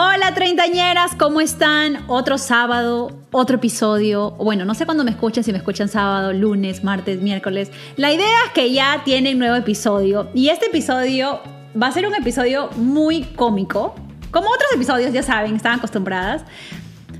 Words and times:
Hola 0.00 0.32
treintañeras, 0.32 1.16
¿cómo 1.16 1.40
están? 1.40 2.04
Otro 2.06 2.38
sábado, 2.38 3.10
otro 3.32 3.56
episodio. 3.56 4.30
Bueno, 4.30 4.64
no 4.64 4.74
sé 4.74 4.86
cuándo 4.86 5.02
me 5.02 5.10
escuchan, 5.10 5.42
si 5.42 5.50
me 5.50 5.58
escuchan 5.58 5.88
sábado, 5.88 6.32
lunes, 6.32 6.84
martes, 6.84 7.20
miércoles. 7.20 7.72
La 7.96 8.12
idea 8.12 8.28
es 8.46 8.52
que 8.52 8.72
ya 8.72 9.02
tienen 9.04 9.40
nuevo 9.40 9.56
episodio 9.56 10.30
y 10.34 10.50
este 10.50 10.66
episodio 10.66 11.40
va 11.74 11.88
a 11.88 11.90
ser 11.90 12.06
un 12.06 12.14
episodio 12.14 12.70
muy 12.76 13.24
cómico. 13.24 13.96
Como 14.30 14.46
otros 14.50 14.70
episodios, 14.72 15.12
ya 15.12 15.24
saben, 15.24 15.56
están 15.56 15.78
acostumbradas. 15.78 16.44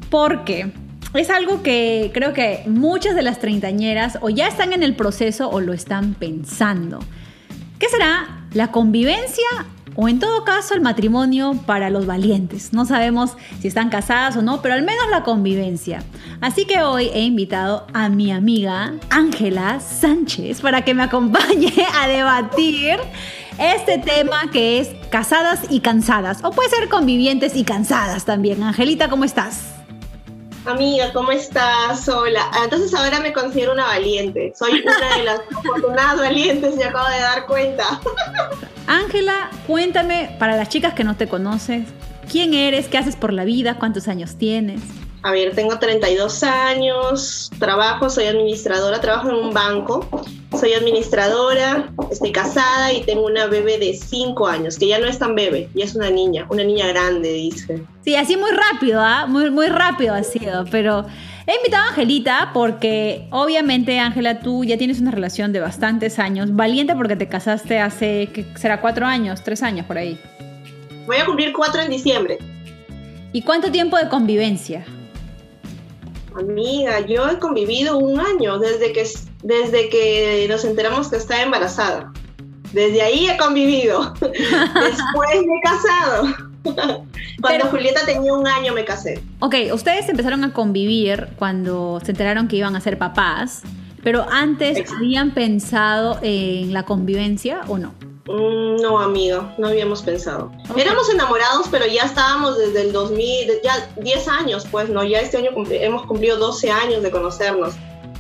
Porque 0.09 0.71
es 1.15 1.31
algo 1.31 1.65
que 1.65 2.13
creo 2.15 2.33
que 2.33 2.63
muchas 2.69 3.17
de 3.17 3.23
las 3.23 3.41
treintañeras 3.41 4.19
o 4.21 4.31
ya 4.31 4.47
están 4.47 4.73
en 4.73 4.85
el 4.85 4.95
proceso 4.95 5.51
o 5.51 5.61
lo 5.61 5.73
están 5.73 6.15
pensando. 6.15 7.01
¿Qué 7.81 7.89
será 7.89 8.47
la 8.53 8.71
convivencia 8.71 9.67
o 10.01 10.09
en 10.09 10.21
todo 10.21 10.45
caso 10.45 10.75
el 10.75 10.81
matrimonio 10.81 11.59
para 11.67 11.91
los 11.91 12.07
valientes. 12.07 12.73
No 12.73 12.85
sabemos 12.85 13.33
si 13.61 13.67
están 13.67 13.91
casadas 13.91 14.37
o 14.37 14.43
no, 14.43 14.63
pero 14.63 14.75
al 14.75 14.83
menos 14.83 15.11
la 15.11 15.25
convivencia. 15.25 16.05
Así 16.41 16.67
que 16.67 16.83
hoy 16.83 17.11
he 17.13 17.23
invitado 17.23 17.85
a 17.95 18.09
mi 18.09 18.31
amiga 18.31 18.95
Ángela 19.11 19.81
Sánchez 19.81 20.61
para 20.61 20.85
que 20.85 20.95
me 20.95 21.03
acompañe 21.03 21.75
a 22.01 22.07
debatir 22.07 23.01
este 23.59 23.99
tema 23.99 24.49
que 24.53 24.79
es 24.79 24.91
casadas 25.11 25.63
y 25.69 25.81
cansadas, 25.81 26.45
o 26.45 26.53
puede 26.53 26.71
ser 26.71 26.89
convivientes 26.89 27.57
y 27.57 27.65
cansadas 27.65 28.25
también. 28.25 28.63
Angelita, 28.63 29.11
¿cómo 29.11 29.25
estás? 29.25 29.75
Amiga, 30.65 31.13
¿cómo 31.13 31.33
estás? 31.33 32.09
Hola. 32.09 32.49
Entonces 32.63 32.95
ahora 32.95 33.19
me 33.19 33.33
considero 33.33 33.73
una 33.73 33.87
valiente. 33.87 34.53
Soy 34.57 34.81
una 34.81 35.17
de 35.17 35.25
las 35.25 35.41
afortunadas 35.57 36.19
valientes, 36.19 36.77
me 36.77 36.85
acabo 36.85 37.09
de 37.09 37.19
dar 37.19 37.47
cuenta. 37.47 38.01
Ángela, 38.89 39.51
cuéntame, 39.67 40.35
para 40.39 40.57
las 40.57 40.71
chicas 40.71 40.95
que 40.95 41.05
no 41.05 41.15
te 41.15 41.29
conocen, 41.29 41.85
¿quién 42.33 42.55
eres? 42.55 42.89
¿Qué 42.89 42.97
haces 42.97 43.17
por 43.17 43.35
la 43.35 43.45
vida? 43.45 43.79
¿Cuántos 43.79 44.09
años 44.09 44.37
tienes? 44.37 44.81
A 45.23 45.31
ver, 45.31 45.55
tengo 45.55 45.79
32 45.79 46.43
años, 46.43 47.51
trabajo, 47.59 48.09
soy 48.09 48.25
administradora, 48.25 48.99
trabajo 49.01 49.29
en 49.29 49.35
un 49.35 49.53
banco, 49.53 50.09
soy 50.59 50.73
administradora, 50.73 51.91
estoy 52.11 52.33
casada 52.33 52.93
y 52.93 53.03
tengo 53.03 53.27
una 53.27 53.47
bebé 53.47 53.77
de 53.79 53.93
5 53.93 54.47
años, 54.47 54.79
que 54.79 54.87
ya 54.87 54.99
no 54.99 55.07
es 55.07 55.19
tan 55.19 55.35
bebé, 55.35 55.69
ya 55.75 55.85
es 55.85 55.95
una 55.95 56.09
niña, 56.09 56.47
una 56.49 56.65
niña 56.65 56.87
grande, 56.87 57.31
dice. 57.33 57.83
Sí, 58.05 58.17
así 58.17 58.39
muy 58.39 58.53
rápido, 58.53 59.03
¿ah? 59.03 59.27
Muy, 59.27 59.51
muy 59.51 59.67
rápido 59.67 60.15
ha 60.15 60.23
sido, 60.23 60.65
pero 60.71 61.05
He 61.49 61.57
invitado 61.57 61.85
a 61.85 61.89
Angelita 61.89 62.51
porque 62.53 63.27
obviamente, 63.31 63.99
Ángela, 63.99 64.41
tú 64.41 64.65
ya 64.65 64.77
tienes 64.77 65.01
una 65.01 65.11
relación 65.11 65.51
de 65.51 65.61
bastantes 65.61 66.19
años. 66.19 66.55
Valiente 66.55 66.95
porque 66.95 67.17
te 67.17 67.27
casaste 67.27 67.79
hace, 67.79 68.29
¿qué 68.35 68.45
será? 68.55 68.83
Cuatro 68.83 69.07
años, 69.07 69.43
tres 69.43 69.63
años 69.63 69.87
por 69.87 69.97
ahí. 69.97 70.21
Voy 71.07 71.17
a 71.17 71.25
cumplir 71.25 71.55
cuatro 71.55 71.81
en 71.81 71.89
diciembre. 71.89 72.37
¿Y 73.33 73.41
cuánto 73.41 73.73
tiempo 73.73 73.97
de 73.97 74.11
convivencia? 74.11 74.85
Amiga, 76.39 77.01
yo 77.01 77.27
he 77.31 77.39
convivido 77.39 77.97
un 77.97 78.21
año 78.21 78.59
desde 78.59 78.93
que, 78.93 79.09
desde 79.43 79.89
que 79.89 80.45
nos 80.51 80.67
enteramos 80.67 81.09
que 81.09 81.17
estaba 81.17 81.41
embarazada. 81.41 82.13
Desde 82.75 83.01
ahí 83.01 83.27
he 83.27 83.39
convivido. 83.39 84.13
Después 84.21 85.47
me 85.47 85.57
he 85.57 85.63
casado. 85.63 86.48
cuando 87.41 87.67
Julieta 87.67 88.01
tenía 88.07 88.33
un 88.33 88.47
año 88.47 88.73
me 88.73 88.85
casé. 88.85 89.23
Ok, 89.41 89.55
ustedes 89.73 90.09
empezaron 90.09 90.45
a 90.45 90.53
convivir 90.53 91.29
cuando 91.37 92.01
se 92.05 92.13
enteraron 92.13 92.49
que 92.49 92.57
iban 92.57 92.77
a 92.77 92.81
ser 92.81 92.99
papás, 92.99 93.63
pero 94.03 94.27
antes 94.31 94.91
habían 94.93 95.33
pensado 95.33 96.19
en 96.23 96.73
la 96.73 96.85
convivencia 96.85 97.61
o 97.69 97.79
no? 97.79 97.95
Mm, 98.27 98.83
no, 98.83 98.99
amigo, 98.99 99.51
no 99.57 99.69
habíamos 99.69 100.03
pensado. 100.03 100.53
Éramos 100.77 101.09
enamorados, 101.09 101.67
pero 101.71 101.87
ya 101.87 102.03
estábamos 102.03 102.59
desde 102.59 102.83
el 102.83 102.93
2000, 102.93 103.61
ya 103.65 103.89
10 103.97 104.29
años, 104.29 104.67
pues, 104.71 104.91
¿no? 104.91 105.03
Ya 105.03 105.21
este 105.21 105.39
año 105.39 105.51
hemos 105.71 106.07
cumplido 106.07 106.37
12 106.37 106.71
años 106.71 107.03
de 107.03 107.11
conocernos. 107.11 107.75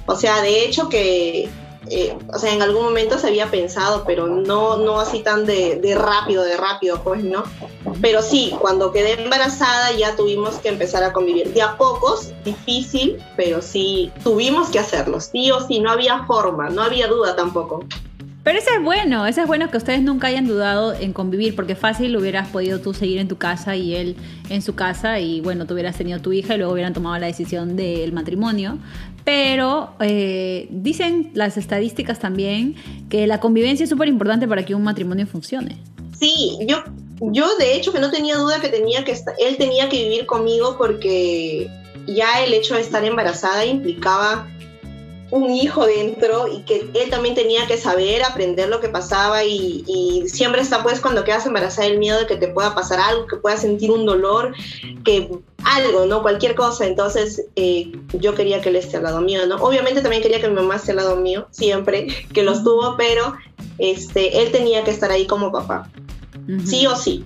O 0.06 0.16
sea, 0.16 0.40
de 0.40 0.64
hecho 0.64 0.88
que 0.88 1.50
eh, 1.90 2.16
o 2.32 2.38
sea, 2.38 2.52
en 2.52 2.62
algún 2.62 2.84
momento 2.84 3.18
se 3.18 3.28
había 3.28 3.50
pensado, 3.50 4.04
pero 4.06 4.26
no, 4.26 4.76
no 4.76 5.00
así 5.00 5.20
tan 5.20 5.46
de, 5.46 5.76
de, 5.76 5.94
rápido, 5.94 6.42
de 6.44 6.56
rápido, 6.56 7.02
pues, 7.02 7.22
¿no? 7.22 7.44
Pero 8.00 8.22
sí, 8.22 8.54
cuando 8.60 8.92
quedé 8.92 9.22
embarazada 9.22 9.92
ya 9.92 10.16
tuvimos 10.16 10.56
que 10.56 10.68
empezar 10.68 11.02
a 11.02 11.12
convivir. 11.12 11.52
De 11.52 11.62
a 11.62 11.76
pocos, 11.76 12.32
difícil, 12.44 13.22
pero 13.36 13.62
sí 13.62 14.12
tuvimos 14.22 14.68
que 14.70 14.78
hacerlo, 14.78 15.20
sí 15.20 15.50
o 15.50 15.66
sí, 15.66 15.80
no 15.80 15.90
había 15.90 16.24
forma, 16.26 16.70
no 16.70 16.82
había 16.82 17.08
duda 17.08 17.36
tampoco. 17.36 17.84
Pero 18.48 18.60
eso 18.60 18.70
es 18.74 18.82
bueno, 18.82 19.26
eso 19.26 19.42
es 19.42 19.46
bueno 19.46 19.70
que 19.70 19.76
ustedes 19.76 20.00
nunca 20.00 20.28
hayan 20.28 20.46
dudado 20.46 20.94
en 20.94 21.12
convivir, 21.12 21.54
porque 21.54 21.74
fácil 21.74 22.16
hubieras 22.16 22.48
podido 22.48 22.80
tú 22.80 22.94
seguir 22.94 23.18
en 23.18 23.28
tu 23.28 23.36
casa 23.36 23.76
y 23.76 23.94
él 23.94 24.16
en 24.48 24.62
su 24.62 24.74
casa 24.74 25.20
y 25.20 25.42
bueno, 25.42 25.66
tú 25.66 25.74
hubieras 25.74 25.98
tenido 25.98 26.18
tu 26.20 26.32
hija 26.32 26.54
y 26.54 26.56
luego 26.56 26.72
hubieran 26.72 26.94
tomado 26.94 27.18
la 27.18 27.26
decisión 27.26 27.76
del 27.76 28.10
matrimonio. 28.14 28.78
Pero 29.22 29.90
eh, 30.00 30.66
dicen 30.70 31.30
las 31.34 31.58
estadísticas 31.58 32.20
también 32.20 32.74
que 33.10 33.26
la 33.26 33.38
convivencia 33.38 33.84
es 33.84 33.90
súper 33.90 34.08
importante 34.08 34.48
para 34.48 34.64
que 34.64 34.74
un 34.74 34.82
matrimonio 34.82 35.26
funcione. 35.26 35.76
Sí, 36.18 36.56
yo, 36.66 36.84
yo 37.20 37.54
de 37.58 37.76
hecho 37.76 37.92
que 37.92 37.98
no 37.98 38.10
tenía 38.10 38.36
duda 38.36 38.62
que 38.62 38.70
tenía 38.70 39.04
que 39.04 39.14
él 39.40 39.58
tenía 39.58 39.90
que 39.90 40.04
vivir 40.04 40.24
conmigo 40.24 40.76
porque 40.78 41.68
ya 42.06 42.42
el 42.42 42.54
hecho 42.54 42.76
de 42.76 42.80
estar 42.80 43.04
embarazada 43.04 43.66
implicaba 43.66 44.48
un 45.30 45.50
hijo 45.50 45.86
dentro 45.86 46.48
y 46.48 46.62
que 46.62 46.88
él 46.94 47.10
también 47.10 47.34
tenía 47.34 47.66
que 47.66 47.76
saber, 47.76 48.22
aprender 48.22 48.68
lo 48.68 48.80
que 48.80 48.88
pasaba 48.88 49.44
y, 49.44 50.24
siempre 50.26 50.60
está 50.60 50.82
pues 50.82 51.00
cuando 51.00 51.24
quedas 51.24 51.46
embarazada 51.46 51.86
el 51.86 51.98
miedo 51.98 52.20
de 52.20 52.26
que 52.26 52.36
te 52.36 52.48
pueda 52.48 52.74
pasar 52.74 53.00
algo, 53.00 53.26
que 53.26 53.36
puedas 53.36 53.60
sentir 53.60 53.90
un 53.90 54.06
dolor, 54.06 54.54
que 55.04 55.30
algo, 55.64 56.06
¿no? 56.06 56.22
Cualquier 56.22 56.54
cosa. 56.54 56.86
Entonces 56.86 57.46
eh, 57.56 57.92
yo 58.12 58.34
quería 58.34 58.60
que 58.60 58.68
él 58.70 58.76
esté 58.76 58.96
al 58.98 59.04
lado 59.04 59.20
mío, 59.20 59.46
¿no? 59.46 59.56
Obviamente 59.56 60.00
también 60.00 60.22
quería 60.22 60.40
que 60.40 60.48
mi 60.48 60.54
mamá 60.54 60.76
esté 60.76 60.92
al 60.92 60.98
lado 60.98 61.16
mío, 61.16 61.46
siempre, 61.50 62.08
que 62.32 62.42
los 62.42 62.64
tuvo, 62.64 62.96
pero 62.96 63.34
este, 63.78 64.42
él 64.42 64.50
tenía 64.50 64.84
que 64.84 64.90
estar 64.90 65.10
ahí 65.10 65.26
como 65.26 65.52
papá, 65.52 65.90
sí 66.64 66.86
o 66.86 66.96
sí. 66.96 67.24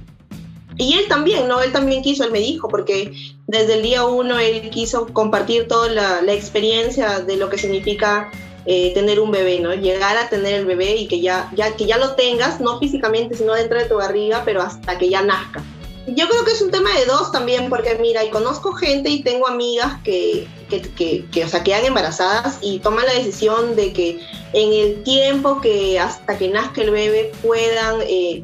Y 0.77 0.95
él 0.95 1.07
también, 1.09 1.49
¿no? 1.49 1.61
Él 1.61 1.73
también 1.73 2.03
quiso, 2.03 2.25
él 2.25 2.31
me 2.33 2.41
dijo, 2.41 2.69
porque 2.69 3.13
desde 3.47 3.75
el 3.75 3.83
día 3.83 4.05
uno 4.05 4.39
él 4.39 4.71
quiso 4.71 5.07
compartir 5.13 5.69
toda 5.69 5.89
la, 6.23 6.33
experiencia 6.33 7.21
de 7.21 7.37
lo 7.37 7.51
que 7.51 7.59
significa 7.59 8.31
eh, 8.65 8.93
tener 8.95 9.21
un 9.21 9.31
bebé, 9.31 9.61
¿no? 9.61 9.75
Llegar 9.75 10.17
a 10.17 10.29
tener 10.29 10.55
el 10.55 10.67
bebé 10.67 10.97
y 10.97 11.09
que 11.09 11.21
ya, 11.21 11.51
ya, 11.55 11.75
que 11.77 11.87
ya 11.87 11.99
lo 11.99 12.15
tengas, 12.15 12.61
no 12.61 12.79
físicamente, 12.79 13.37
sino 13.37 13.55
dentro 13.55 13.79
de 13.79 13.87
tu 13.87 13.97
barriga, 13.97 14.43
pero 14.45 14.63
hasta 14.63 14.99
que 14.99 15.09
ya 15.09 15.23
nazca. 15.23 15.63
Yo 16.07 16.29
creo 16.29 16.45
que 16.45 16.51
es 16.51 16.61
un 16.61 16.73
tema 16.73 16.91
de 16.99 17.05
dos 17.05 17.31
también, 17.31 17.69
porque 17.69 17.97
mira, 18.01 18.25
y 18.25 18.31
conozco 18.31 18.73
gente 18.73 19.09
y 19.09 19.23
tengo 19.23 19.47
amigas 19.47 20.01
que, 20.03 20.49
que, 20.69 20.81
que, 20.81 21.27
que 21.31 21.45
o 21.45 21.49
sea, 21.49 21.63
quedan 21.63 21.85
embarazadas 21.85 22.59
y 22.61 22.81
toman 22.81 23.07
la 23.07 23.15
decisión 23.15 23.77
de 23.77 23.93
que 23.93 24.19
en 24.53 24.73
el 24.73 25.05
tiempo 25.05 25.61
que 25.61 26.01
hasta 26.01 26.37
que 26.37 26.49
nazca 26.49 26.83
el 26.83 26.91
bebé 26.91 27.31
puedan 27.41 28.01
eh, 28.03 28.43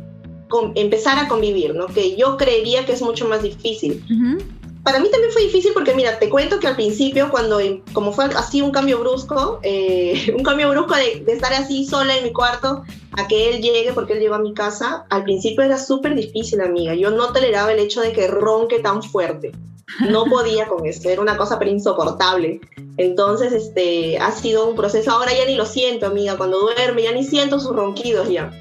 empezar 0.75 1.19
a 1.19 1.29
convivir, 1.29 1.75
¿no? 1.75 1.87
Que 1.87 2.17
yo 2.17 2.37
creería 2.37 2.85
que 2.85 2.93
es 2.93 3.03
mucho 3.03 3.29
más 3.29 3.43
difícil. 3.43 4.03
Para 4.83 5.01
mí 5.01 5.11
también 5.11 5.33
fue 5.33 5.43
difícil 5.43 5.73
porque, 5.75 5.95
mira, 5.95 6.19
te 6.19 6.31
cuento 6.31 6.59
que 6.61 6.67
al 6.67 6.77
principio, 6.77 7.31
cuando, 7.31 7.59
como 7.93 8.13
fue 8.13 8.27
así 8.37 8.63
un 8.63 8.71
cambio 8.71 8.99
brusco, 9.01 9.61
eh, 9.63 10.33
un 10.37 10.43
cambio 10.43 10.71
brusco 10.71 10.95
de, 10.95 11.23
de, 11.25 11.33
estar 11.33 11.53
así 11.53 11.85
sola 11.85 12.17
en 12.17 12.25
mi 12.25 12.33
cuarto, 12.33 12.85
a 13.13 13.29
que 13.29 13.51
él 13.51 13.61
llegue, 13.61 13.93
porque 13.93 14.15
él 14.15 14.21
llegó 14.21 14.37
a 14.37 14.39
mi 14.39 14.55
casa, 14.55 15.05
al 15.11 15.25
principio 15.25 15.63
era 15.63 15.79
súper 15.79 16.15
difícil, 16.15 16.61
amiga. 16.61 16.95
Yo 16.95 17.11
no 17.11 17.33
toleraba 17.33 17.73
el 17.73 17.81
hecho 17.81 18.01
de 18.01 18.13
que 18.13 18.29
ronque 18.29 18.79
tan 18.79 19.03
fuerte. 19.03 19.53
No 20.11 20.25
podía 20.27 20.67
con 20.67 20.87
eso, 20.87 21.09
era 21.09 21.21
una 21.21 21.37
cosa 21.37 21.59
pero 21.59 21.71
insoportable. 21.71 22.61
Entonces, 22.99 23.53
este, 23.53 24.19
ha 24.19 24.33
sido 24.33 24.69
un 24.69 24.77
proceso. 24.77 25.11
Ahora 25.11 25.33
ya 25.33 25.47
ni 25.47 25.55
lo 25.55 25.65
siento, 25.65 26.07
amiga. 26.07 26.37
Cuando 26.37 26.61
duerme, 26.61 27.05
ya 27.05 27.13
ni 27.13 27.25
siento 27.25 27.61
sus 27.61 27.75
ronquidos 27.75 28.29
ya. 28.29 28.53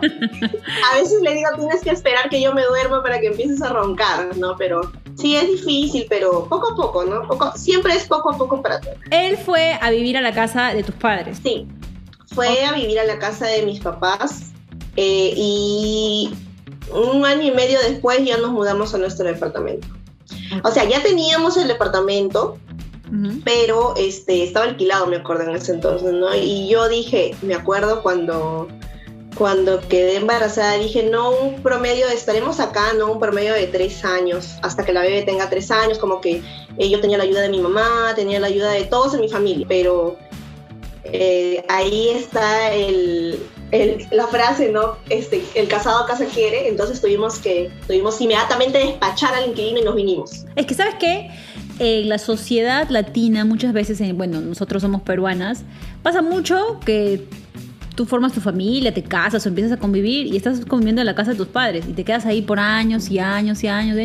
a 0.00 0.96
veces 0.96 1.20
le 1.22 1.34
digo, 1.34 1.50
tienes 1.56 1.82
que 1.82 1.90
esperar 1.90 2.30
que 2.30 2.40
yo 2.40 2.54
me 2.54 2.64
duerma 2.64 3.02
para 3.02 3.20
que 3.20 3.28
empieces 3.28 3.62
a 3.62 3.68
roncar, 3.68 4.36
¿no? 4.38 4.56
Pero 4.56 4.90
sí 5.16 5.36
es 5.36 5.46
difícil, 5.46 6.06
pero 6.08 6.46
poco 6.48 6.72
a 6.72 6.76
poco, 6.76 7.04
¿no? 7.04 7.26
Poco, 7.28 7.52
siempre 7.54 7.94
es 7.94 8.06
poco 8.06 8.32
a 8.32 8.38
poco 8.38 8.62
para 8.62 8.80
todo. 8.80 8.94
Él 9.10 9.36
fue 9.36 9.78
a 9.80 9.90
vivir 9.90 10.16
a 10.16 10.20
la 10.20 10.32
casa 10.32 10.72
de 10.74 10.82
tus 10.82 10.94
padres. 10.94 11.38
Sí, 11.42 11.66
fue 12.34 12.64
a 12.64 12.72
vivir 12.72 12.98
a 12.98 13.04
la 13.04 13.18
casa 13.18 13.46
de 13.46 13.62
mis 13.62 13.80
papás 13.80 14.52
eh, 14.96 15.32
y 15.36 16.30
un 16.92 17.24
año 17.24 17.42
y 17.42 17.50
medio 17.50 17.78
después 17.80 18.24
ya 18.24 18.38
nos 18.38 18.52
mudamos 18.52 18.94
a 18.94 18.98
nuestro 18.98 19.26
departamento. 19.26 19.86
O 20.64 20.70
sea, 20.70 20.84
ya 20.84 21.02
teníamos 21.02 21.56
el 21.56 21.68
departamento, 21.68 22.58
pero 23.44 23.94
este, 23.96 24.44
estaba 24.44 24.66
alquilado, 24.66 25.06
me 25.06 25.16
acuerdo 25.16 25.44
en 25.44 25.56
ese 25.56 25.72
entonces, 25.72 26.12
¿no? 26.12 26.34
Y 26.34 26.68
yo 26.68 26.88
dije, 26.88 27.34
me 27.42 27.54
acuerdo 27.54 28.02
cuando, 28.02 28.68
cuando 29.36 29.80
quedé 29.88 30.16
embarazada, 30.16 30.74
dije, 30.74 31.04
no, 31.04 31.30
un 31.30 31.62
promedio, 31.62 32.06
estaremos 32.08 32.60
acá, 32.60 32.92
no, 32.92 33.12
un 33.12 33.18
promedio 33.18 33.54
de 33.54 33.66
tres 33.66 34.04
años, 34.04 34.56
hasta 34.62 34.84
que 34.84 34.92
la 34.92 35.02
bebé 35.02 35.22
tenga 35.22 35.48
tres 35.48 35.70
años, 35.70 35.98
como 35.98 36.20
que 36.20 36.42
eh, 36.76 36.90
yo 36.90 37.00
tenía 37.00 37.18
la 37.18 37.24
ayuda 37.24 37.40
de 37.40 37.48
mi 37.48 37.60
mamá, 37.60 38.12
tenía 38.14 38.40
la 38.40 38.48
ayuda 38.48 38.70
de 38.72 38.84
todos 38.84 39.14
en 39.14 39.20
mi 39.20 39.28
familia, 39.28 39.66
pero 39.68 40.16
eh, 41.12 41.64
ahí 41.68 42.08
está 42.10 42.72
el, 42.72 43.38
la 44.10 44.26
frase, 44.26 44.70
¿no? 44.70 44.96
Este, 45.10 45.42
el 45.54 45.68
casado 45.68 46.04
a 46.04 46.06
casa 46.06 46.24
quiere, 46.26 46.68
entonces 46.68 47.00
tuvimos 47.00 47.38
que, 47.38 47.70
tuvimos 47.86 48.20
inmediatamente 48.20 48.78
despachar 48.78 49.34
al 49.34 49.48
inquilino 49.50 49.80
y 49.80 49.84
nos 49.84 49.94
vinimos. 49.94 50.44
Es 50.56 50.66
que, 50.66 50.74
¿sabes 50.74 50.94
qué? 50.98 51.30
En 51.78 52.08
la 52.08 52.18
sociedad 52.18 52.88
latina, 52.88 53.44
muchas 53.44 53.72
veces, 53.72 54.00
bueno, 54.14 54.40
nosotros 54.40 54.82
somos 54.82 55.02
peruanas, 55.02 55.64
pasa 56.02 56.22
mucho 56.22 56.80
que 56.84 57.24
tú 57.94 58.04
formas 58.06 58.32
tu 58.32 58.40
familia, 58.40 58.94
te 58.94 59.02
casas 59.02 59.44
o 59.44 59.48
empiezas 59.48 59.72
a 59.72 59.76
convivir 59.76 60.26
y 60.26 60.36
estás 60.36 60.64
conviviendo 60.64 61.02
en 61.02 61.06
la 61.06 61.14
casa 61.14 61.32
de 61.32 61.36
tus 61.36 61.48
padres 61.48 61.84
y 61.88 61.92
te 61.92 62.04
quedas 62.04 62.26
ahí 62.26 62.42
por 62.42 62.58
años 62.60 63.10
y 63.10 63.18
años 63.18 63.62
y 63.64 63.68
años 63.68 63.98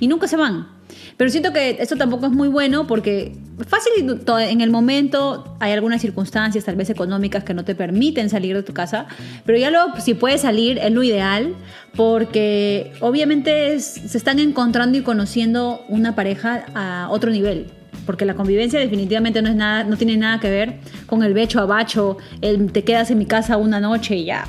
y 0.00 0.08
nunca 0.08 0.26
se 0.28 0.36
van. 0.36 0.75
Pero 1.16 1.30
siento 1.30 1.52
que 1.52 1.76
esto 1.80 1.96
tampoco 1.96 2.26
es 2.26 2.32
muy 2.32 2.48
bueno 2.48 2.86
porque 2.86 3.32
fácil 3.66 4.20
en 4.38 4.60
el 4.60 4.70
momento 4.70 5.56
hay 5.60 5.72
algunas 5.72 6.02
circunstancias 6.02 6.64
tal 6.64 6.76
vez 6.76 6.90
económicas 6.90 7.42
que 7.42 7.54
no 7.54 7.64
te 7.64 7.74
permiten 7.74 8.28
salir 8.28 8.54
de 8.54 8.62
tu 8.62 8.74
casa, 8.74 9.06
pero 9.46 9.56
ya 9.56 9.70
luego 9.70 9.98
si 9.98 10.12
puedes 10.12 10.42
salir 10.42 10.78
es 10.78 10.92
lo 10.92 11.02
ideal 11.02 11.54
porque 11.96 12.92
obviamente 13.00 13.80
se 13.80 14.18
están 14.18 14.38
encontrando 14.38 14.98
y 14.98 15.02
conociendo 15.02 15.84
una 15.88 16.14
pareja 16.14 16.66
a 16.74 17.08
otro 17.10 17.30
nivel 17.30 17.66
porque 18.04 18.24
la 18.24 18.34
convivencia 18.34 18.78
definitivamente 18.78 19.42
no 19.42 19.48
es 19.48 19.56
nada, 19.56 19.84
no 19.84 19.96
tiene 19.96 20.16
nada 20.16 20.38
que 20.38 20.50
ver 20.50 20.74
con 21.06 21.22
el 21.22 21.34
becho 21.34 21.60
a 21.60 21.66
bacho, 21.66 22.18
el 22.40 22.70
te 22.70 22.84
quedas 22.84 23.10
en 23.10 23.18
mi 23.18 23.26
casa 23.26 23.56
una 23.56 23.80
noche 23.80 24.16
y 24.16 24.26
ya. 24.26 24.46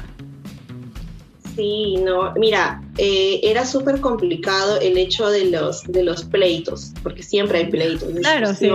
Sí, 1.58 1.96
no, 1.98 2.34
mira, 2.36 2.84
eh, 3.00 3.40
era 3.42 3.66
súper 3.66 4.00
complicado 4.00 4.80
el 4.80 4.96
hecho 4.96 5.28
de 5.28 5.46
los, 5.46 5.84
de 5.86 6.04
los 6.04 6.24
pleitos, 6.24 6.94
porque 7.02 7.24
siempre 7.24 7.58
hay 7.58 7.66
pleitos, 7.66 8.14
claro, 8.14 8.54
sí. 8.54 8.70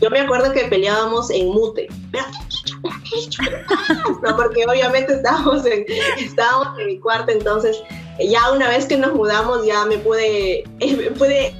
Yo 0.00 0.10
me 0.10 0.20
acuerdo 0.20 0.52
que 0.52 0.64
peleábamos 0.64 1.30
en 1.30 1.48
mute. 1.48 1.88
No, 4.22 4.36
porque 4.36 4.66
obviamente 4.66 5.14
estábamos 5.14 5.64
en, 5.66 5.84
estábamos 6.18 6.78
en 6.78 6.86
mi 6.86 6.98
cuarto, 6.98 7.32
entonces 7.32 7.82
ya 8.18 8.50
una 8.52 8.68
vez 8.68 8.86
que 8.86 8.96
nos 8.96 9.14
mudamos 9.14 9.64
ya 9.64 9.84
me 9.84 9.98
pude, 9.98 10.64
me 10.80 11.10
pude 11.12 11.54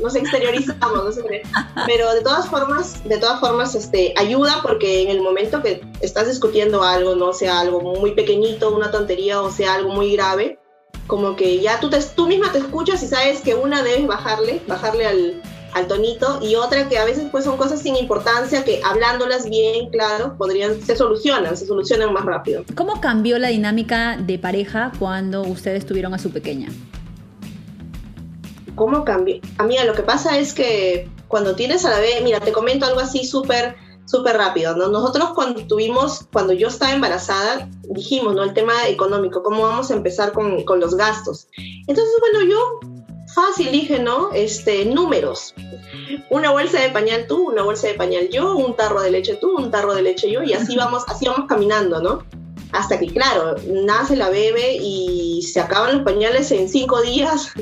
nos 0.00 0.14
exteriorizamos, 0.14 1.04
no 1.04 1.12
sé 1.12 1.42
Pero 1.86 2.12
de 2.14 2.20
todas 2.22 2.48
formas, 2.48 3.02
de 3.04 3.18
todas 3.18 3.40
formas, 3.40 3.74
este, 3.74 4.14
ayuda 4.16 4.60
porque 4.62 5.02
en 5.02 5.10
el 5.10 5.20
momento 5.20 5.62
que 5.62 5.82
estás 6.00 6.28
discutiendo 6.28 6.82
algo, 6.82 7.14
no 7.14 7.32
sea 7.32 7.60
algo 7.60 7.80
muy 7.80 8.12
pequeñito, 8.12 8.74
una 8.74 8.90
tontería 8.90 9.40
o 9.40 9.50
sea 9.50 9.74
algo 9.74 9.90
muy 9.90 10.12
grave, 10.12 10.58
como 11.06 11.36
que 11.36 11.60
ya 11.60 11.80
tú, 11.80 11.90
te, 11.90 12.00
tú 12.00 12.26
misma 12.26 12.52
te 12.52 12.58
escuchas 12.58 13.02
y 13.02 13.08
sabes 13.08 13.40
que 13.40 13.54
una 13.54 13.82
debes 13.82 14.06
bajarle, 14.06 14.62
bajarle 14.66 15.06
al, 15.06 15.42
al 15.76 15.88
tonito 15.88 16.38
y 16.40 16.54
otra 16.54 16.88
que 16.88 16.96
a 16.96 17.04
veces 17.04 17.26
pues 17.30 17.44
son 17.44 17.58
cosas 17.58 17.82
sin 17.82 17.96
importancia 17.96 18.64
que 18.64 18.80
hablándolas 18.82 19.48
bien, 19.48 19.90
claro, 19.90 20.34
podrían, 20.38 20.80
se 20.80 20.96
solucionan, 20.96 21.54
se 21.54 21.66
solucionan 21.66 22.14
más 22.14 22.24
rápido. 22.24 22.64
¿Cómo 22.74 22.98
cambió 23.02 23.38
la 23.38 23.48
dinámica 23.48 24.16
de 24.16 24.38
pareja 24.38 24.90
cuando 24.98 25.42
ustedes 25.42 25.84
tuvieron 25.84 26.14
a 26.14 26.18
su 26.18 26.30
pequeña? 26.30 26.68
¿Cómo 28.74 29.04
cambió? 29.04 29.38
Amiga, 29.58 29.84
lo 29.84 29.92
que 29.92 30.02
pasa 30.02 30.38
es 30.38 30.54
que 30.54 31.10
cuando 31.28 31.54
tienes 31.54 31.84
a 31.84 31.90
la 31.90 32.00
vez, 32.00 32.22
mira, 32.22 32.40
te 32.40 32.52
comento 32.52 32.86
algo 32.86 33.00
así 33.00 33.26
súper 33.26 33.76
súper 34.06 34.36
rápido, 34.36 34.76
¿no? 34.76 34.88
Nosotros 34.88 35.30
cuando 35.34 35.66
tuvimos, 35.66 36.26
cuando 36.32 36.52
yo 36.52 36.68
estaba 36.68 36.92
embarazada, 36.92 37.68
dijimos, 37.90 38.34
¿no? 38.34 38.44
El 38.44 38.54
tema 38.54 38.72
económico, 38.88 39.42
¿cómo 39.42 39.64
vamos 39.64 39.90
a 39.90 39.94
empezar 39.94 40.32
con, 40.32 40.62
con 40.62 40.80
los 40.80 40.94
gastos? 40.94 41.48
Entonces, 41.56 42.14
bueno, 42.20 42.48
yo 42.48 42.95
fácil, 43.36 43.70
dije, 43.70 43.98
¿no? 43.98 44.30
Este, 44.32 44.86
números. 44.86 45.54
Una 46.30 46.50
bolsa 46.50 46.80
de 46.80 46.88
pañal 46.88 47.26
tú, 47.28 47.50
una 47.50 47.62
bolsa 47.62 47.86
de 47.86 47.94
pañal 47.94 48.30
yo, 48.30 48.56
un 48.56 48.74
tarro 48.74 49.02
de 49.02 49.10
leche 49.10 49.34
tú, 49.36 49.56
un 49.56 49.70
tarro 49.70 49.94
de 49.94 50.02
leche 50.02 50.30
yo, 50.30 50.42
y 50.42 50.54
así 50.54 50.74
vamos, 50.74 51.04
así 51.06 51.26
vamos 51.26 51.46
caminando, 51.46 52.00
¿no? 52.00 52.24
Hasta 52.72 52.98
que, 52.98 53.06
claro, 53.08 53.54
nace 53.68 54.16
la 54.16 54.30
bebé 54.30 54.78
y 54.80 55.42
se 55.42 55.60
acaban 55.60 55.96
los 55.96 56.02
pañales 56.02 56.50
en 56.50 56.68
cinco 56.68 57.02
días 57.02 57.52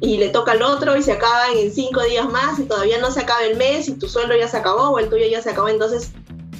y 0.00 0.18
le 0.18 0.28
toca 0.28 0.52
al 0.52 0.62
otro 0.62 0.96
y 0.96 1.02
se 1.02 1.12
acaban 1.12 1.56
en 1.56 1.72
cinco 1.72 2.02
días 2.02 2.28
más 2.30 2.58
y 2.58 2.64
todavía 2.64 2.98
no 2.98 3.10
se 3.10 3.20
acaba 3.20 3.44
el 3.44 3.56
mes 3.56 3.88
y 3.88 3.94
tu 3.94 4.08
sueldo 4.08 4.36
ya 4.36 4.48
se 4.48 4.58
acabó 4.58 4.90
o 4.90 4.98
el 4.98 5.08
tuyo 5.08 5.26
ya 5.26 5.40
se 5.40 5.50
acabó. 5.50 5.68
Entonces, 5.68 6.12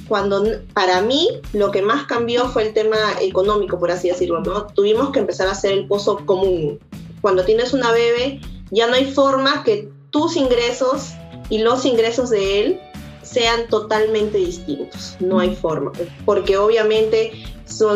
cuando 0.07 0.43
para 0.73 1.01
mí 1.01 1.29
lo 1.53 1.71
que 1.71 1.81
más 1.81 2.05
cambió 2.05 2.47
fue 2.49 2.67
el 2.67 2.73
tema 2.73 2.97
económico, 3.21 3.79
por 3.79 3.91
así 3.91 4.09
decirlo, 4.09 4.41
¿no? 4.41 4.65
Tuvimos 4.67 5.11
que 5.11 5.19
empezar 5.19 5.47
a 5.47 5.51
hacer 5.51 5.71
el 5.73 5.87
pozo 5.87 6.25
común. 6.25 6.79
Cuando 7.21 7.45
tienes 7.45 7.73
una 7.73 7.91
bebé, 7.91 8.41
ya 8.73 8.87
no 8.87 8.95
hay 8.95 9.05
forma 9.05 9.63
que 9.63 9.89
tus 10.09 10.35
ingresos 10.35 11.11
y 11.49 11.59
los 11.59 11.85
ingresos 11.85 12.29
de 12.29 12.59
él 12.59 12.81
sean 13.21 13.67
totalmente 13.67 14.37
distintos. 14.37 15.15
No 15.19 15.39
hay 15.39 15.55
forma. 15.55 15.91
Porque 16.25 16.57
obviamente, 16.57 17.31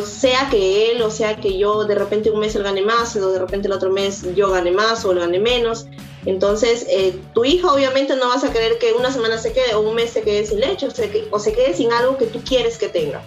sea 0.02 0.50
que 0.50 0.92
él 0.92 1.02
o 1.02 1.12
sea 1.12 1.36
que 1.36 1.58
yo 1.58 1.86
de 1.86 1.96
repente 1.96 2.32
un 2.32 2.40
mes 2.40 2.56
él 2.56 2.64
gane 2.64 2.82
más 2.82 3.16
o 3.16 3.32
de 3.32 3.40
repente 3.40 3.68
el 3.68 3.74
otro 3.74 3.92
mes 3.92 4.24
yo 4.36 4.50
gane 4.52 4.72
más 4.72 5.04
o 5.06 5.12
él 5.12 5.20
gane 5.20 5.40
menos. 5.40 5.88
Entonces, 6.26 6.86
eh, 6.90 7.18
tu 7.34 7.46
hijo 7.46 7.72
obviamente 7.72 8.16
no 8.16 8.28
vas 8.28 8.44
a 8.44 8.52
querer 8.52 8.78
que 8.80 8.94
una 8.94 9.12
semana 9.12 9.38
se 9.38 9.54
quede 9.54 9.76
o 9.76 9.82
un 9.82 9.96
mes 9.96 10.12
se 10.12 10.24
quede 10.24 10.46
sin 10.46 10.60
leche 10.60 10.88
o 10.88 10.92
se, 10.92 11.28
o 11.32 11.40
se 11.40 11.54
quede 11.54 11.74
sin 11.74 11.92
algo 11.94 12.18
que 12.18 12.26
tú 12.26 12.42
quieres 12.44 12.78
que 12.78 12.90
tenga. 12.90 13.22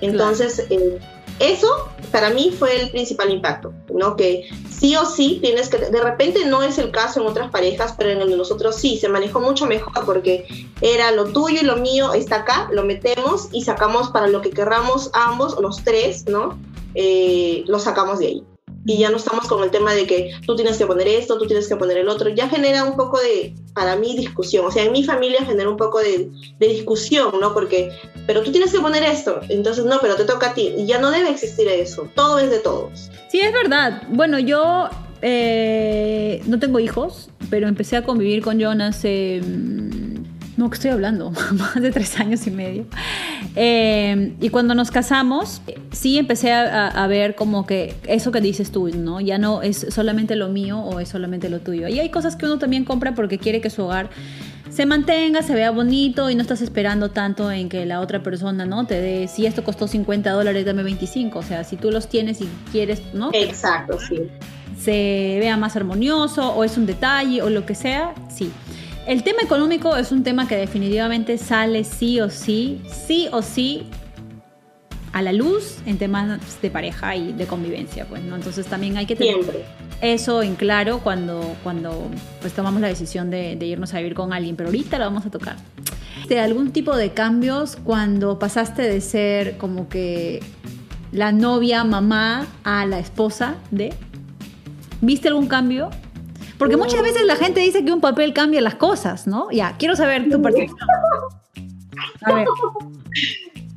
Entonces, 0.00 0.66
eh, 0.70 0.98
eso 1.38 1.88
para 2.10 2.30
mí 2.30 2.54
fue 2.58 2.80
el 2.80 2.90
principal 2.90 3.30
impacto, 3.30 3.72
¿no? 3.92 4.16
Que 4.16 4.48
sí 4.70 4.96
o 4.96 5.04
sí 5.04 5.38
tienes 5.42 5.68
que, 5.68 5.78
de 5.78 6.00
repente 6.00 6.46
no 6.46 6.62
es 6.62 6.78
el 6.78 6.90
caso 6.90 7.20
en 7.20 7.26
otras 7.26 7.50
parejas, 7.50 7.94
pero 7.96 8.10
en 8.10 8.20
el 8.20 8.30
de 8.30 8.36
nosotros 8.36 8.76
sí, 8.76 8.98
se 8.98 9.08
manejó 9.08 9.40
mucho 9.40 9.66
mejor 9.66 10.04
porque 10.04 10.46
era 10.80 11.10
lo 11.12 11.26
tuyo 11.26 11.60
y 11.60 11.64
lo 11.64 11.76
mío 11.76 12.14
está 12.14 12.36
acá, 12.36 12.68
lo 12.72 12.84
metemos 12.84 13.48
y 13.52 13.62
sacamos 13.62 14.10
para 14.10 14.28
lo 14.28 14.40
que 14.40 14.50
querramos 14.50 15.10
ambos, 15.12 15.58
los 15.60 15.82
tres, 15.84 16.26
¿no? 16.26 16.58
Eh, 16.94 17.64
lo 17.66 17.78
sacamos 17.78 18.18
de 18.18 18.26
ahí 18.26 18.44
y 18.86 18.98
ya 18.98 19.10
no 19.10 19.16
estamos 19.16 19.46
con 19.48 19.62
el 19.64 19.70
tema 19.70 19.92
de 19.94 20.06
que 20.06 20.32
tú 20.46 20.54
tienes 20.54 20.78
que 20.78 20.86
poner 20.86 21.08
esto, 21.08 21.38
tú 21.38 21.46
tienes 21.46 21.68
que 21.68 21.76
poner 21.76 21.98
el 21.98 22.08
otro, 22.08 22.30
ya 22.30 22.48
genera 22.48 22.84
un 22.84 22.96
poco 22.96 23.18
de, 23.18 23.54
para 23.74 23.96
mí, 23.96 24.16
discusión. 24.16 24.64
O 24.64 24.70
sea, 24.70 24.84
en 24.84 24.92
mi 24.92 25.02
familia 25.02 25.44
genera 25.44 25.68
un 25.68 25.76
poco 25.76 25.98
de, 25.98 26.30
discusión, 26.60 27.32
¿no? 27.40 27.52
Porque, 27.52 27.90
pero 28.26 28.42
tú 28.42 28.52
tienes 28.52 28.72
que 28.72 28.78
poner 28.78 29.02
esto, 29.02 29.40
entonces 29.48 29.84
no, 29.84 29.98
pero 30.00 30.14
te 30.14 30.24
toca 30.24 30.50
a 30.50 30.54
ti. 30.54 30.72
Y 30.76 30.86
ya 30.86 30.98
no 30.98 31.10
debe 31.10 31.30
existir 31.30 31.66
eso, 31.68 32.08
todo 32.14 32.38
es 32.38 32.48
de 32.48 32.60
todos. 32.60 33.10
Sí, 33.28 33.40
es 33.40 33.52
verdad. 33.52 34.02
Bueno, 34.08 34.38
yo 34.38 34.88
eh, 35.20 36.40
no 36.46 36.60
tengo 36.60 36.78
hijos, 36.78 37.30
pero 37.50 37.66
empecé 37.66 37.96
a 37.96 38.04
convivir 38.04 38.42
con 38.42 38.62
John 38.62 38.80
hace... 38.80 39.40
Mm, 39.44 40.05
no, 40.56 40.70
que 40.70 40.74
estoy 40.74 40.90
hablando, 40.90 41.30
más 41.52 41.74
de 41.74 41.90
tres 41.90 42.18
años 42.18 42.46
y 42.46 42.50
medio. 42.50 42.86
Eh, 43.54 44.34
y 44.40 44.48
cuando 44.48 44.74
nos 44.74 44.90
casamos, 44.90 45.60
sí 45.92 46.18
empecé 46.18 46.52
a, 46.52 47.06
ver 47.06 47.34
como 47.34 47.66
que 47.66 47.94
eso 48.08 48.32
que 48.32 48.40
dices 48.40 48.70
tú, 48.72 48.88
¿no? 48.88 49.20
Ya 49.20 49.38
no 49.38 49.62
es 49.62 49.86
solamente 49.90 50.34
lo 50.34 50.48
mío 50.48 50.80
o 50.80 50.98
es 50.98 51.08
solamente 51.08 51.48
lo 51.48 51.60
tuyo. 51.60 51.88
Y 51.88 52.00
hay 52.00 52.10
cosas 52.10 52.36
que 52.36 52.46
uno 52.46 52.58
también 52.58 52.84
compra 52.84 53.14
porque 53.14 53.38
quiere 53.38 53.60
que 53.60 53.70
su 53.70 53.84
hogar 53.84 54.10
se 54.70 54.84
mantenga, 54.84 55.42
se 55.42 55.54
vea 55.54 55.70
bonito 55.70 56.28
y 56.28 56.34
no 56.34 56.42
estás 56.42 56.60
esperando 56.60 57.10
tanto 57.10 57.50
en 57.50 57.68
que 57.68 57.86
la 57.86 58.00
otra 58.00 58.22
persona, 58.22 58.66
¿no? 58.66 58.86
Te 58.86 59.00
dé, 59.00 59.28
si 59.28 59.46
esto 59.46 59.62
costó 59.62 59.88
50 59.88 60.30
dólares, 60.30 60.66
dame 60.66 60.82
25. 60.82 61.38
O 61.38 61.42
sea, 61.42 61.64
si 61.64 61.76
tú 61.76 61.90
los 61.90 62.08
tienes 62.08 62.40
y 62.40 62.48
quieres, 62.72 63.02
¿no? 63.14 63.30
Exacto, 63.32 63.98
sí. 64.00 64.22
Se 64.78 65.38
vea 65.40 65.56
más 65.56 65.76
armonioso 65.76 66.52
o 66.52 66.64
es 66.64 66.76
un 66.76 66.86
detalle 66.86 67.40
o 67.42 67.48
lo 67.48 67.64
que 67.64 67.74
sea, 67.74 68.14
sí. 68.28 68.50
El 69.06 69.22
tema 69.22 69.38
económico 69.42 69.96
es 69.96 70.10
un 70.10 70.24
tema 70.24 70.48
que 70.48 70.56
definitivamente 70.56 71.38
sale 71.38 71.84
sí 71.84 72.20
o 72.20 72.28
sí, 72.28 72.82
sí 73.06 73.28
o 73.30 73.40
sí 73.40 73.86
a 75.12 75.22
la 75.22 75.32
luz 75.32 75.78
en 75.86 75.96
temas 75.96 76.60
de 76.60 76.70
pareja 76.72 77.14
y 77.14 77.32
de 77.32 77.46
convivencia, 77.46 78.04
pues, 78.06 78.24
¿no? 78.24 78.34
Entonces 78.34 78.66
también 78.66 78.96
hay 78.96 79.06
que 79.06 79.14
tener 79.14 79.64
eso 80.00 80.42
en 80.42 80.56
claro 80.56 80.98
cuando, 81.04 81.54
cuando 81.62 82.10
pues, 82.40 82.52
tomamos 82.52 82.80
la 82.80 82.88
decisión 82.88 83.30
de, 83.30 83.52
irnos 83.60 83.94
a 83.94 83.98
vivir 83.98 84.14
con 84.14 84.32
alguien, 84.32 84.56
pero 84.56 84.70
ahorita 84.70 84.98
lo 84.98 85.04
vamos 85.04 85.24
a 85.24 85.30
tocar. 85.30 85.54
¿De 86.28 86.40
algún 86.40 86.72
tipo 86.72 86.96
de 86.96 87.12
cambios 87.12 87.76
cuando 87.76 88.40
pasaste 88.40 88.82
de 88.82 89.00
ser 89.00 89.56
como 89.56 89.88
que 89.88 90.42
la 91.12 91.30
novia, 91.30 91.84
mamá, 91.84 92.48
a 92.64 92.84
la 92.86 92.98
esposa 92.98 93.54
de? 93.70 93.94
¿Viste 95.00 95.28
algún 95.28 95.46
cambio? 95.46 95.90
Porque 96.58 96.76
muchas 96.76 97.02
veces 97.02 97.24
la 97.24 97.36
gente 97.36 97.60
dice 97.60 97.84
que 97.84 97.92
un 97.92 98.00
papel 98.00 98.32
cambia 98.32 98.60
las 98.60 98.76
cosas, 98.76 99.26
¿no? 99.26 99.50
Ya, 99.50 99.76
quiero 99.78 99.96
saber 99.96 100.28
tu 100.30 100.40
percepción. 100.40 100.78
A. 102.22 102.44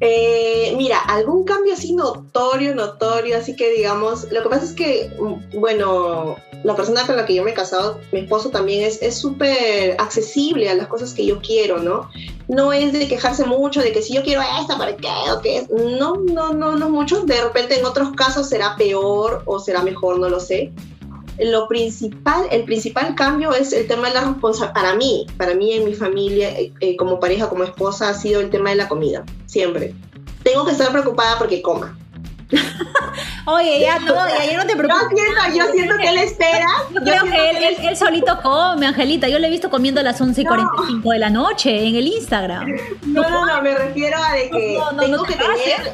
Eh, 0.02 0.74
mira, 0.78 0.98
algún 1.00 1.44
cambio 1.44 1.74
así 1.74 1.94
notorio, 1.94 2.74
notorio, 2.74 3.38
así 3.38 3.54
que 3.56 3.70
digamos, 3.72 4.32
lo 4.32 4.44
que 4.44 4.50
pasa 4.50 4.64
es 4.64 4.72
que, 4.72 5.12
bueno, 5.56 6.38
la 6.64 6.74
persona 6.76 7.06
con 7.06 7.18
la 7.18 7.26
que 7.26 7.36
yo 7.36 7.44
me 7.44 7.52
he 7.52 7.54
casado, 7.54 8.00
mi 8.14 8.22
esposo 8.22 8.50
también 8.50 8.90
es 9.02 9.18
súper 9.20 9.98
accesible 10.00 10.70
a 10.70 10.76
las 10.76 10.88
cosas 10.88 11.14
que 11.14 11.26
yo 11.26 11.42
quiero, 11.42 11.80
¿no? 11.80 12.10
No 12.48 12.72
es 12.72 12.94
de 12.94 13.10
quejarse 13.10 13.46
mucho 13.46 13.82
de 13.82 13.92
que 13.92 14.02
si 14.02 14.14
yo 14.14 14.24
quiero 14.24 14.42
esta, 14.62 14.78
¿para 14.78 14.96
qué? 14.96 15.10
¿O 15.36 15.42
qué? 15.42 15.68
No, 16.00 16.16
no, 16.16 16.54
no, 16.54 16.78
no 16.78 16.90
mucho. 16.90 17.24
De 17.26 17.42
repente 17.42 17.78
en 17.78 17.86
otros 17.86 18.12
casos 18.14 18.48
será 18.48 18.78
peor 18.78 19.44
o 19.46 19.60
será 19.60 19.84
mejor, 19.84 20.18
no 20.20 20.30
lo 20.30 20.40
sé 20.40 20.72
lo 21.40 21.68
principal, 21.68 22.48
el 22.52 22.66
principal 22.66 23.16
cambio 23.16 23.54
es 23.54 23.74
el 23.74 23.88
tema 23.88 24.10
de 24.10 24.16
la 24.16 24.22
responsabilidad. 24.22 24.74
Para 24.74 24.96
mí, 24.96 25.26
para 25.38 25.54
mí 25.56 25.74
en 25.74 25.86
mi 25.86 25.94
familia, 25.94 26.50
eh, 26.60 26.74
eh, 26.82 26.96
como 26.98 27.20
pareja, 27.20 27.50
como 27.50 27.64
esposa, 27.64 28.10
ha 28.10 28.14
sido 28.14 28.42
el 28.42 28.50
tema 28.50 28.72
de 28.72 28.76
la 28.76 28.88
comida, 28.88 29.26
siempre. 29.46 29.94
Tengo 30.44 30.66
que 30.66 30.72
estar 30.72 30.92
preocupada 30.92 31.38
porque 31.38 31.62
coma. 31.62 31.98
Oye, 33.46 33.82
ya 33.82 34.00
no, 34.00 34.16
ya, 34.16 34.58
no 34.58 34.66
te 34.66 34.76
preocupes. 34.76 35.10
Yo 35.12 35.18
siento, 35.18 35.58
yo 35.58 35.72
siento 35.72 35.98
que 35.98 36.10
él 36.10 36.18
espera. 36.18 36.68
Yo, 36.92 37.02
creo 37.02 37.24
que, 37.24 37.50
él, 37.52 37.78
él, 37.80 37.98
solito 37.98 38.40
come, 38.42 38.88
Angelita. 38.88 39.28
Yo 39.28 39.40
lo 39.40 39.48
he 39.48 39.50
visto 39.50 39.70
comiendo 39.70 40.00
a 40.00 40.04
las 40.04 40.20
11 40.20 40.42
y 40.42 40.46
45 40.46 41.12
de 41.12 41.20
la 41.20 41.30
noche 41.30 41.88
en 41.88 41.96
el 41.96 42.08
Instagram. 42.08 42.68
No, 43.06 43.30
no, 43.30 43.46
no, 43.46 43.62
me 43.62 43.76
refiero 43.76 44.18
a 44.24 44.34
de 44.34 44.50
que 44.50 44.80
tengo 45.00 45.24
que 45.24 45.36
tener. 45.36 45.94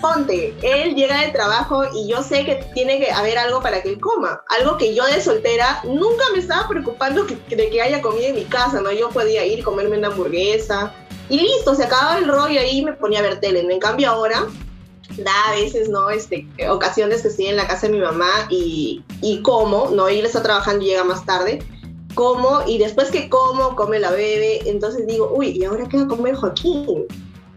Ponte, 0.00 0.54
él 0.62 0.94
llega 0.94 1.20
del 1.20 1.32
trabajo 1.32 1.84
y 1.94 2.08
yo 2.08 2.22
sé 2.22 2.44
que 2.44 2.56
tiene 2.74 2.98
que 2.98 3.10
haber 3.10 3.38
algo 3.38 3.60
para 3.60 3.82
que 3.82 3.90
él 3.90 4.00
coma. 4.00 4.42
Algo 4.48 4.76
que 4.76 4.94
yo 4.94 5.04
de 5.06 5.20
soltera 5.20 5.80
nunca 5.84 6.24
me 6.32 6.38
estaba 6.38 6.68
preocupando 6.68 7.24
de 7.24 7.70
que 7.70 7.82
haya 7.82 8.00
comida 8.00 8.28
en 8.28 8.36
mi 8.36 8.44
casa, 8.44 8.80
¿no? 8.80 8.90
Yo 8.92 9.10
podía 9.10 9.44
ir, 9.44 9.62
comerme 9.62 9.98
una 9.98 10.08
hamburguesa 10.08 10.92
y 11.28 11.38
listo, 11.38 11.74
se 11.74 11.84
acababa 11.84 12.18
el 12.18 12.28
rollo 12.28 12.60
ahí 12.60 12.78
y 12.78 12.84
me 12.84 12.92
ponía 12.92 13.20
a 13.20 13.22
ver 13.22 13.40
tele. 13.40 13.60
En 13.60 13.80
cambio 13.80 14.10
ahora 14.10 14.46
da 15.16 15.48
a 15.48 15.52
veces, 15.52 15.88
¿no? 15.88 16.10
Este, 16.10 16.46
ocasiones 16.68 17.22
que 17.22 17.28
estoy 17.28 17.46
en 17.46 17.56
la 17.56 17.66
casa 17.66 17.86
de 17.86 17.92
mi 17.94 18.00
mamá 18.00 18.30
y, 18.50 19.02
y 19.20 19.42
como, 19.42 19.90
¿no? 19.90 20.08
Y 20.08 20.18
él 20.18 20.26
está 20.26 20.42
trabajando 20.42 20.84
y 20.84 20.88
llega 20.88 21.04
más 21.04 21.24
tarde, 21.26 21.60
como 22.14 22.62
y 22.66 22.78
después 22.78 23.10
que 23.10 23.28
como, 23.28 23.74
come 23.76 23.98
la 23.98 24.10
bebé, 24.10 24.68
entonces 24.68 25.06
digo, 25.06 25.32
uy, 25.34 25.48
¿y 25.50 25.64
ahora 25.64 25.88
qué 25.88 25.96
va 25.96 26.04
a 26.04 26.08
comer 26.08 26.34
Joaquín? 26.34 27.06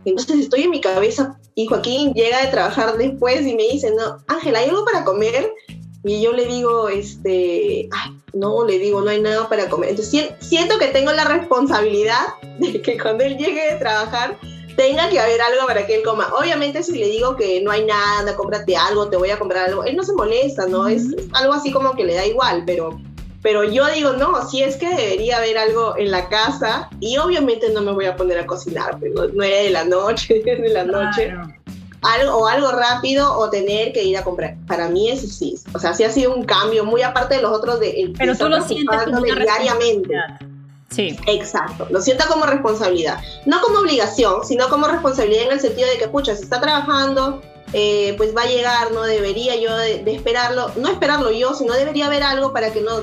Entonces 0.06 0.40
estoy 0.40 0.64
en 0.64 0.70
mi 0.70 0.82
cabeza 0.82 1.38
y 1.56 1.66
Joaquín 1.66 2.14
llega 2.14 2.42
de 2.42 2.52
trabajar 2.52 2.98
después 2.98 3.46
y 3.46 3.56
me 3.56 3.64
dice, 3.64 3.92
no, 3.92 4.18
Ángela, 4.28 4.60
¿hay 4.60 4.70
algo 4.70 4.86
para 4.86 5.04
comer? 5.04 5.52
Y 6.04 6.22
yo 6.22 6.34
le 6.34 6.46
digo, 6.46 6.88
este, 6.90 7.90
ay, 7.92 8.22
no, 8.34 8.64
le 8.66 8.78
digo, 8.78 9.02
no 9.02 9.10
hay 9.10 9.22
nada 9.22 9.50
para 9.50 9.68
comer. 9.70 9.92
Entonces 9.92 10.30
siento 10.40 10.78
que 10.78 10.88
tengo 10.88 11.12
la 11.12 11.26
responsabilidad 11.26 12.28
de 12.60 12.82
que 12.82 13.00
cuando 13.00 13.24
él 13.24 13.38
llegue 13.38 13.74
de 13.74 13.80
trabajar, 13.80 14.38
tenga 14.76 15.10
que 15.10 15.20
haber 15.20 15.42
algo 15.42 15.68
para 15.68 15.86
que 15.86 15.96
él 15.96 16.04
coma. 16.04 16.30
Obviamente 16.38 16.84
si 16.84 16.98
le 16.98 17.08
digo 17.08 17.36
que 17.36 17.62
no 17.62 17.72
hay 17.72 17.86
nada, 17.86 18.36
cómprate 18.36 18.76
algo, 18.76 19.10
te 19.10 19.18
voy 19.18 19.30
a 19.30 19.40
comprar 19.40 19.70
algo, 19.70 19.84
él 19.84 19.96
no 19.96 20.04
se 20.04 20.14
molesta, 20.14 20.68
¿no? 20.68 20.88
es, 20.88 21.08
algo 21.34 21.54
así 21.54 21.72
como 21.72 21.94
que 21.96 22.04
le 22.04 22.16
da 22.16 22.26
igual, 22.26 22.64
pero, 22.66 23.00
pero 23.42 23.64
yo 23.64 23.88
digo, 23.88 24.14
no, 24.14 24.48
si 24.48 24.64
es 24.64 24.76
que 24.78 24.90
debería 24.90 25.38
haber 25.38 25.58
algo 25.58 25.96
en 25.98 26.12
la 26.12 26.30
casa 26.30 26.90
y 27.00 27.18
obviamente 27.18 27.70
no 27.70 27.82
me 27.82 27.92
voy 27.92 28.06
a 28.06 28.16
poner 28.16 28.40
a 28.40 28.46
cocinar, 28.46 28.98
pero 29.00 29.28
nueve 29.34 29.64
de 29.64 29.70
la 29.70 29.86
noche, 29.86 30.42
de 30.46 30.70
la 30.70 30.84
noche. 30.84 31.34
Algo, 32.02 32.38
o 32.38 32.48
algo 32.48 32.72
rápido 32.72 33.36
o 33.36 33.50
tener 33.50 33.92
que 33.92 34.04
ir 34.04 34.16
a 34.16 34.24
comprar. 34.24 34.58
Para 34.68 34.90
mí 34.90 35.10
eso 35.10 35.26
sí, 35.26 35.56
o 35.74 35.80
sea, 35.80 35.92
sí 35.96 36.04
ha 36.04 36.12
sido 36.12 36.36
un 36.36 36.46
cambio 36.46 36.86
muy 36.86 37.02
aparte 37.02 37.38
de 37.38 37.42
los 37.42 37.52
otros 37.52 37.80
de... 37.80 38.14
pero 38.16 38.38
tú 38.38 38.48
lo 38.48 38.62
sientes 38.62 39.06
como 39.06 39.22
diariamente. 39.22 40.14
Sí. 40.90 41.18
Exacto. 41.28 41.88
Lo 41.90 42.02
siento 42.02 42.26
como 42.28 42.46
responsabilidad. 42.46 43.20
No 43.46 43.62
como 43.62 43.80
obligación, 43.80 44.46
sino 44.46 44.70
como 44.70 44.88
responsabilidad 44.88 45.46
en 45.46 45.52
el 45.54 45.60
sentido 45.60 45.90
de 45.90 45.98
que, 45.98 46.08
pucha, 46.08 46.36
si 46.36 46.44
está 46.44 46.62
trabajando, 46.62 47.42
eh, 47.74 48.14
pues 48.18 48.36
va 48.36 48.44
a 48.44 48.48
llegar, 48.48 48.92
no 48.92 49.04
debería 49.04 49.56
yo 49.56 49.76
de, 49.76 50.04
esperarlo, 50.14 50.72
no 50.78 50.88
esperarlo 50.88 51.32
yo, 51.32 51.54
sino 51.54 51.74
debería 51.74 52.06
haber 52.06 52.24
algo 52.24 52.54
para 52.54 52.72
que 52.72 52.82
no 52.82 53.02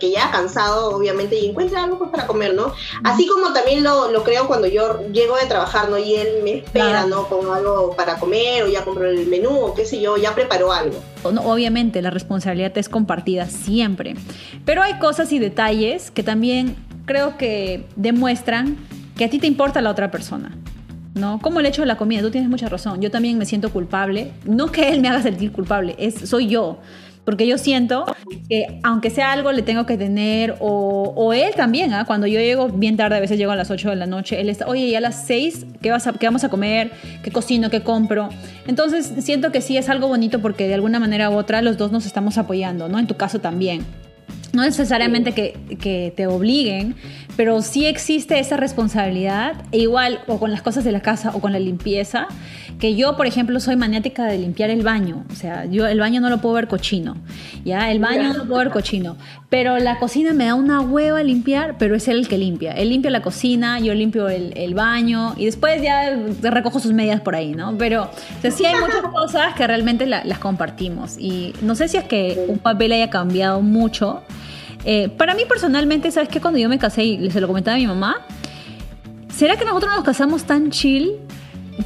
que 0.00 0.10
ya 0.10 0.26
ha 0.26 0.30
cansado, 0.32 0.96
obviamente, 0.96 1.38
y 1.38 1.50
encuentre 1.50 1.78
algo 1.78 1.98
pues, 1.98 2.10
para 2.10 2.26
comer, 2.26 2.54
¿no? 2.54 2.72
Así 3.04 3.26
como 3.26 3.52
también 3.52 3.82
lo, 3.82 4.10
lo, 4.10 4.24
creo 4.24 4.46
cuando 4.46 4.66
yo 4.66 5.00
llego 5.12 5.36
de 5.36 5.46
trabajar, 5.46 5.88
¿no? 5.88 5.98
Y 5.98 6.14
él 6.16 6.42
me 6.42 6.58
espera, 6.58 7.06
¿no? 7.06 7.28
Con 7.28 7.48
algo 7.54 7.94
para 7.96 8.16
comer, 8.16 8.64
o 8.64 8.66
ya 8.66 8.84
compró 8.84 9.08
el 9.08 9.26
menú, 9.26 9.50
o 9.50 9.74
qué 9.74 9.84
sé 9.84 10.00
yo, 10.00 10.16
ya 10.16 10.34
preparó 10.34 10.72
algo. 10.72 10.96
obviamente, 11.22 12.02
la 12.02 12.10
responsabilidad 12.10 12.76
es 12.76 12.88
compartida 12.88 13.46
siempre. 13.46 14.14
Pero 14.64 14.82
hay 14.82 14.98
cosas 14.98 15.32
y 15.32 15.38
detalles 15.38 16.10
que 16.10 16.22
también 16.22 16.76
creo 17.04 17.36
que 17.36 17.86
demuestran 17.96 18.76
que 19.16 19.24
a 19.24 19.30
ti 19.30 19.38
te 19.38 19.46
importa 19.46 19.80
la 19.80 19.90
otra 19.90 20.10
persona. 20.10 20.56
¿no? 21.14 21.38
Como 21.40 21.60
el 21.60 21.66
hecho 21.66 21.82
de 21.82 21.86
la 21.86 21.96
comida, 21.96 22.22
tú 22.22 22.30
tienes 22.30 22.50
mucha 22.50 22.68
razón. 22.68 23.00
Yo 23.00 23.10
también 23.10 23.38
me 23.38 23.46
siento 23.46 23.70
culpable. 23.70 24.32
No 24.44 24.70
que 24.72 24.88
él 24.88 25.00
me 25.00 25.08
haga 25.08 25.22
sentir 25.22 25.52
culpable, 25.52 25.94
es, 25.98 26.28
soy 26.28 26.48
yo. 26.48 26.78
Porque 27.24 27.46
yo 27.46 27.56
siento 27.56 28.04
que 28.50 28.80
aunque 28.82 29.08
sea 29.08 29.32
algo 29.32 29.50
le 29.50 29.62
tengo 29.62 29.86
que 29.86 29.96
tener, 29.96 30.56
o, 30.60 31.32
él 31.32 31.54
también, 31.56 31.94
¿ah? 31.94 32.04
cuando 32.04 32.26
yo 32.26 32.38
llego 32.38 32.68
bien 32.68 32.98
tarde, 32.98 33.16
a 33.16 33.20
veces 33.20 33.38
llego 33.38 33.52
a 33.52 33.56
las 33.56 33.70
8 33.70 33.88
de 33.88 33.96
la 33.96 34.04
noche, 34.04 34.38
él 34.42 34.50
está, 34.50 34.66
oye, 34.66 34.90
ya 34.90 34.98
a 34.98 35.00
las 35.00 35.24
6, 35.26 35.66
¿qué, 35.80 35.90
vas 35.90 36.06
a, 36.06 36.12
¿qué 36.12 36.26
vamos 36.26 36.44
a 36.44 36.50
comer? 36.50 36.92
¿Qué 37.22 37.30
cocino? 37.30 37.70
¿Qué 37.70 37.80
compro? 37.80 38.28
Entonces 38.66 39.10
siento 39.20 39.52
que 39.52 39.62
sí 39.62 39.78
es 39.78 39.88
algo 39.88 40.08
bonito 40.08 40.42
porque 40.42 40.68
de 40.68 40.74
alguna 40.74 41.00
manera 41.00 41.30
u 41.30 41.36
otra 41.36 41.62
los 41.62 41.78
dos 41.78 41.92
nos 41.92 42.04
estamos 42.04 42.36
apoyando, 42.36 42.90
¿no? 42.90 42.98
En 42.98 43.06
tu 43.06 43.16
caso 43.16 43.38
también. 43.40 43.86
No 44.54 44.62
necesariamente 44.62 45.32
que, 45.32 45.56
que, 45.80 46.12
te 46.16 46.26
obliguen, 46.26 46.94
pero 47.36 47.60
sí 47.62 47.86
existe 47.86 48.38
esa 48.38 48.56
responsabilidad, 48.56 49.54
e 49.72 49.78
igual 49.78 50.20
o 50.26 50.38
con 50.38 50.50
las 50.50 50.62
cosas 50.62 50.84
de 50.84 50.92
la 50.92 51.00
casa 51.00 51.32
o 51.34 51.40
con 51.40 51.52
la 51.52 51.58
limpieza, 51.58 52.28
que 52.78 52.94
yo, 52.94 53.16
por 53.16 53.26
ejemplo, 53.26 53.58
soy 53.60 53.76
maniática 53.76 54.24
de 54.24 54.38
limpiar 54.38 54.70
el 54.70 54.82
baño, 54.82 55.24
o 55.30 55.34
sea, 55.34 55.64
yo 55.64 55.86
el 55.86 55.98
baño 55.98 56.20
no 56.20 56.28
lo 56.28 56.40
puedo 56.40 56.54
ver 56.54 56.68
cochino, 56.68 57.16
¿ya? 57.64 57.90
El 57.90 57.98
baño 57.98 58.32
no 58.32 58.38
lo 58.38 58.46
puedo 58.46 58.58
ver 58.58 58.70
cochino, 58.70 59.16
pero 59.48 59.78
la 59.78 59.98
cocina 59.98 60.32
me 60.32 60.46
da 60.46 60.54
una 60.54 60.80
hueva 60.80 61.22
limpiar, 61.22 61.76
pero 61.78 61.94
es 61.94 62.08
él 62.08 62.18
el 62.18 62.28
que 62.28 62.38
limpia. 62.38 62.72
Él 62.72 62.88
limpia 62.88 63.10
la 63.10 63.22
cocina, 63.22 63.78
yo 63.80 63.94
limpio 63.94 64.28
el, 64.28 64.52
el 64.56 64.74
baño 64.74 65.34
y 65.36 65.44
después 65.46 65.80
ya 65.82 66.16
recojo 66.42 66.80
sus 66.80 66.92
medias 66.92 67.20
por 67.20 67.34
ahí, 67.34 67.52
¿no? 67.52 67.76
Pero, 67.78 68.04
o 68.04 68.40
sea, 68.40 68.50
sí 68.50 68.64
hay 68.64 68.80
muchas 68.80 69.02
cosas 69.02 69.54
que 69.54 69.66
realmente 69.66 70.06
las 70.06 70.38
compartimos 70.38 71.16
y 71.18 71.52
no 71.62 71.74
sé 71.74 71.88
si 71.88 71.96
es 71.96 72.04
que 72.04 72.44
un 72.48 72.58
papel 72.58 72.92
haya 72.92 73.10
cambiado 73.10 73.60
mucho, 73.60 74.22
eh, 74.84 75.08
para 75.08 75.34
mí 75.34 75.42
personalmente, 75.48 76.10
¿sabes 76.10 76.28
qué? 76.28 76.40
Cuando 76.40 76.58
yo 76.58 76.68
me 76.68 76.78
casé 76.78 77.04
y 77.04 77.30
se 77.30 77.40
lo 77.40 77.46
comentaba 77.46 77.76
a 77.76 77.78
mi 77.78 77.86
mamá, 77.86 78.18
¿será 79.34 79.56
que 79.56 79.64
nosotros 79.64 79.92
nos 79.94 80.04
casamos 80.04 80.44
tan 80.44 80.70
chill 80.70 81.12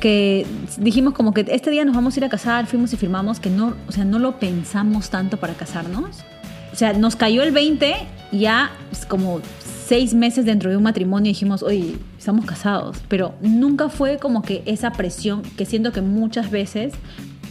que 0.00 0.46
dijimos 0.76 1.14
como 1.14 1.32
que 1.32 1.46
este 1.48 1.70
día 1.70 1.84
nos 1.84 1.94
vamos 1.94 2.16
a 2.16 2.20
ir 2.20 2.24
a 2.24 2.28
casar, 2.28 2.66
fuimos 2.66 2.92
y 2.92 2.96
firmamos, 2.96 3.40
que 3.40 3.50
no, 3.50 3.74
o 3.88 3.92
sea, 3.92 4.04
no 4.04 4.18
lo 4.18 4.38
pensamos 4.38 5.10
tanto 5.10 5.36
para 5.36 5.54
casarnos? 5.54 6.24
O 6.72 6.76
sea, 6.76 6.92
nos 6.92 7.16
cayó 7.16 7.42
el 7.42 7.52
20, 7.52 7.94
ya 8.32 8.72
como 9.08 9.40
seis 9.88 10.12
meses 10.12 10.44
dentro 10.44 10.70
de 10.70 10.76
un 10.76 10.82
matrimonio 10.82 11.30
dijimos, 11.30 11.62
oye, 11.62 11.96
estamos 12.18 12.44
casados, 12.44 12.98
pero 13.08 13.34
nunca 13.40 13.88
fue 13.88 14.18
como 14.18 14.42
que 14.42 14.62
esa 14.66 14.92
presión 14.92 15.42
que 15.56 15.64
siento 15.64 15.92
que 15.92 16.02
muchas 16.02 16.50
veces 16.50 16.92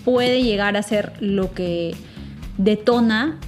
puede 0.05 0.43
llegar 0.43 0.77
a 0.77 0.83
ser 0.83 1.13
lo 1.19 1.53
que 1.53 1.95
detona 2.57 3.39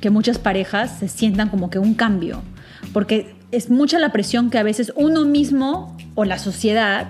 que 0.00 0.10
muchas 0.10 0.38
parejas 0.38 0.98
se 0.98 1.08
sientan 1.08 1.48
como 1.48 1.70
que 1.70 1.78
un 1.78 1.94
cambio, 1.94 2.42
porque 2.92 3.34
es 3.50 3.70
mucha 3.70 3.98
la 3.98 4.12
presión 4.12 4.50
que 4.50 4.58
a 4.58 4.62
veces 4.62 4.92
uno 4.96 5.24
mismo 5.24 5.96
o 6.14 6.24
la 6.24 6.38
sociedad 6.38 7.08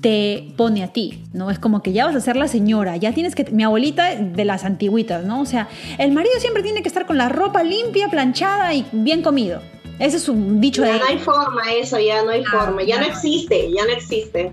te 0.00 0.52
pone 0.56 0.82
a 0.82 0.88
ti, 0.88 1.24
¿no? 1.32 1.50
Es 1.50 1.58
como 1.58 1.82
que 1.82 1.92
ya 1.92 2.06
vas 2.06 2.16
a 2.16 2.20
ser 2.20 2.36
la 2.36 2.48
señora, 2.48 2.96
ya 2.96 3.12
tienes 3.12 3.34
que... 3.34 3.44
Mi 3.44 3.64
abuelita 3.64 4.14
de 4.16 4.44
las 4.44 4.64
antiguitas, 4.64 5.24
¿no? 5.24 5.40
O 5.40 5.46
sea, 5.46 5.68
el 5.98 6.12
marido 6.12 6.32
siempre 6.40 6.62
tiene 6.62 6.82
que 6.82 6.88
estar 6.88 7.06
con 7.06 7.18
la 7.18 7.28
ropa 7.28 7.62
limpia, 7.62 8.08
planchada 8.08 8.72
y 8.72 8.86
bien 8.92 9.22
comido. 9.22 9.60
Ese 9.98 10.16
es 10.16 10.28
un 10.28 10.60
dicho 10.60 10.82
ya 10.82 10.94
de... 10.94 10.98
no 10.98 11.04
hay 11.04 11.18
forma 11.18 11.62
eso, 11.74 11.98
ya 12.00 12.22
no 12.22 12.30
hay 12.30 12.44
forma, 12.44 12.82
ya 12.82 12.98
no 12.98 13.06
existe, 13.06 13.70
ya 13.70 13.84
no 13.84 13.90
existe. 13.90 14.52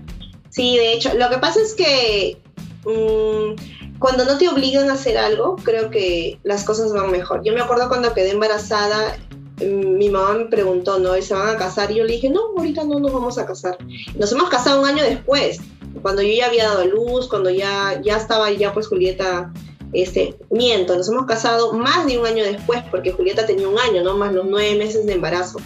Sí, 0.50 0.76
de 0.76 0.92
hecho, 0.92 1.14
lo 1.14 1.30
que 1.30 1.38
pasa 1.38 1.60
es 1.62 1.74
que... 1.74 2.38
Mm, 2.84 3.77
cuando 3.98 4.24
no 4.24 4.38
te 4.38 4.48
obligan 4.48 4.90
a 4.90 4.94
hacer 4.94 5.18
algo, 5.18 5.56
creo 5.56 5.90
que 5.90 6.38
las 6.44 6.64
cosas 6.64 6.92
van 6.92 7.10
mejor. 7.10 7.42
Yo 7.42 7.52
me 7.52 7.60
acuerdo 7.60 7.88
cuando 7.88 8.14
quedé 8.14 8.30
embarazada, 8.30 9.16
mm, 9.60 9.96
mi 9.96 10.08
mamá 10.08 10.34
me 10.34 10.44
preguntó, 10.46 10.98
¿no? 10.98 11.14
¿Se 11.20 11.34
van 11.34 11.48
a 11.48 11.56
casar? 11.56 11.90
Y 11.90 11.96
yo 11.96 12.04
le 12.04 12.14
dije, 12.14 12.30
no, 12.30 12.40
ahorita 12.56 12.84
no 12.84 13.00
nos 13.00 13.12
vamos 13.12 13.38
a 13.38 13.46
casar. 13.46 13.76
Nos 14.16 14.30
hemos 14.32 14.48
casado 14.50 14.80
un 14.80 14.86
año 14.86 15.02
después, 15.02 15.58
cuando 16.02 16.22
yo 16.22 16.32
ya 16.32 16.46
había 16.46 16.68
dado 16.68 16.86
luz, 16.86 17.28
cuando 17.28 17.50
ya, 17.50 18.00
ya 18.02 18.16
estaba 18.16 18.50
ya 18.52 18.72
pues 18.72 18.86
Julieta, 18.86 19.52
este, 19.92 20.36
miento, 20.50 20.94
nos 20.96 21.08
hemos 21.08 21.26
casado 21.26 21.72
más 21.72 22.06
de 22.06 22.18
un 22.18 22.26
año 22.26 22.44
después, 22.44 22.82
porque 22.90 23.12
Julieta 23.12 23.46
tenía 23.46 23.68
un 23.68 23.78
año, 23.78 24.04
¿no? 24.04 24.16
Más 24.16 24.32
los 24.32 24.46
nueve 24.46 24.76
meses 24.76 25.06
de 25.06 25.14
embarazo. 25.14 25.58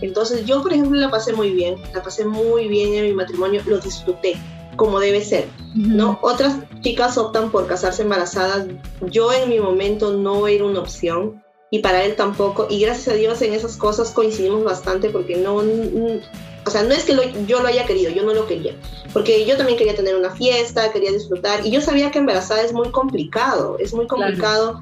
Entonces 0.00 0.44
yo, 0.44 0.62
por 0.62 0.72
ejemplo, 0.72 1.00
la 1.00 1.10
pasé 1.10 1.32
muy 1.32 1.50
bien, 1.50 1.76
la 1.92 2.02
pasé 2.02 2.24
muy 2.24 2.68
bien 2.68 2.94
en 2.94 3.04
mi 3.04 3.14
matrimonio, 3.14 3.62
lo 3.66 3.78
disfruté 3.78 4.36
como 4.76 5.00
debe 5.00 5.24
ser, 5.24 5.48
¿no? 5.74 6.18
Otras 6.22 6.56
chicas 6.80 7.18
optan 7.18 7.50
por 7.50 7.66
casarse 7.66 8.02
embarazadas. 8.02 8.66
Yo 9.10 9.32
en 9.32 9.48
mi 9.48 9.60
momento 9.60 10.12
no 10.12 10.46
era 10.46 10.64
una 10.64 10.80
opción 10.80 11.42
y 11.70 11.80
para 11.80 12.04
él 12.04 12.14
tampoco. 12.14 12.68
Y 12.70 12.80
gracias 12.80 13.08
a 13.08 13.16
Dios 13.16 13.42
en 13.42 13.52
esas 13.52 13.76
cosas 13.76 14.12
coincidimos 14.12 14.62
bastante 14.62 15.10
porque 15.10 15.36
no, 15.36 15.56
O 15.56 16.70
sea, 16.70 16.84
no 16.84 16.94
es 16.94 17.04
que 17.04 17.16
yo 17.46 17.60
lo 17.60 17.66
haya 17.68 17.84
querido, 17.84 18.12
yo 18.12 18.22
no 18.22 18.32
lo 18.32 18.46
quería. 18.46 18.74
Porque 19.12 19.44
yo 19.44 19.56
también 19.56 19.76
quería 19.76 19.96
tener 19.96 20.14
una 20.14 20.30
fiesta, 20.30 20.92
quería 20.92 21.10
disfrutar. 21.10 21.66
Y 21.66 21.70
yo 21.70 21.80
sabía 21.80 22.10
que 22.10 22.18
embarazada 22.18 22.62
es 22.62 22.72
muy 22.72 22.90
complicado, 22.90 23.76
es 23.80 23.92
muy 23.92 24.06
complicado. 24.06 24.80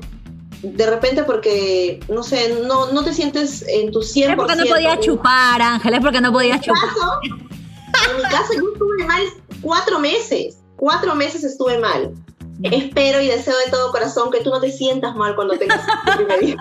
De 0.63 0.87
repente 0.87 1.25
porque, 1.25 1.99
no 2.09 2.23
sé, 2.23 2.61
no, 2.67 2.93
no 2.93 3.03
te 3.03 3.13
sientes 3.15 3.65
en 3.67 3.91
tu 3.91 4.01
100%. 4.01 4.31
Es 4.31 4.37
porque 4.37 4.57
no 4.57 4.65
podías 4.67 5.01
chupar, 5.01 5.63
Ángela, 5.63 5.97
es 5.97 6.03
porque 6.03 6.21
no 6.21 6.31
podías 6.31 6.61
chupar. 6.61 6.91
En 8.11 8.17
mi 8.17 8.23
caso 8.25 8.53
yo 8.55 8.73
estuve 8.73 9.07
mal 9.07 9.23
cuatro 9.61 9.99
meses. 9.99 10.59
Cuatro 10.77 11.15
meses 11.15 11.45
estuve 11.45 11.79
mal. 11.79 12.13
Espero 12.63 13.21
y 13.21 13.29
deseo 13.29 13.55
de 13.65 13.71
todo 13.71 13.91
corazón 13.91 14.31
que 14.31 14.41
tú 14.41 14.51
no 14.51 14.61
te 14.61 14.71
sientas 14.71 15.17
mal 15.17 15.35
cuando 15.35 15.59
tengas 15.59 15.85
tu 16.05 16.17
primer 16.17 16.43
hijo. 16.43 16.59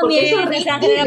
Porque 0.00 0.34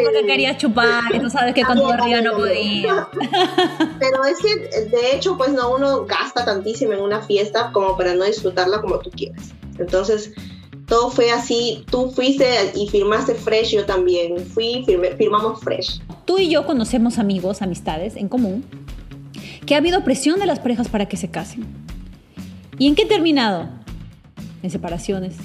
porque 0.04 0.26
quería 0.26 0.58
chupar 0.58 1.04
y 1.14 1.20
tú 1.20 1.30
sabes 1.30 1.54
que 1.54 1.64
cuando 1.64 1.88
arriba 1.88 2.20
no 2.22 2.34
podía. 2.34 3.08
Pero 4.00 4.26
es 4.26 4.40
que, 4.40 4.56
de 4.90 5.16
hecho, 5.16 5.38
pues 5.38 5.54
no, 5.54 5.74
uno 5.74 6.06
gasta 6.06 6.44
tantísimo 6.44 6.94
en 6.94 7.02
una 7.02 7.22
fiesta 7.22 7.72
como 7.72 7.96
para 7.98 8.14
no 8.14 8.26
disfrutarla 8.26 8.82
como 8.82 9.00
tú 9.00 9.10
quieras. 9.12 9.54
Entonces, 9.80 10.34
todo 10.88 11.10
fue 11.10 11.32
así. 11.32 11.86
Tú 11.90 12.12
fuiste 12.12 12.72
y 12.76 12.90
firmaste 12.90 13.36
Fresh, 13.36 13.72
yo 13.72 13.86
también 13.86 14.46
fui, 14.46 14.86
firmamos 15.18 15.62
Fresh. 15.62 16.02
Tú 16.26 16.40
y 16.40 16.50
yo 16.50 16.66
conocemos 16.66 17.20
amigos, 17.20 17.62
amistades 17.62 18.16
en 18.16 18.28
común, 18.28 18.66
que 19.66 19.76
ha 19.76 19.78
habido 19.78 20.04
presión 20.04 20.40
de 20.40 20.46
las 20.46 20.60
parejas 20.60 20.90
para 20.90 21.08
que 21.08 21.18
se 21.18 21.30
casen. 21.30 21.66
¿Y 22.78 22.88
en 22.88 22.96
qué 22.96 23.04
ha 23.04 23.08
terminado? 23.08 23.70
En 24.64 24.70
separaciones, 24.72 25.38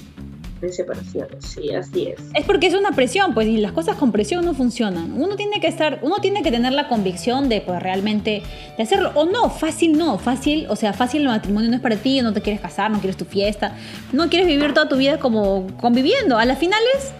de 0.61 0.71
separación, 0.71 1.27
sí, 1.39 1.73
así 1.73 2.07
es. 2.07 2.19
Es 2.35 2.45
porque 2.45 2.67
es 2.67 2.75
una 2.75 2.91
presión, 2.91 3.33
pues, 3.33 3.47
y 3.47 3.57
las 3.57 3.71
cosas 3.71 3.97
con 3.97 4.11
presión 4.11 4.45
no 4.45 4.53
funcionan. 4.53 5.19
Uno 5.19 5.35
tiene 5.35 5.59
que 5.59 5.67
estar, 5.67 5.99
uno 6.03 6.17
tiene 6.21 6.43
que 6.43 6.51
tener 6.51 6.71
la 6.73 6.87
convicción 6.87 7.49
de, 7.49 7.61
pues, 7.61 7.81
realmente, 7.81 8.43
de 8.77 8.83
hacerlo. 8.83 9.11
O 9.15 9.25
no, 9.25 9.49
fácil 9.49 9.97
no, 9.97 10.19
fácil, 10.19 10.67
o 10.69 10.75
sea, 10.75 10.93
fácil 10.93 11.21
el 11.21 11.27
matrimonio 11.29 11.69
no 11.69 11.75
es 11.75 11.81
para 11.81 11.95
ti, 11.95 12.21
no 12.21 12.31
te 12.31 12.41
quieres 12.41 12.61
casar, 12.61 12.91
no 12.91 12.99
quieres 12.99 13.17
tu 13.17 13.25
fiesta, 13.25 13.75
no 14.13 14.29
quieres 14.29 14.47
vivir 14.47 14.73
toda 14.73 14.87
tu 14.87 14.97
vida 14.97 15.17
como 15.17 15.65
conviviendo. 15.77 16.37
A 16.37 16.45
las 16.45 16.59
finales, 16.59 17.11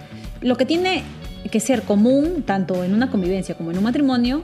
lo 0.42 0.56
que 0.56 0.66
tiene 0.66 1.04
que 1.50 1.60
ser 1.60 1.84
común, 1.84 2.44
tanto 2.46 2.84
en 2.84 2.94
una 2.94 3.10
convivencia 3.10 3.56
como 3.56 3.72
en 3.72 3.78
un 3.78 3.84
matrimonio, 3.84 4.44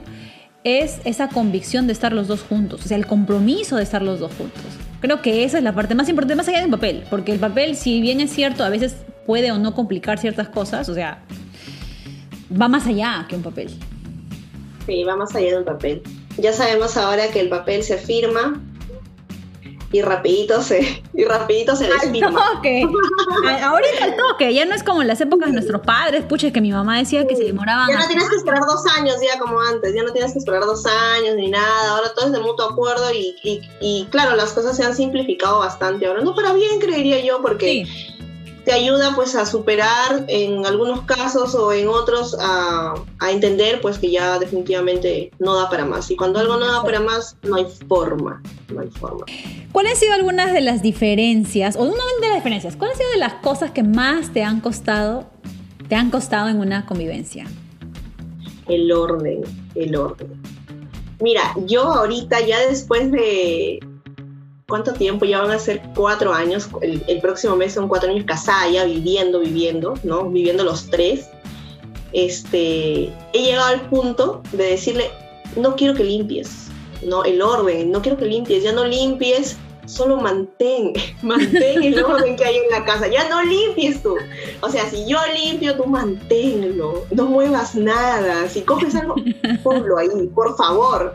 es 0.64 1.00
esa 1.04 1.28
convicción 1.28 1.86
de 1.86 1.92
estar 1.92 2.12
los 2.12 2.28
dos 2.28 2.42
juntos, 2.42 2.84
o 2.84 2.88
sea, 2.88 2.96
el 2.96 3.06
compromiso 3.06 3.76
de 3.76 3.82
estar 3.82 4.02
los 4.02 4.20
dos 4.20 4.32
juntos. 4.34 4.62
Creo 5.00 5.22
que 5.22 5.44
esa 5.44 5.58
es 5.58 5.64
la 5.64 5.74
parte 5.74 5.94
más 5.94 6.08
importante, 6.08 6.34
más 6.34 6.48
allá 6.48 6.58
de 6.58 6.64
un 6.64 6.72
papel, 6.72 7.04
porque 7.08 7.32
el 7.32 7.38
papel, 7.38 7.76
si 7.76 8.00
bien 8.00 8.20
es 8.20 8.32
cierto, 8.32 8.64
a 8.64 8.68
veces 8.68 8.96
puede 9.26 9.52
o 9.52 9.58
no 9.58 9.74
complicar 9.74 10.18
ciertas 10.18 10.48
cosas, 10.48 10.88
o 10.88 10.94
sea, 10.94 11.22
va 12.50 12.68
más 12.68 12.86
allá 12.86 13.26
que 13.28 13.36
un 13.36 13.42
papel. 13.42 13.70
Sí, 14.86 15.04
va 15.04 15.16
más 15.16 15.34
allá 15.34 15.50
de 15.50 15.58
un 15.58 15.64
papel. 15.64 16.02
Ya 16.38 16.52
sabemos 16.52 16.96
ahora 16.96 17.28
que 17.28 17.40
el 17.40 17.48
papel 17.48 17.82
se 17.82 17.98
firma 17.98 18.62
y 19.90 20.02
rapidito 20.02 20.62
se, 20.62 21.02
y 21.14 21.24
rapidito 21.24 21.74
se 21.74 21.88
desfirma. 21.88 22.44
toque. 22.54 22.86
Ahorita 23.62 24.04
al 24.04 24.16
toque, 24.16 24.52
ya 24.52 24.64
no 24.64 24.74
es 24.74 24.82
como 24.82 25.02
en 25.02 25.08
las 25.08 25.20
épocas 25.20 25.48
de 25.48 25.54
nuestros 25.54 25.80
padres, 25.82 26.24
pucha, 26.24 26.50
que 26.50 26.60
mi 26.60 26.72
mamá 26.72 26.98
decía 26.98 27.26
que 27.26 27.36
se 27.36 27.44
demoraban. 27.44 27.88
Ya 27.88 27.98
no 27.98 28.06
tienes 28.06 28.28
que 28.28 28.36
esperar 28.36 28.60
dos 28.60 28.84
años 28.96 29.16
ya 29.22 29.38
como 29.38 29.60
antes, 29.60 29.94
ya 29.94 30.02
no 30.02 30.12
tienes 30.12 30.32
que 30.32 30.38
esperar 30.38 30.62
dos 30.62 30.84
años 30.86 31.36
ni 31.36 31.50
nada, 31.50 31.90
ahora 31.90 32.12
todo 32.14 32.26
es 32.26 32.32
de 32.32 32.40
mutuo 32.40 32.70
acuerdo 32.70 33.12
y, 33.12 33.36
y, 33.42 33.62
y 33.80 34.06
claro, 34.10 34.36
las 34.36 34.52
cosas 34.52 34.76
se 34.76 34.84
han 34.84 34.94
simplificado 34.94 35.60
bastante 35.60 36.06
ahora, 36.06 36.22
no 36.22 36.34
para 36.34 36.52
bien 36.52 36.78
creería 36.80 37.20
yo, 37.24 37.40
porque 37.40 37.86
te 38.68 38.74
ayuda 38.74 39.14
pues 39.14 39.34
a 39.34 39.46
superar 39.46 40.26
en 40.28 40.66
algunos 40.66 41.00
casos 41.04 41.54
o 41.54 41.72
en 41.72 41.88
otros 41.88 42.36
a, 42.38 42.92
a, 43.18 43.30
entender 43.32 43.80
pues 43.80 43.98
que 43.98 44.10
ya 44.10 44.38
definitivamente 44.38 45.30
no 45.38 45.54
da 45.54 45.70
para 45.70 45.86
más. 45.86 46.10
Y 46.10 46.16
cuando 46.16 46.38
algo 46.38 46.58
no 46.58 46.70
da 46.70 46.82
para 46.82 47.00
más, 47.00 47.34
no 47.44 47.56
hay 47.56 47.64
forma, 47.88 48.42
no 48.68 48.82
hay 48.82 48.90
forma. 48.90 49.24
¿Cuáles 49.72 49.92
han 49.92 49.98
sido 49.98 50.12
algunas 50.12 50.52
de 50.52 50.60
las 50.60 50.82
diferencias, 50.82 51.76
o 51.76 51.84
una 51.84 51.94
de 52.20 52.28
las 52.28 52.36
diferencias, 52.36 52.76
cuáles 52.76 52.96
han 52.96 52.98
sido 52.98 53.10
de 53.12 53.20
las 53.20 53.34
cosas 53.36 53.70
que 53.70 53.82
más 53.82 54.34
te 54.34 54.44
han 54.44 54.60
costado, 54.60 55.24
te 55.88 55.94
han 55.94 56.10
costado 56.10 56.50
en 56.50 56.60
una 56.60 56.84
convivencia? 56.84 57.46
El 58.66 58.92
orden, 58.92 59.44
el 59.76 59.96
orden. 59.96 60.28
Mira, 61.20 61.54
yo 61.64 61.84
ahorita 61.84 62.40
ya 62.40 62.60
después 62.68 63.10
de, 63.12 63.80
¿cuánto 64.68 64.92
tiempo? 64.92 65.24
Ya 65.24 65.40
van 65.40 65.50
a 65.50 65.58
ser 65.58 65.80
cuatro 65.94 66.32
años, 66.34 66.68
el, 66.82 67.20
próximo 67.20 67.56
mes 67.56 67.72
son 67.72 67.88
cuatro 67.88 68.10
años 68.10 68.26
casada, 68.26 68.68
ya 68.68 68.84
viviendo, 68.84 69.40
viviendo, 69.40 69.94
¿no? 70.04 70.28
Viviendo 70.28 70.62
los 70.62 70.90
tres. 70.90 71.30
Este, 72.12 73.10
he 73.32 73.42
llegado 73.42 73.68
al 73.68 73.80
punto 73.88 74.42
de 74.52 74.64
decirle, 74.64 75.10
no 75.56 75.74
quiero 75.74 75.94
que 75.94 76.04
limpies, 76.04 76.66
¿no? 77.02 77.24
El 77.24 77.40
orden, 77.40 77.90
no 77.90 78.02
quiero 78.02 78.18
que 78.18 78.26
limpies, 78.26 78.62
ya 78.62 78.72
no 78.72 78.84
limpies, 78.84 79.56
solo 79.88 80.18
mantén, 80.18 80.92
mantén 81.22 81.82
el 81.82 82.04
orden 82.04 82.36
que 82.36 82.44
hay 82.44 82.56
en 82.56 82.70
la 82.70 82.84
casa, 82.84 83.08
ya 83.08 83.28
no 83.28 83.42
limpies 83.42 84.02
tú. 84.02 84.16
O 84.60 84.68
sea, 84.68 84.88
si 84.88 85.06
yo 85.06 85.18
limpio, 85.34 85.76
tú 85.76 85.86
manténlo, 85.86 87.04
no 87.10 87.26
muevas 87.26 87.74
nada, 87.74 88.48
si 88.48 88.62
coges 88.62 88.94
algo, 88.94 89.16
ponlo 89.64 89.98
ahí, 89.98 90.08
por 90.34 90.56
favor. 90.56 91.14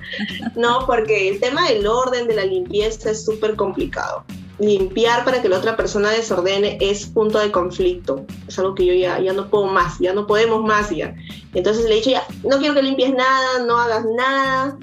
No, 0.55 0.85
porque 0.85 1.29
el 1.29 1.39
tema 1.39 1.69
del 1.69 1.87
orden, 1.87 2.27
de 2.27 2.35
la 2.35 2.45
limpieza 2.45 3.11
es 3.11 3.23
súper 3.23 3.55
complicado. 3.55 4.23
Limpiar 4.59 5.25
para 5.25 5.41
que 5.41 5.49
la 5.49 5.57
otra 5.57 5.75
persona 5.75 6.11
desordene 6.11 6.77
es 6.79 7.07
punto 7.07 7.39
de 7.39 7.51
conflicto. 7.51 8.23
Es 8.47 8.59
algo 8.59 8.75
que 8.75 8.85
yo 8.85 8.93
ya, 8.93 9.19
ya 9.19 9.33
no 9.33 9.49
puedo 9.49 9.65
más, 9.65 9.97
ya 9.99 10.13
no 10.13 10.27
podemos 10.27 10.63
más 10.63 10.91
ya. 10.91 11.15
Entonces 11.53 11.85
le 11.85 11.93
he 11.93 11.95
dicho 11.95 12.11
ya, 12.11 12.23
no 12.43 12.59
quiero 12.59 12.75
que 12.75 12.83
limpies 12.83 13.13
nada, 13.13 13.65
no 13.65 13.77
hagas 13.77 14.05
nada, 14.15 14.77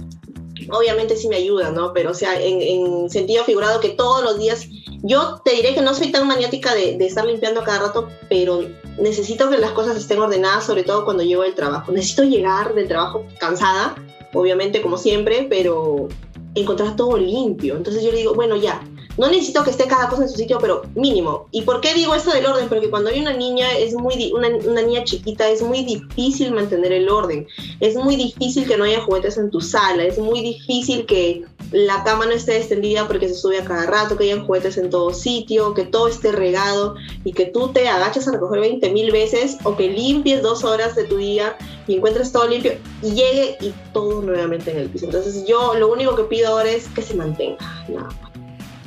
obviamente 0.72 1.16
sí 1.16 1.28
me 1.28 1.37
ayuda, 1.37 1.70
¿no? 1.70 1.92
Pero, 1.92 2.11
o 2.11 2.14
sea, 2.14 2.40
en, 2.40 3.09
sentido 3.11 3.44
figurado 3.44 3.80
que 3.80 3.90
todos 3.90 4.22
los 4.22 4.38
días, 4.38 4.66
yo 5.02 5.40
te 5.44 5.52
diré 5.52 5.74
que 5.74 5.83
no 5.83 5.94
soy 5.94 6.12
tan 6.12 6.26
maniática 6.26 6.74
de, 6.74 6.96
estar 7.04 7.24
limpiando 7.24 7.62
cada 7.64 7.87
rato, 7.87 8.09
pero 8.28 8.64
necesito 8.98 9.48
que 9.50 9.59
las 9.59 9.72
cosas 9.72 9.96
estén 9.96 10.18
ordenadas, 10.18 10.64
sobre 10.64 10.83
todo 10.83 11.04
cuando 11.04 11.22
llego 11.22 11.42
del 11.42 11.54
trabajo. 11.54 11.92
Necesito 11.92 12.24
llegar 12.24 12.74
del 12.74 12.88
trabajo 12.88 13.24
cansada, 13.38 13.94
obviamente 14.33 14.83
como 14.83 14.98
siempre, 14.98 15.46
pero 15.48 16.09
encontrar 16.54 16.96
todo 16.96 17.16
limpio. 17.16 17.76
Entonces 17.76 18.02
yo 18.02 18.11
le 18.11 18.18
digo, 18.18 18.35
bueno, 18.35 18.56
ya, 18.56 18.83
no 19.16 19.29
necesito 19.29 19.64
que 19.64 19.70
esté 19.70 19.87
cada 19.87 20.09
cosa 20.09 20.23
en 20.23 20.29
su 20.29 20.37
sitio, 20.37 20.59
pero 20.61 20.83
mínimo. 20.94 21.49
¿Y 21.51 21.62
por 21.62 21.81
qué 21.81 21.94
digo 21.94 22.14
esto 22.14 22.31
del 22.31 22.46
orden? 22.46 22.68
Porque 22.68 22.90
cuando 22.90 23.11
hay 23.11 23.20
una 23.20 23.33
niña, 23.33 23.66
es 23.77 23.94
muy 23.94 24.33
una, 24.33 24.49
niña 24.83 25.05
chiquita, 25.05 25.49
es 25.49 25.62
muy 25.62 25.85
difícil 25.85 26.53
mantener 26.53 26.92
el 26.92 27.09
orden. 27.09 27.46
Es 27.81 27.96
muy 27.96 28.16
difícil 28.16 28.66
que 28.66 28.77
no 28.77 28.85
haya 28.85 29.01
juguetes 29.01 29.37
en 29.37 29.51
tu 29.51 29.61
sala. 29.61 30.05
Es 30.05 30.18
muy 30.18 30.40
difícil 30.40 31.07
que 31.07 31.44
la 31.73 32.03
cama 32.05 32.27
no 32.27 32.33
esté 32.33 32.57
extendida 32.57 33.07
porque 33.07 33.29
se 33.29 33.35
sube 33.35 33.59
a 33.59 33.64
cada 33.64 33.87
rato, 33.87 34.16
que 34.16 34.25
hayan 34.25 34.46
juguetes 34.46 34.77
en 34.77 34.90
todo 34.90 35.12
sitio, 35.12 35.75
que 35.75 35.85
todo 35.85 36.09
esté 36.09 36.33
regado 36.33 36.94
y 37.25 37.33
que 37.33 37.46
tú 37.46 37.68
te 37.68 37.88
agaches 37.88 38.27
a 38.29 38.33
recoger 38.33 38.61
20 38.61 38.90
mil 38.90 39.12
veces 39.12 39.59
o 39.64 39.77
que 39.77 39.88
limpies 39.88 40.42
dos 40.42 40.64
horas 40.64 40.96
de 40.96 41.05
tu 41.05 41.16
día 41.16 41.57
y 41.87 41.96
encuentres 41.96 42.33
todo 42.33 42.49
limpio 42.49 42.73
y 43.03 43.11
llegue 43.11 43.57
y 43.61 43.73
todo 43.92 44.23
nuevamente 44.23 44.70
en 44.70 44.79
el 44.79 44.88
piso. 44.88 45.07
Entonces 45.07 45.44
yo 45.46 45.75
lo 45.75 45.92
único 45.92 46.16
que 46.16 46.25
pido 46.25 46.49
ahora 46.49 46.70
es 46.70 46.88
que 46.88 47.03
se 47.03 47.14
mantenga. 47.14 47.59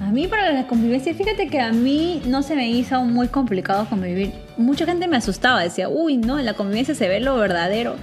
A 0.03 0.11
mí 0.11 0.27
para 0.27 0.51
la 0.51 0.67
convivencia, 0.67 1.13
fíjate 1.13 1.47
que 1.47 1.61
a 1.61 1.71
mí 1.71 2.21
no 2.25 2.43
se 2.43 2.55
me 2.55 2.69
hizo 2.69 3.01
muy 3.03 3.29
complicado 3.29 3.87
convivir. 3.89 4.33
Mucha 4.57 4.85
gente 4.85 5.07
me 5.07 5.17
asustaba, 5.17 5.61
decía, 5.61 5.87
uy, 5.87 6.17
no, 6.17 6.39
en 6.39 6.45
la 6.45 6.53
convivencia 6.53 6.93
se 6.93 7.07
ve 7.07 7.19
lo 7.19 7.37
verdadero. 7.37 7.95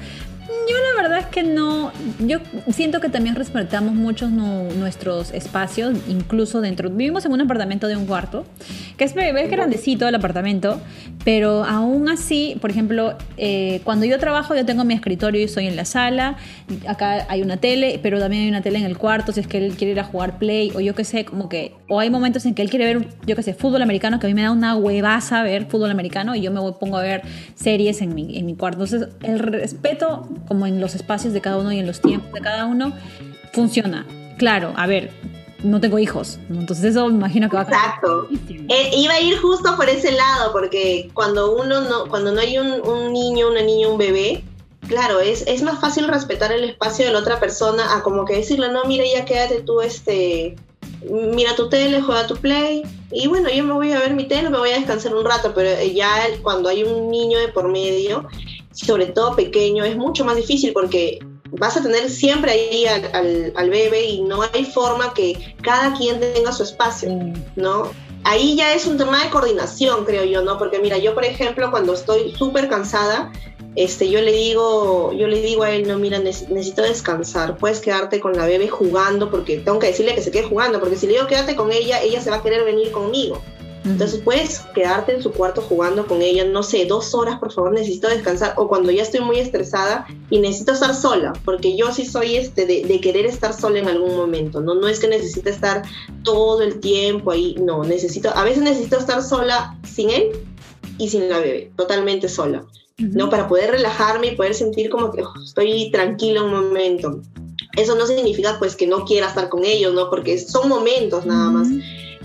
Yo 0.69 0.77
la 0.95 1.03
verdad 1.03 1.19
es 1.21 1.27
que 1.27 1.43
no, 1.43 1.93
yo 2.19 2.39
siento 2.73 3.01
que 3.01 3.09
también 3.09 3.35
respetamos 3.35 3.95
mucho 3.95 4.29
nuestros 4.29 5.33
espacios, 5.33 5.97
incluso 6.09 6.61
dentro. 6.61 6.91
Vivimos 6.91 7.25
en 7.25 7.33
un 7.33 7.41
apartamento 7.43 7.87
de 7.87 7.97
un 7.97 8.07
cuarto, 8.07 8.47
que 9.01 9.05
es, 9.05 9.17
es 9.17 9.51
grandecito 9.51 10.07
el 10.07 10.15
apartamento, 10.15 10.79
pero 11.25 11.65
aún 11.65 12.11
así, 12.11 12.59
por 12.61 12.71
ejemplo, 12.71 13.17
eh, 13.39 13.81
cuando 13.83 14.05
yo 14.05 14.19
trabajo 14.19 14.55
yo 14.55 14.67
tengo 14.67 14.85
mi 14.85 14.93
escritorio 14.93 15.41
y 15.41 15.45
estoy 15.45 15.69
en 15.69 15.75
la 15.75 15.87
sala, 15.87 16.37
acá 16.87 17.25
hay 17.31 17.41
una 17.41 17.57
tele, 17.57 17.99
pero 18.03 18.19
también 18.19 18.43
hay 18.43 18.51
una 18.51 18.61
tele 18.61 18.79
en 18.79 18.85
el 18.85 18.99
cuarto, 18.99 19.33
si 19.33 19.41
es 19.41 19.47
que 19.47 19.57
él 19.57 19.73
quiere 19.79 19.93
ir 19.93 20.01
a 20.01 20.05
jugar 20.05 20.39
play 20.39 20.71
o 20.75 20.81
yo 20.81 20.95
qué 20.95 21.05
sé, 21.05 21.25
como 21.25 21.49
que, 21.49 21.73
o 21.89 21.99
hay 21.99 22.11
momentos 22.11 22.45
en 22.45 22.55
que 22.55 22.61
él 22.61 22.69
quiere 22.69 22.85
ver, 22.85 23.09
yo 23.25 23.37
qué 23.37 23.43
sé, 23.43 23.55
fútbol 23.55 23.81
americano, 23.81 24.21
que 24.21 24.27
a 24.27 24.29
mí 24.29 24.35
me 24.35 24.43
da 24.43 24.51
una 24.51 24.77
huevaza 24.77 25.43
ver 25.45 25.65
fútbol 25.65 25.91
americano 25.91 26.35
y 26.35 26.43
yo 26.43 26.51
me 26.51 26.61
pongo 26.73 26.99
a 26.99 27.03
ver 27.03 27.23
series 27.55 28.03
en 28.03 28.15
mi, 28.15 28.37
en 28.37 28.45
mi 28.45 28.55
cuarto. 28.55 28.85
Entonces, 28.85 29.09
el 29.23 29.39
respeto 29.39 30.29
como 30.47 30.67
en 30.67 30.79
los 30.79 30.95
espacios 30.95 31.33
de 31.33 31.41
cada 31.41 31.57
uno 31.57 31.73
y 31.73 31.79
en 31.79 31.87
los 31.87 32.03
tiempos 32.03 32.31
de 32.35 32.41
cada 32.43 32.67
uno, 32.67 32.93
funciona. 33.55 34.05
Claro, 34.37 34.75
a 34.77 34.87
ver, 34.87 35.11
no 35.63 35.81
tengo 35.81 35.99
hijos, 35.99 36.39
entonces 36.49 36.85
eso 36.85 37.09
me 37.09 37.15
imagino 37.15 37.49
que 37.49 37.57
va 37.57 37.63
a 37.63 37.65
Exacto. 37.65 38.29
Eh, 38.49 38.91
iba 38.97 39.15
a 39.15 39.21
ir 39.21 39.39
justo 39.39 39.77
por 39.77 39.89
ese 39.89 40.13
lado, 40.13 40.53
porque 40.53 41.11
cuando 41.15 41.55
uno 41.55 41.81
no, 41.83 42.07
cuando 42.09 42.33
no 42.33 42.41
hay 42.41 42.59
un, 42.59 42.81
un 42.87 43.13
niño, 43.13 43.49
una 43.49 43.63
niña, 43.63 43.89
un 43.89 43.99
bebé, 43.99 44.45
claro, 44.89 45.21
es, 45.21 45.45
es 45.47 45.63
más 45.63 45.81
fácil 45.81 46.09
respetar 46.09 46.53
el 46.53 46.65
espacio 46.65 47.07
de 47.07 47.13
la 47.13 47.19
otra 47.19 47.41
persona 47.41 47.97
a 47.97 48.03
como 48.03 48.25
que 48.25 48.37
decirle, 48.37 48.73
no, 48.73 48.85
mira, 48.85 49.05
ya 49.05 49.25
quédate 49.25 49.63
tú, 49.63 49.81
este, 49.81 50.57
mira 51.09 51.55
tu 51.57 51.69
tele, 51.69 52.01
juega 52.01 52.27
tu 52.27 52.37
play, 52.37 52.83
y 53.13 53.27
bueno, 53.27 53.49
yo 53.51 53.65
me 53.65 53.73
voy 53.73 53.93
a 53.93 53.99
ver 53.99 54.15
mi 54.15 54.25
tele, 54.27 54.51
me 54.51 54.59
voy 54.59 54.71
a 54.71 54.77
descansar 54.77 55.15
un 55.15 55.25
rato, 55.25 55.53
pero 55.55 55.71
ya 55.85 56.15
cuando 56.43 56.69
hay 56.69 56.85
un 56.85 57.11
niño 57.11 57.39
de 57.39 57.49
por 57.49 57.69
medio, 57.69 58.27
sobre 58.73 59.07
todo 59.07 59.37
pequeño, 59.37 59.85
es 59.85 59.97
mucho 59.97 60.25
más 60.25 60.37
difícil 60.37 60.73
porque 60.73 61.19
vas 61.53 61.77
a 61.77 61.83
tener 61.83 62.09
siempre 62.11 62.53
ahí 62.53 62.87
al, 62.87 63.53
al, 63.55 63.71
bebé 63.71 64.05
y 64.05 64.23
no 64.23 64.43
hay 64.53 64.65
forma 64.65 65.13
que 65.15 65.55
cada 65.63 65.95
quien 65.97 66.21
tenga 66.21 66.53
su 66.53 66.63
espacio, 66.63 67.11
¿no? 67.57 67.91
Ahí 68.25 68.55
ya 68.55 68.75
es 68.75 68.87
un 68.87 68.99
tema 68.99 69.25
de 69.25 69.31
coordinación, 69.31 70.05
creo 70.05 70.25
yo, 70.25 70.43
¿no? 70.43 70.59
Porque 70.59 70.79
mira, 70.79 70.99
yo 70.99 71.15
por 71.15 71.25
ejemplo, 71.25 71.71
cuando 71.71 71.95
estoy 71.95 72.33
súper 72.37 72.69
cansada, 72.69 73.33
este, 73.77 74.11
yo 74.11 74.21
le 74.21 74.33
digo, 74.33 75.13
yo 75.13 75.27
le 75.27 75.41
digo 75.41 75.63
a 75.63 75.71
él, 75.71 75.87
no, 75.87 75.99
mira, 75.99 76.19
necesito 76.19 76.83
descansar, 76.83 77.57
puedes 77.57 77.81
quedarte 77.81 78.21
con 78.21 78.33
la 78.33 78.47
bebé 78.47 78.69
jugando, 78.69 79.31
porque 79.31 79.59
tengo 79.59 79.79
que 79.79 79.89
decirle 79.89 80.15
que 80.15 80.23
se 80.23 80.31
quede 80.31 80.45
jugando, 80.45 80.81
porque 80.81 80.97
si 80.97 81.07
le 81.07 81.15
digo 81.15 81.27
quédate 81.27 81.57
con 81.57 81.73
ella, 81.73 82.03
ella 82.03 82.21
se 82.21 82.31
va 82.31 82.37
a 82.37 82.43
querer 82.43 82.65
venir 82.65 82.91
conmigo. 82.91 83.41
Entonces 83.85 84.21
puedes 84.23 84.61
quedarte 84.75 85.15
en 85.15 85.23
su 85.23 85.33
cuarto 85.33 85.63
jugando 85.63 86.07
con 86.07 86.21
ella, 86.21 86.45
no 86.45 86.63
sé, 86.63 86.85
dos 86.85 87.15
horas, 87.15 87.39
por 87.39 87.51
favor, 87.51 87.73
necesito 87.73 88.09
descansar. 88.09 88.55
O 88.57 88.69
cuando 88.69 88.91
ya 88.91 89.03
estoy 89.03 89.21
muy 89.21 89.39
estresada 89.39 90.07
y 90.29 90.39
necesito 90.39 90.73
estar 90.73 90.95
sola, 90.95 91.33
porque 91.45 91.77
yo 91.77 91.93
sí 91.93 92.05
soy 92.05 92.37
este 92.37 92.67
de, 92.67 93.01
querer 93.01 93.25
estar 93.25 93.55
sola 93.55 93.79
en 93.79 93.89
algún 93.89 94.15
momento, 94.15 94.61
¿no? 94.61 94.75
No 94.75 94.87
es 94.87 95.01
que 95.01 95.09
necesite 95.09 95.49
estar 95.49 95.83
todo 96.23 96.61
el 96.61 96.81
tiempo 96.81 97.31
ahí, 97.31 97.55
no, 97.59 97.83
necesito, 97.83 98.31
a 98.37 98.45
veces 98.45 98.63
necesito 98.63 98.99
estar 98.99 99.23
sola 99.23 99.79
sin 99.85 100.11
él 100.11 100.33
y 100.99 101.09
sin 101.09 101.31
la 101.31 101.39
bebé, 101.39 101.73
totalmente 101.77 102.29
sola, 102.29 102.67
¿no? 102.99 103.31
Para 103.31 103.49
poder 103.49 103.71
relajarme 103.71 104.29
y 104.29 104.37
poder 104.37 104.55
sentir 104.55 104.91
como 104.91 105.11
que 105.11 105.23
oh, 105.23 105.33
estoy 105.43 105.91
tranquila 105.91 106.43
un 106.43 106.53
momento. 106.53 107.23
Eso 107.77 107.95
no 107.95 108.07
significa 108.07 108.59
pues 108.59 108.77
que 108.77 108.87
no 108.87 109.07
quiera 109.07 109.29
estar 109.29 109.49
con 109.49 109.65
ellos, 109.65 109.95
¿no? 109.95 110.11
Porque 110.11 110.39
son 110.39 110.69
momentos 110.69 111.25
nada 111.25 111.49
más. 111.51 111.69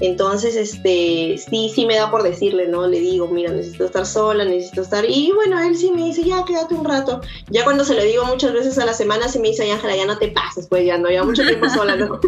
Entonces, 0.02 0.56
este, 0.58 1.38
sí, 1.38 1.72
sí 1.74 1.86
me 1.86 1.96
da 1.96 2.12
por 2.12 2.22
decirle, 2.24 2.68
¿no? 2.68 2.86
Le 2.86 3.00
digo, 3.00 3.28
mira, 3.28 3.52
necesito 3.52 3.86
estar 3.86 4.06
sola, 4.06 4.44
necesito 4.44 4.82
estar... 4.82 5.06
Y 5.08 5.32
bueno, 5.34 5.58
él 5.60 5.76
sí 5.78 5.92
me 5.92 6.04
dice, 6.04 6.24
ya, 6.24 6.44
quédate 6.46 6.74
un 6.76 6.84
rato. 6.84 7.22
Ya 7.50 7.64
cuando 7.64 7.86
se 7.86 7.96
lo 7.96 8.04
digo 8.04 8.26
muchas 8.26 8.52
veces 8.52 8.78
a 8.78 8.86
la 8.86 8.94
semana, 8.94 9.30
se 9.30 9.40
me 9.40 9.50
dice, 9.50 9.72
Ángela, 9.72 9.96
ya 9.96 10.06
no 10.06 10.18
te 10.18 10.28
pases, 10.30 10.68
pues 10.68 10.86
ya 10.86 10.98
no, 10.98 11.10
ya 11.10 11.24
mucho 11.24 11.46
tiempo 11.46 11.70
sola, 11.70 11.96
¿no? 11.96 12.20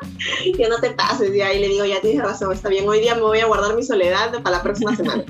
ya 0.58 0.68
no 0.68 0.76
te 0.76 0.90
pases, 0.90 1.34
ya. 1.34 1.52
Y 1.52 1.58
le 1.58 1.68
digo, 1.68 1.84
ya 1.84 2.00
tienes 2.00 2.22
razón, 2.22 2.52
está 2.52 2.68
bien, 2.68 2.88
hoy 2.88 3.00
día 3.00 3.16
me 3.16 3.22
voy 3.22 3.40
a 3.40 3.46
guardar 3.46 3.74
mi 3.74 3.82
soledad 3.82 4.32
para 4.42 4.58
la 4.58 4.62
próxima 4.62 4.94
semana. 4.94 5.24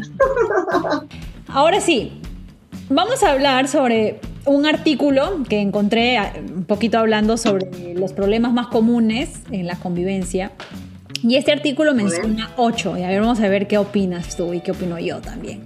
Ahora 1.49 1.81
sí, 1.81 2.21
vamos 2.91 3.23
a 3.23 3.33
hablar 3.33 3.69
sobre 3.69 4.21
un 4.45 4.67
artículo 4.67 5.39
que 5.49 5.61
encontré 5.61 6.19
un 6.55 6.65
poquito 6.65 6.99
hablando 6.99 7.39
sobre 7.39 7.95
los 7.95 8.13
problemas 8.13 8.53
más 8.53 8.67
comunes 8.67 9.41
en 9.51 9.67
la 9.67 9.77
convivencia 9.77 10.53
y 11.23 11.37
este 11.37 11.53
artículo 11.53 11.95
menciona 11.95 12.53
ocho. 12.57 12.97
Y 12.97 13.03
a 13.03 13.09
ver, 13.09 13.21
vamos 13.21 13.41
a 13.41 13.49
ver 13.49 13.67
qué 13.67 13.79
opinas 13.79 14.37
tú 14.37 14.53
y 14.53 14.61
qué 14.61 14.73
opino 14.73 14.99
yo 14.99 15.21
también. 15.21 15.63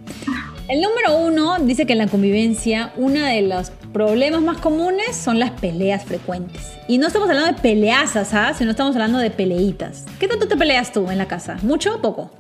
El 0.69 0.81
número 0.81 1.17
uno 1.17 1.59
dice 1.59 1.87
que 1.87 1.95
en 1.95 1.99
la 1.99 2.07
convivencia 2.07 2.93
uno 2.97 3.25
de 3.25 3.43
los 3.43 3.71
problemas 3.93 4.41
más 4.41 4.59
comunes 4.59 5.17
son 5.17 5.39
las 5.39 5.51
peleas 5.51 6.05
frecuentes. 6.05 6.73
Y 6.87 6.99
no 6.99 7.09
estamos 7.09 7.29
hablando 7.29 7.53
de 7.53 7.61
peleazas, 7.61 8.29
¿sabes? 8.29 8.59
Sino 8.59 8.71
estamos 8.71 8.95
hablando 8.95 9.19
de 9.19 9.31
peleitas. 9.31 10.05
¿Qué 10.19 10.29
tanto 10.29 10.47
te 10.47 10.57
peleas 10.57 10.93
tú 10.93 11.11
en 11.11 11.19
la 11.19 11.27
casa? 11.27 11.59
¿Mucho 11.63 11.97
o 11.97 12.01
poco? 12.01 12.31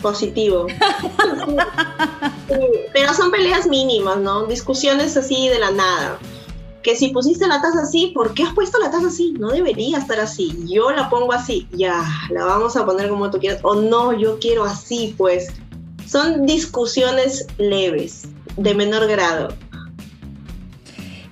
Positivo. 0.00 0.66
pero 2.92 3.14
son 3.14 3.30
peleas 3.30 3.66
mínimas, 3.66 4.18
¿no? 4.18 4.46
Discusiones 4.46 5.16
así 5.16 5.48
de 5.48 5.58
la 5.58 5.70
nada 5.72 6.18
que 6.82 6.96
si 6.96 7.08
pusiste 7.08 7.46
la 7.46 7.62
taza 7.62 7.82
así, 7.82 8.08
¿por 8.14 8.34
qué 8.34 8.42
has 8.42 8.54
puesto 8.54 8.78
la 8.78 8.90
taza 8.90 9.06
así? 9.06 9.34
No 9.38 9.50
debería 9.50 9.98
estar 9.98 10.18
así. 10.20 10.64
Yo 10.66 10.90
la 10.90 11.08
pongo 11.08 11.32
así, 11.32 11.68
ya, 11.72 12.04
la 12.30 12.44
vamos 12.44 12.76
a 12.76 12.84
poner 12.84 13.08
como 13.08 13.30
tú 13.30 13.38
quieras. 13.38 13.60
O 13.62 13.74
no, 13.74 14.12
yo 14.12 14.38
quiero 14.38 14.64
así, 14.64 15.14
pues. 15.16 15.48
Son 16.06 16.44
discusiones 16.44 17.46
leves, 17.58 18.24
de 18.56 18.74
menor 18.74 19.06
grado. 19.06 19.54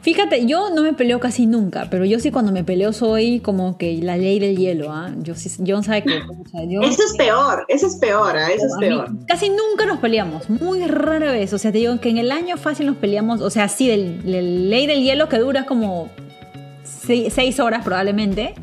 Fíjate, 0.02 0.46
yo 0.46 0.70
no 0.70 0.82
me 0.82 0.94
peleo 0.94 1.20
casi 1.20 1.44
nunca, 1.44 1.88
pero 1.90 2.06
yo 2.06 2.18
sí 2.20 2.30
cuando 2.30 2.52
me 2.52 2.64
peleo 2.64 2.92
soy 2.94 3.40
como 3.40 3.76
que 3.76 3.98
la 3.98 4.16
ley 4.16 4.38
del 4.38 4.56
hielo, 4.56 4.92
¿ah? 4.92 5.10
Yo 5.18 5.34
sí, 5.34 5.50
yo 5.58 5.76
no 5.76 5.82
sabe 5.82 6.02
qué. 6.02 6.16
eso 6.82 7.02
es 7.04 7.14
peor, 7.18 7.66
eso 7.68 7.86
es 7.86 7.96
peor, 7.96 8.34
¿ah? 8.34 8.50
Eso 8.50 8.64
es 8.64 8.72
peor. 8.78 9.10
casi 9.26 9.50
nunca 9.50 9.84
nos 9.84 9.98
peleamos, 9.98 10.48
muy 10.48 10.86
rara 10.86 11.32
vez. 11.32 11.52
O 11.52 11.58
sea, 11.58 11.70
te 11.70 11.78
digo 11.78 12.00
que 12.00 12.08
en 12.08 12.16
el 12.16 12.32
año 12.32 12.56
fácil 12.56 12.86
nos 12.86 12.96
peleamos, 12.96 13.42
o 13.42 13.50
sea, 13.50 13.68
sí, 13.68 13.88
del, 13.88 14.70
ley 14.70 14.86
del 14.86 15.02
hielo 15.02 15.28
que 15.28 15.38
dura 15.38 15.66
como 15.66 16.08
seis, 16.82 17.60
horas 17.60 17.84
probablemente. 17.84 18.54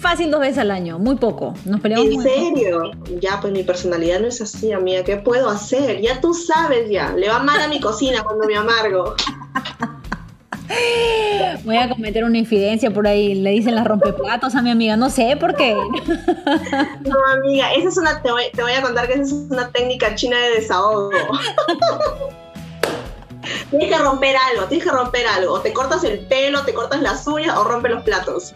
Fácil 0.00 0.30
dos 0.30 0.40
veces 0.40 0.58
al 0.58 0.72
año, 0.72 0.98
muy 0.98 1.16
poco. 1.16 1.54
Nos 1.64 1.80
peleamos. 1.80 2.12
¿En 2.12 2.20
serio? 2.20 2.90
Ya, 3.20 3.40
pues 3.40 3.52
mi 3.52 3.62
personalidad 3.62 4.20
no 4.20 4.26
es 4.26 4.40
así, 4.40 4.72
amiga. 4.72 5.04
¿Qué 5.04 5.16
puedo 5.16 5.48
hacer? 5.48 6.00
Ya 6.02 6.20
tú 6.20 6.34
sabes, 6.34 6.90
ya. 6.90 7.12
Le 7.12 7.28
va 7.28 7.38
mal 7.38 7.62
a 7.62 7.68
mi 7.68 7.80
cocina 7.80 8.22
cuando 8.24 8.44
me 8.46 8.56
amargo. 8.56 9.14
Voy 11.64 11.78
a 11.78 11.88
cometer 11.88 12.24
una 12.24 12.38
infidencia 12.38 12.90
por 12.90 13.06
ahí. 13.06 13.34
Le 13.34 13.50
dicen 13.50 13.74
las 13.74 13.86
rompeplatos 13.86 14.54
a 14.54 14.62
mi 14.62 14.70
amiga. 14.70 14.96
No 14.96 15.08
sé 15.10 15.36
por 15.36 15.54
qué. 15.54 15.74
No, 15.74 17.16
amiga, 17.32 17.72
esa 17.74 17.88
es 17.88 17.96
una. 17.96 18.22
Te 18.22 18.30
voy, 18.30 18.44
te 18.54 18.62
voy 18.62 18.72
a 18.72 18.82
contar 18.82 19.06
que 19.06 19.14
esa 19.14 19.22
es 19.22 19.32
una 19.32 19.70
técnica 19.70 20.14
china 20.14 20.38
de 20.38 20.60
desahogo. 20.60 21.10
tienes 23.70 23.88
que 23.88 23.98
romper 23.98 24.36
algo, 24.36 24.66
tienes 24.66 24.86
que 24.86 24.92
romper 24.92 25.26
algo. 25.26 25.54
O 25.54 25.60
te 25.60 25.72
cortas 25.72 26.04
el 26.04 26.20
pelo, 26.20 26.62
te 26.64 26.74
cortas 26.74 27.00
las 27.00 27.26
uñas 27.26 27.56
o 27.56 27.64
rompes 27.64 27.92
los 27.92 28.02
platos. 28.04 28.52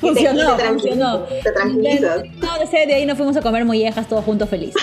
Funcionó, 0.00 0.56
te, 0.56 0.64
funcionó. 0.64 1.18
Te 1.24 1.52
tranquilizas. 1.52 2.22
No, 2.38 2.48
de 2.58 2.94
ahí 2.94 3.04
nos 3.04 3.18
fuimos 3.18 3.36
a 3.36 3.42
comer 3.42 3.66
mollejas 3.66 4.08
todos 4.08 4.24
juntos 4.24 4.48
felices. 4.48 4.82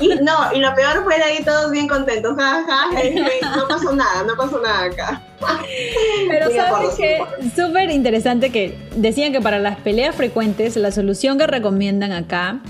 Y, 0.00 0.08
no, 0.08 0.52
y 0.52 0.58
lo 0.58 0.74
peor 0.74 1.04
fue 1.04 1.16
de 1.18 1.22
ahí 1.22 1.44
todos 1.44 1.70
bien 1.70 1.86
contentos. 1.86 2.36
no 2.36 3.68
pasó 3.68 3.92
nada, 3.92 4.24
no 4.24 4.36
pasó 4.36 4.60
nada 4.60 4.84
acá. 4.84 5.22
Pero 6.28 6.50
sabes 6.50 6.94
que 6.96 7.18
súper 7.54 7.90
interesante 7.90 8.50
que 8.50 8.76
decían 8.96 9.32
que 9.32 9.40
para 9.40 9.58
las 9.58 9.78
peleas 9.78 10.14
frecuentes 10.14 10.76
la 10.76 10.90
solución 10.90 11.38
que 11.38 11.46
recomiendan 11.46 12.12
acá 12.12 12.60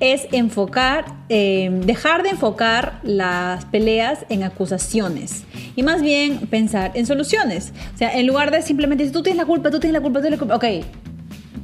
es 0.00 0.26
enfocar, 0.32 1.04
eh, 1.28 1.70
dejar 1.84 2.22
de 2.22 2.30
enfocar 2.30 3.00
las 3.02 3.64
peleas 3.66 4.24
en 4.28 4.44
acusaciones 4.44 5.44
y 5.76 5.82
más 5.82 6.02
bien 6.02 6.46
pensar 6.46 6.92
en 6.94 7.06
soluciones. 7.06 7.72
O 7.94 7.98
sea, 7.98 8.16
en 8.16 8.26
lugar 8.26 8.50
de 8.50 8.62
simplemente 8.62 9.04
decir, 9.04 9.14
tú 9.14 9.22
tienes 9.22 9.38
la 9.38 9.46
culpa, 9.46 9.70
tú 9.70 9.80
tienes 9.80 9.94
la 9.94 10.00
culpa, 10.00 10.20
tú 10.20 10.22
tienes 10.22 10.38
la 10.38 10.46
culpa. 10.46 10.56
Ok, 10.56 10.84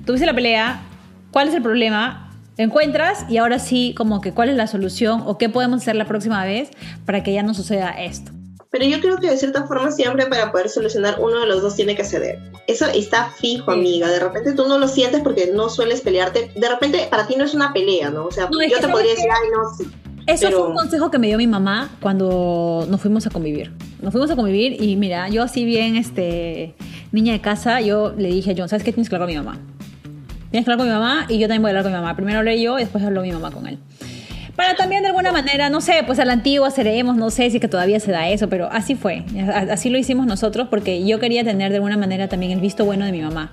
tuviste 0.05 0.26
la 0.26 0.35
pelea, 0.35 0.83
¿cuál 1.31 1.48
es 1.48 1.55
el 1.55 1.62
problema? 1.62 2.22
encuentras 2.59 3.26
y 3.29 3.37
ahora 3.37 3.59
sí, 3.59 3.94
como 3.96 4.22
que 4.22 4.33
cuál 4.33 4.48
es 4.48 4.57
la 4.57 4.66
solución 4.66 5.22
o 5.26 5.37
qué 5.37 5.48
podemos 5.50 5.83
hacer 5.83 5.94
la 5.96 6.07
próxima 6.07 6.44
vez 6.44 6.70
para 7.05 7.22
que 7.22 7.33
ya 7.33 7.42
no 7.42 7.52
suceda 7.52 7.90
esto. 7.90 8.33
Pero 8.70 8.85
yo 8.85 9.00
creo 9.00 9.18
que 9.18 9.31
de 9.31 9.37
cierta 9.37 9.66
forma 9.66 9.90
siempre 9.90 10.26
para 10.26 10.50
poder 10.50 10.68
solucionar 10.68 11.16
uno 11.20 11.40
de 11.40 11.46
los 11.46 11.62
dos 11.62 11.76
tiene 11.76 11.94
que 11.94 12.05
ceder. 12.05 12.38
Eso 12.66 12.87
está 12.87 13.31
fijo, 13.31 13.70
amiga. 13.70 14.09
De 14.09 14.18
repente 14.18 14.52
tú 14.52 14.66
no 14.66 14.79
lo 14.79 14.88
sientes 14.88 15.20
porque 15.22 15.50
no 15.52 15.68
sueles 15.68 16.00
pelearte. 16.00 16.50
De 16.55 16.68
repente 16.68 17.07
para 17.11 17.26
ti 17.26 17.37
no 17.37 17.44
es 17.44 17.55
una 17.55 17.72
pelea, 17.72 18.11
¿no? 18.11 18.26
O 18.26 18.33
sea, 18.33 18.48
yo 18.50 18.81
te 18.81 18.88
podría 18.88 19.12
decir, 19.12 19.31
ay, 19.31 19.48
no, 19.55 19.74
sí. 19.76 19.90
Eso 20.26 20.50
fue 20.50 20.68
un 20.68 20.74
consejo 20.74 21.11
que 21.11 21.18
me 21.18 21.29
dio 21.29 21.38
mi 21.38 21.46
mamá 21.46 21.90
cuando 22.00 22.85
nos 22.90 23.00
fuimos 23.00 23.26
a 23.26 23.31
convivir. 23.31 23.72
Nos 24.02 24.11
fuimos 24.11 24.29
a 24.31 24.35
convivir 24.35 24.83
y 24.83 24.96
mira, 24.96 25.29
yo 25.29 25.44
así 25.44 25.64
bien, 25.64 25.94
este, 25.94 26.74
niña 27.12 27.33
de 27.33 27.40
casa, 27.40 27.81
yo 27.81 28.12
le 28.16 28.29
dije 28.29 28.50
a 28.50 28.55
John, 28.57 28.68
¿sabes 28.68 28.83
qué? 28.83 28.92
Tienes 28.92 29.09
que 29.09 29.14
hablar 29.14 29.29
con 29.29 29.38
mi 29.38 29.44
mamá. 29.44 29.61
Tienes 30.50 30.64
que 30.64 30.72
hablar 30.72 30.79
con 30.79 30.87
mi 30.88 30.92
mamá 30.92 31.26
y 31.29 31.38
yo 31.38 31.46
también 31.46 31.62
voy 31.62 31.68
a 31.68 31.70
hablar 31.70 31.85
con 31.85 31.92
mi 31.92 31.98
mamá. 31.98 32.16
Primero 32.16 32.38
hablé 32.38 32.61
yo 32.61 32.76
y 32.76 32.83
después 32.83 33.05
habló 33.05 33.22
mi 33.22 33.31
mamá 33.31 33.52
con 33.52 33.68
él. 33.68 33.79
Para 34.57 34.75
también 34.75 35.03
de 35.03 35.09
alguna 35.09 35.33
manera, 35.33 35.69
no 35.69 35.83
sé, 35.83 36.03
pues 36.07 36.19
a 36.19 36.25
la 36.25 36.33
antigua 36.33 36.71
seremos, 36.71 37.16
no 37.16 37.29
sé 37.29 37.51
si 37.51 37.61
que 37.61 37.69
todavía 37.69 38.01
se 38.01 38.11
da 38.11 38.31
eso, 38.31 38.49
pero 38.49 38.69
así 38.73 38.95
fue. 38.95 39.23
Así 39.71 39.90
lo 39.90 39.99
hicimos 39.99 40.27
nosotros 40.27 40.69
porque 40.71 41.05
yo 41.07 41.21
quería 41.21 41.45
tener 41.45 41.71
de 41.71 41.77
alguna 41.77 41.99
manera 41.99 42.29
también 42.29 42.53
el 42.53 42.61
visto 42.61 42.87
bueno 42.87 43.05
de 43.05 43.12
mi 43.12 43.21
mamá. 43.21 43.53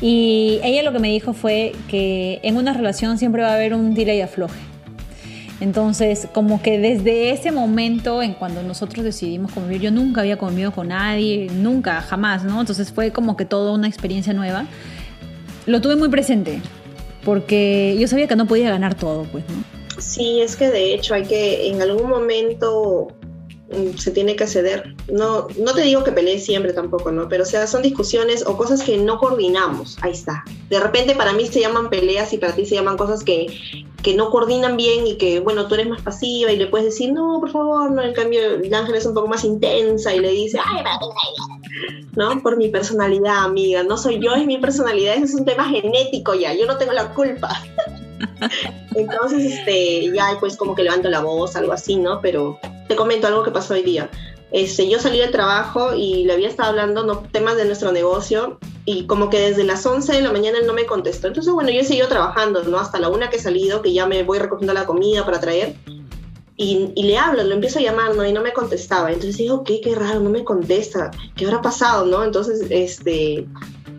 Y 0.00 0.60
ella 0.62 0.82
lo 0.82 0.92
que 0.92 0.98
me 0.98 1.08
dijo 1.08 1.34
fue 1.34 1.72
que 1.88 2.40
en 2.42 2.56
una 2.56 2.72
relación 2.72 3.18
siempre 3.18 3.42
va 3.42 3.50
a 3.50 3.54
haber 3.54 3.74
un 3.74 3.94
tira 3.94 4.14
y 4.14 4.22
afloje. 4.22 4.58
Entonces, 5.60 6.28
como 6.32 6.60
que 6.60 6.78
desde 6.78 7.30
ese 7.30 7.52
momento, 7.52 8.22
en 8.22 8.34
cuando 8.34 8.62
nosotros 8.62 9.04
decidimos 9.04 9.52
convivir, 9.52 9.82
yo 9.82 9.90
nunca 9.90 10.22
había 10.22 10.36
convivido 10.36 10.72
con 10.72 10.88
nadie, 10.88 11.48
nunca, 11.54 12.00
jamás, 12.00 12.44
¿no? 12.44 12.60
Entonces 12.60 12.92
fue 12.92 13.12
como 13.12 13.36
que 13.36 13.44
toda 13.44 13.72
una 13.72 13.88
experiencia 13.88 14.32
nueva. 14.32 14.66
Lo 15.66 15.80
tuve 15.80 15.96
muy 15.96 16.08
presente, 16.08 16.60
porque 17.24 17.96
yo 17.98 18.08
sabía 18.08 18.26
que 18.26 18.36
no 18.36 18.46
podía 18.46 18.68
ganar 18.68 18.94
todo, 18.94 19.24
pues, 19.24 19.44
¿no? 19.48 19.63
Sí, 19.98 20.40
es 20.40 20.56
que 20.56 20.70
de 20.70 20.94
hecho 20.94 21.14
hay 21.14 21.24
que 21.24 21.68
en 21.68 21.80
algún 21.82 22.08
momento 22.08 23.08
mm, 23.70 23.96
se 23.96 24.10
tiene 24.10 24.36
que 24.36 24.46
ceder. 24.46 24.94
No, 25.10 25.46
no 25.58 25.74
te 25.74 25.82
digo 25.82 26.04
que 26.04 26.12
pelees 26.12 26.44
siempre 26.44 26.72
tampoco, 26.72 27.12
¿no? 27.12 27.28
Pero 27.28 27.44
o 27.44 27.46
sea, 27.46 27.66
son 27.66 27.82
discusiones 27.82 28.46
o 28.46 28.56
cosas 28.56 28.82
que 28.82 28.96
no 28.96 29.18
coordinamos. 29.18 29.96
Ahí 30.02 30.12
está. 30.12 30.44
De 30.68 30.80
repente 30.80 31.14
para 31.14 31.32
mí 31.32 31.46
se 31.46 31.60
llaman 31.60 31.90
peleas 31.90 32.32
y 32.32 32.38
para 32.38 32.54
ti 32.54 32.66
se 32.66 32.74
llaman 32.74 32.96
cosas 32.96 33.22
que, 33.22 33.46
que 34.02 34.14
no 34.14 34.30
coordinan 34.30 34.76
bien 34.76 35.06
y 35.06 35.16
que, 35.16 35.40
bueno, 35.40 35.68
tú 35.68 35.74
eres 35.74 35.88
más 35.88 36.02
pasiva 36.02 36.52
y 36.52 36.56
le 36.56 36.66
puedes 36.66 36.86
decir, 36.86 37.12
no, 37.12 37.38
por 37.40 37.50
favor, 37.50 37.90
no. 37.90 38.02
En 38.02 38.14
cambio, 38.14 38.40
el 38.56 38.74
ángel 38.74 38.96
es 38.96 39.06
un 39.06 39.14
poco 39.14 39.28
más 39.28 39.44
intensa 39.44 40.14
y 40.14 40.20
le 40.20 40.30
dice, 40.30 40.58
ay, 40.64 40.82
¿no? 42.16 42.42
Por 42.42 42.56
mi 42.56 42.68
personalidad, 42.68 43.44
amiga. 43.44 43.82
No 43.82 43.96
soy 43.96 44.20
yo, 44.20 44.34
es 44.34 44.46
mi 44.46 44.58
personalidad. 44.58 45.14
Ese 45.14 45.24
es 45.24 45.34
un 45.34 45.44
tema 45.44 45.68
genético 45.68 46.34
ya. 46.34 46.54
Yo 46.54 46.66
no 46.66 46.76
tengo 46.76 46.92
la 46.92 47.12
culpa. 47.14 47.48
Entonces, 48.94 49.52
este, 49.52 50.12
ya 50.12 50.36
pues 50.40 50.56
como 50.56 50.74
que 50.74 50.82
levanto 50.82 51.08
la 51.08 51.20
voz, 51.20 51.56
algo 51.56 51.72
así, 51.72 51.96
¿no? 51.96 52.20
Pero 52.20 52.58
te 52.88 52.96
comento 52.96 53.26
algo 53.26 53.42
que 53.42 53.50
pasó 53.50 53.74
hoy 53.74 53.82
día. 53.82 54.10
este, 54.52 54.88
yo 54.88 54.98
salí 55.00 55.18
del 55.18 55.30
trabajo 55.30 55.94
y 55.94 56.24
le 56.24 56.32
había 56.32 56.48
estado 56.48 56.70
hablando 56.70 57.04
no, 57.04 57.22
temas 57.32 57.56
de 57.56 57.64
nuestro 57.64 57.90
negocio 57.92 58.58
y 58.84 59.06
como 59.06 59.30
que 59.30 59.38
desde 59.38 59.64
las 59.64 59.84
11 59.84 60.12
de 60.12 60.22
la 60.22 60.32
mañana 60.32 60.58
él 60.58 60.66
no 60.66 60.74
me 60.74 60.86
contestó. 60.86 61.26
Entonces, 61.26 61.52
bueno, 61.52 61.70
yo 61.70 61.80
he 61.80 61.84
seguido 61.84 62.08
trabajando, 62.08 62.62
¿no? 62.64 62.78
Hasta 62.78 62.98
la 62.98 63.08
una 63.08 63.30
que 63.30 63.36
he 63.36 63.40
salido, 63.40 63.82
que 63.82 63.92
ya 63.92 64.06
me 64.06 64.22
voy 64.22 64.38
recogiendo 64.38 64.74
la 64.74 64.86
comida 64.86 65.24
para 65.24 65.40
traer. 65.40 65.74
Y, 66.56 66.92
y, 66.94 67.02
le 67.02 67.18
hablo, 67.18 67.42
lo 67.42 67.54
empiezo 67.54 67.80
a 67.80 67.82
llamar, 67.82 68.14
¿no? 68.14 68.24
Y 68.24 68.32
no 68.32 68.40
me 68.40 68.52
contestaba. 68.52 69.10
Entonces 69.10 69.38
digo, 69.38 69.64
¿qué? 69.64 69.80
Qué 69.80 69.94
raro, 69.94 70.20
no 70.20 70.30
me 70.30 70.44
contesta. 70.44 71.10
¿Qué 71.34 71.46
habrá 71.46 71.60
pasado, 71.60 72.06
no? 72.06 72.22
Entonces, 72.22 72.64
este, 72.70 73.44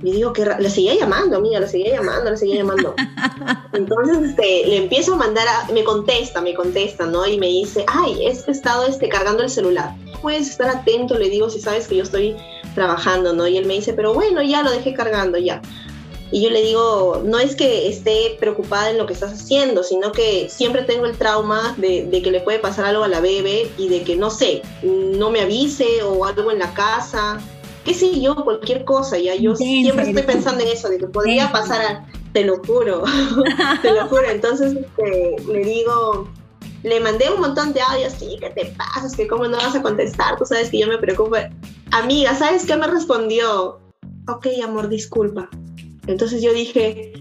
y 0.05 0.11
digo 0.11 0.33
que 0.33 0.45
le 0.45 0.69
seguía 0.69 0.93
llamando, 0.93 1.41
mía, 1.41 1.59
le 1.59 1.67
seguía 1.67 1.95
llamando, 1.95 2.29
le 2.29 2.37
seguía 2.37 2.57
llamando. 2.57 2.93
Entonces 3.73 4.29
este, 4.29 4.67
le 4.67 4.77
empiezo 4.77 5.13
a 5.13 5.17
mandar, 5.17 5.47
a, 5.47 5.71
me 5.71 5.83
contesta, 5.83 6.41
me 6.41 6.53
contesta, 6.53 7.07
¿no? 7.07 7.25
Y 7.25 7.39
me 7.39 7.47
dice, 7.47 7.83
ay, 7.87 8.27
es 8.27 8.43
que 8.43 8.51
he 8.51 8.53
estado 8.53 8.85
este, 8.85 9.09
cargando 9.09 9.41
el 9.41 9.49
celular. 9.49 9.95
Puedes 10.21 10.47
estar 10.47 10.69
atento, 10.69 11.17
le 11.17 11.29
digo, 11.29 11.49
si 11.49 11.59
sabes 11.59 11.87
que 11.87 11.95
yo 11.95 12.03
estoy 12.03 12.35
trabajando, 12.75 13.33
¿no? 13.33 13.47
Y 13.47 13.57
él 13.57 13.65
me 13.65 13.73
dice, 13.73 13.93
pero 13.93 14.13
bueno, 14.13 14.43
ya 14.43 14.61
lo 14.61 14.69
dejé 14.69 14.93
cargando, 14.93 15.39
ya. 15.39 15.59
Y 16.31 16.43
yo 16.43 16.51
le 16.51 16.61
digo, 16.61 17.23
no 17.25 17.39
es 17.39 17.55
que 17.55 17.87
esté 17.87 18.37
preocupada 18.39 18.91
en 18.91 18.97
lo 18.99 19.07
que 19.07 19.13
estás 19.13 19.33
haciendo, 19.33 19.83
sino 19.83 20.11
que 20.11 20.49
siempre 20.49 20.83
tengo 20.83 21.05
el 21.05 21.17
trauma 21.17 21.73
de, 21.77 22.05
de, 22.05 22.21
que 22.21 22.29
le 22.29 22.41
puede 22.41 22.59
pasar 22.59 22.85
algo 22.85 23.03
a 23.03 23.07
la 23.07 23.21
bebé 23.21 23.71
y 23.77 23.89
de 23.89 24.03
que, 24.03 24.15
no 24.15 24.29
sé, 24.29 24.61
no 24.83 25.31
me 25.31 25.41
avise 25.41 26.03
o 26.03 26.25
algo 26.25 26.51
en 26.51 26.59
la 26.59 26.73
casa 26.73 27.39
qué 27.85 27.93
sé 27.93 28.19
yo, 28.19 28.35
cualquier 28.35 28.83
cosa, 28.83 29.17
ya 29.17 29.35
yo 29.35 29.55
siempre 29.55 30.09
estoy 30.09 30.23
pensando 30.23 30.63
en 30.63 30.71
eso, 30.71 30.89
de 30.89 30.97
que 30.97 31.07
podría 31.07 31.51
pasar 31.51 31.81
a, 31.81 32.05
te 32.33 32.43
lo 32.43 32.57
juro, 32.57 33.03
te 33.81 33.93
lo 33.93 34.07
juro, 34.07 34.27
entonces 34.29 34.75
este, 34.75 35.35
le 35.47 35.63
digo, 35.63 36.27
le 36.83 36.99
mandé 36.99 37.31
un 37.31 37.41
montón 37.41 37.73
de 37.73 37.81
audios, 37.81 38.13
sí, 38.13 38.37
¿qué 38.41 38.49
te 38.49 38.65
pasa? 38.75 39.15
que 39.15 39.27
cómo 39.27 39.47
no 39.47 39.57
vas 39.57 39.75
a 39.75 39.81
contestar, 39.81 40.37
tú 40.37 40.45
sabes 40.45 40.69
que 40.69 40.79
yo 40.79 40.87
me 40.87 40.97
preocupo. 40.97 41.37
Amiga, 41.91 42.35
¿sabes 42.35 42.65
qué 42.65 42.75
me 42.75 42.87
respondió? 42.87 43.79
Ok, 44.27 44.47
amor, 44.63 44.89
disculpa. 44.89 45.47
Entonces 46.07 46.41
yo 46.41 46.53
dije, 46.53 47.13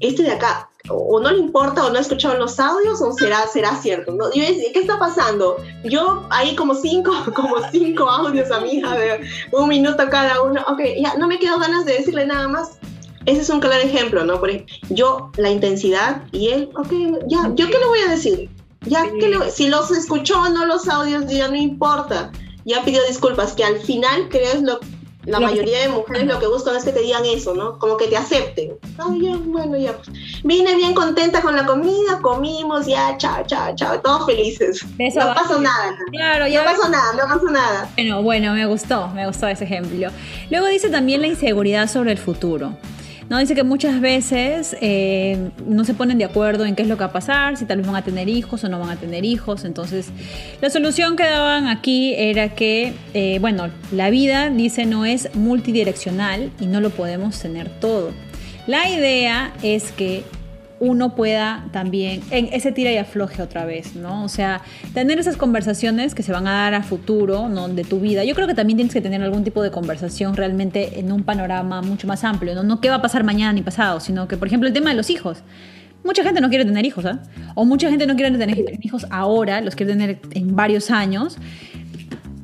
este 0.00 0.22
de 0.22 0.32
acá, 0.32 0.70
o 0.88 1.20
no 1.20 1.30
le 1.30 1.38
importa 1.38 1.84
o 1.84 1.90
no 1.90 1.98
ha 1.98 2.00
escuchado 2.00 2.36
los 2.38 2.58
audios 2.58 3.00
o 3.00 3.12
será, 3.12 3.46
será 3.46 3.76
cierto. 3.76 4.12
¿no? 4.12 4.32
Yo 4.34 4.42
decía, 4.42 4.72
¿qué 4.72 4.80
está 4.80 4.98
pasando? 4.98 5.56
Yo 5.84 6.26
ahí 6.30 6.54
como 6.56 6.74
cinco, 6.74 7.12
como 7.34 7.56
cinco 7.70 8.08
audios 8.08 8.50
a 8.50 8.60
mi 8.60 8.74
hija 8.74 8.96
de 8.96 9.20
un 9.52 9.68
minuto 9.68 10.02
cada 10.10 10.42
uno. 10.42 10.64
Ok, 10.68 10.80
ya 10.98 11.14
no 11.16 11.28
me 11.28 11.38
quedo 11.38 11.58
ganas 11.58 11.84
de 11.84 11.94
decirle 11.94 12.26
nada 12.26 12.48
más. 12.48 12.78
Ese 13.24 13.42
es 13.42 13.50
un 13.50 13.60
claro 13.60 13.82
ejemplo, 13.82 14.24
¿no? 14.24 14.40
Por 14.40 14.50
yo, 14.90 15.30
la 15.36 15.50
intensidad 15.50 16.22
y 16.32 16.48
él, 16.48 16.70
ok, 16.76 16.92
ya, 17.28 17.52
¿yo 17.54 17.66
qué 17.66 17.78
le 17.78 17.86
voy 17.86 18.00
a 18.00 18.10
decir? 18.10 18.50
Ya, 18.84 19.04
que 19.12 19.50
si 19.52 19.68
los 19.68 19.92
escuchó 19.92 20.40
o 20.40 20.48
no 20.48 20.66
los 20.66 20.88
audios, 20.88 21.28
ya 21.28 21.46
no 21.46 21.54
importa. 21.54 22.32
Ya 22.64 22.84
pidió 22.84 23.00
disculpas, 23.06 23.52
que 23.52 23.64
al 23.64 23.78
final 23.78 24.28
creo 24.28 24.52
es 24.52 24.62
lo 24.62 24.80
la 25.24 25.38
mayoría 25.38 25.80
de 25.80 25.88
mujeres 25.88 26.26
lo 26.26 26.38
que 26.40 26.46
buscan 26.46 26.76
es 26.76 26.84
que 26.84 26.92
te 26.92 27.00
digan 27.00 27.24
eso, 27.24 27.54
¿no? 27.54 27.78
Como 27.78 27.96
que 27.96 28.08
te 28.08 28.16
acepten. 28.16 28.72
Ay, 28.98 29.22
ya, 29.22 29.36
bueno, 29.36 29.76
ya. 29.76 29.96
Pues. 29.96 30.10
Vine 30.42 30.74
bien 30.74 30.94
contenta 30.94 31.40
con 31.40 31.54
la 31.54 31.64
comida, 31.64 32.18
comimos, 32.20 32.86
ya, 32.86 33.16
chao, 33.18 33.44
chao, 33.46 33.74
chao, 33.74 34.00
todos 34.00 34.26
felices. 34.26 34.84
no 34.98 35.34
pasó 35.34 35.60
nada. 35.60 35.96
Claro, 36.10 36.46
ya. 36.48 36.64
No 36.64 36.70
pasó 36.72 36.88
nada, 36.88 37.12
no 37.12 37.34
pasó 37.34 37.50
nada. 37.50 37.88
Bueno, 37.96 38.22
bueno, 38.22 38.52
me 38.52 38.66
gustó, 38.66 39.08
me 39.08 39.26
gustó 39.26 39.46
ese 39.46 39.64
ejemplo. 39.64 40.08
Luego 40.50 40.66
dice 40.66 40.90
también 40.90 41.20
la 41.20 41.28
inseguridad 41.28 41.88
sobre 41.88 42.12
el 42.12 42.18
futuro. 42.18 42.76
¿No? 43.32 43.38
Dice 43.38 43.54
que 43.54 43.62
muchas 43.62 43.98
veces 44.02 44.76
eh, 44.82 45.48
no 45.66 45.86
se 45.86 45.94
ponen 45.94 46.18
de 46.18 46.26
acuerdo 46.26 46.66
en 46.66 46.76
qué 46.76 46.82
es 46.82 46.88
lo 46.88 46.96
que 46.96 47.00
va 47.00 47.06
a 47.06 47.12
pasar, 47.12 47.56
si 47.56 47.64
tal 47.64 47.78
vez 47.78 47.86
van 47.86 47.96
a 47.96 48.04
tener 48.04 48.28
hijos 48.28 48.62
o 48.62 48.68
no 48.68 48.78
van 48.78 48.90
a 48.90 48.96
tener 48.96 49.24
hijos. 49.24 49.64
Entonces, 49.64 50.10
la 50.60 50.68
solución 50.68 51.16
que 51.16 51.22
daban 51.22 51.66
aquí 51.66 52.12
era 52.14 52.50
que, 52.50 52.92
eh, 53.14 53.38
bueno, 53.40 53.70
la 53.90 54.10
vida, 54.10 54.50
dice, 54.50 54.84
no 54.84 55.06
es 55.06 55.34
multidireccional 55.34 56.50
y 56.60 56.66
no 56.66 56.82
lo 56.82 56.90
podemos 56.90 57.38
tener 57.38 57.70
todo. 57.80 58.10
La 58.66 58.90
idea 58.90 59.54
es 59.62 59.92
que 59.92 60.24
uno 60.82 61.14
pueda 61.14 61.68
también, 61.70 62.22
en 62.32 62.48
ese 62.52 62.72
tira 62.72 62.90
y 62.90 62.96
afloje 62.96 63.40
otra 63.40 63.64
vez, 63.64 63.94
¿no? 63.94 64.24
O 64.24 64.28
sea, 64.28 64.62
tener 64.92 65.16
esas 65.20 65.36
conversaciones 65.36 66.12
que 66.12 66.24
se 66.24 66.32
van 66.32 66.48
a 66.48 66.54
dar 66.54 66.74
a 66.74 66.82
futuro, 66.82 67.48
¿no? 67.48 67.68
De 67.68 67.84
tu 67.84 68.00
vida. 68.00 68.24
Yo 68.24 68.34
creo 68.34 68.48
que 68.48 68.54
también 68.54 68.78
tienes 68.78 68.92
que 68.92 69.00
tener 69.00 69.22
algún 69.22 69.44
tipo 69.44 69.62
de 69.62 69.70
conversación 69.70 70.34
realmente 70.34 70.98
en 70.98 71.12
un 71.12 71.22
panorama 71.22 71.82
mucho 71.82 72.08
más 72.08 72.24
amplio, 72.24 72.56
¿no? 72.56 72.64
No 72.64 72.80
qué 72.80 72.88
va 72.88 72.96
a 72.96 73.02
pasar 73.02 73.22
mañana 73.22 73.52
ni 73.52 73.62
pasado, 73.62 74.00
sino 74.00 74.26
que, 74.26 74.36
por 74.36 74.48
ejemplo, 74.48 74.66
el 74.66 74.74
tema 74.74 74.90
de 74.90 74.96
los 74.96 75.08
hijos. 75.08 75.44
Mucha 76.02 76.24
gente 76.24 76.40
no 76.40 76.48
quiere 76.48 76.64
tener 76.64 76.84
hijos, 76.84 77.04
¿ah? 77.06 77.22
O 77.54 77.64
mucha 77.64 77.88
gente 77.88 78.04
no 78.08 78.16
quiere 78.16 78.36
tener 78.36 78.58
hijos 78.80 79.06
ahora, 79.08 79.60
los 79.60 79.76
quiere 79.76 79.92
tener 79.92 80.18
en 80.32 80.56
varios 80.56 80.90
años 80.90 81.38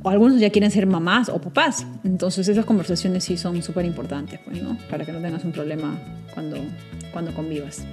o 0.04 0.10
algunos 0.10 0.38
ya 0.38 0.50
quieren 0.50 0.70
ser 0.70 0.86
mamás 0.86 1.28
o 1.28 1.40
papás. 1.40 1.84
Entonces 2.04 2.46
esas 2.46 2.64
conversaciones 2.64 3.24
sí 3.24 3.36
son 3.36 3.60
súper 3.64 3.84
importantes, 3.84 4.38
pues, 4.44 4.62
¿no? 4.62 4.78
Para 4.88 5.04
que 5.04 5.10
no 5.10 5.20
tengas 5.20 5.44
un 5.44 5.50
problema 5.50 5.98
cuando, 6.34 6.58
cuando 7.12 7.34
convivas. 7.34 7.84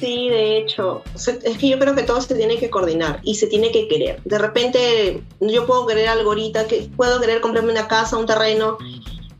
Sí, 0.00 0.30
de 0.30 0.56
hecho, 0.56 1.02
es 1.14 1.58
que 1.58 1.68
yo 1.68 1.78
creo 1.78 1.94
que 1.94 2.02
todo 2.02 2.22
se 2.22 2.34
tiene 2.34 2.56
que 2.56 2.70
coordinar 2.70 3.20
y 3.22 3.34
se 3.34 3.46
tiene 3.46 3.70
que 3.70 3.86
querer. 3.86 4.22
De 4.24 4.38
repente 4.38 5.22
yo 5.40 5.66
puedo 5.66 5.86
querer 5.86 6.08
algo 6.08 6.30
ahorita, 6.30 6.66
que 6.66 6.88
puedo 6.96 7.20
querer 7.20 7.42
comprarme 7.42 7.70
una 7.70 7.86
casa, 7.86 8.16
un 8.16 8.24
terreno, 8.24 8.78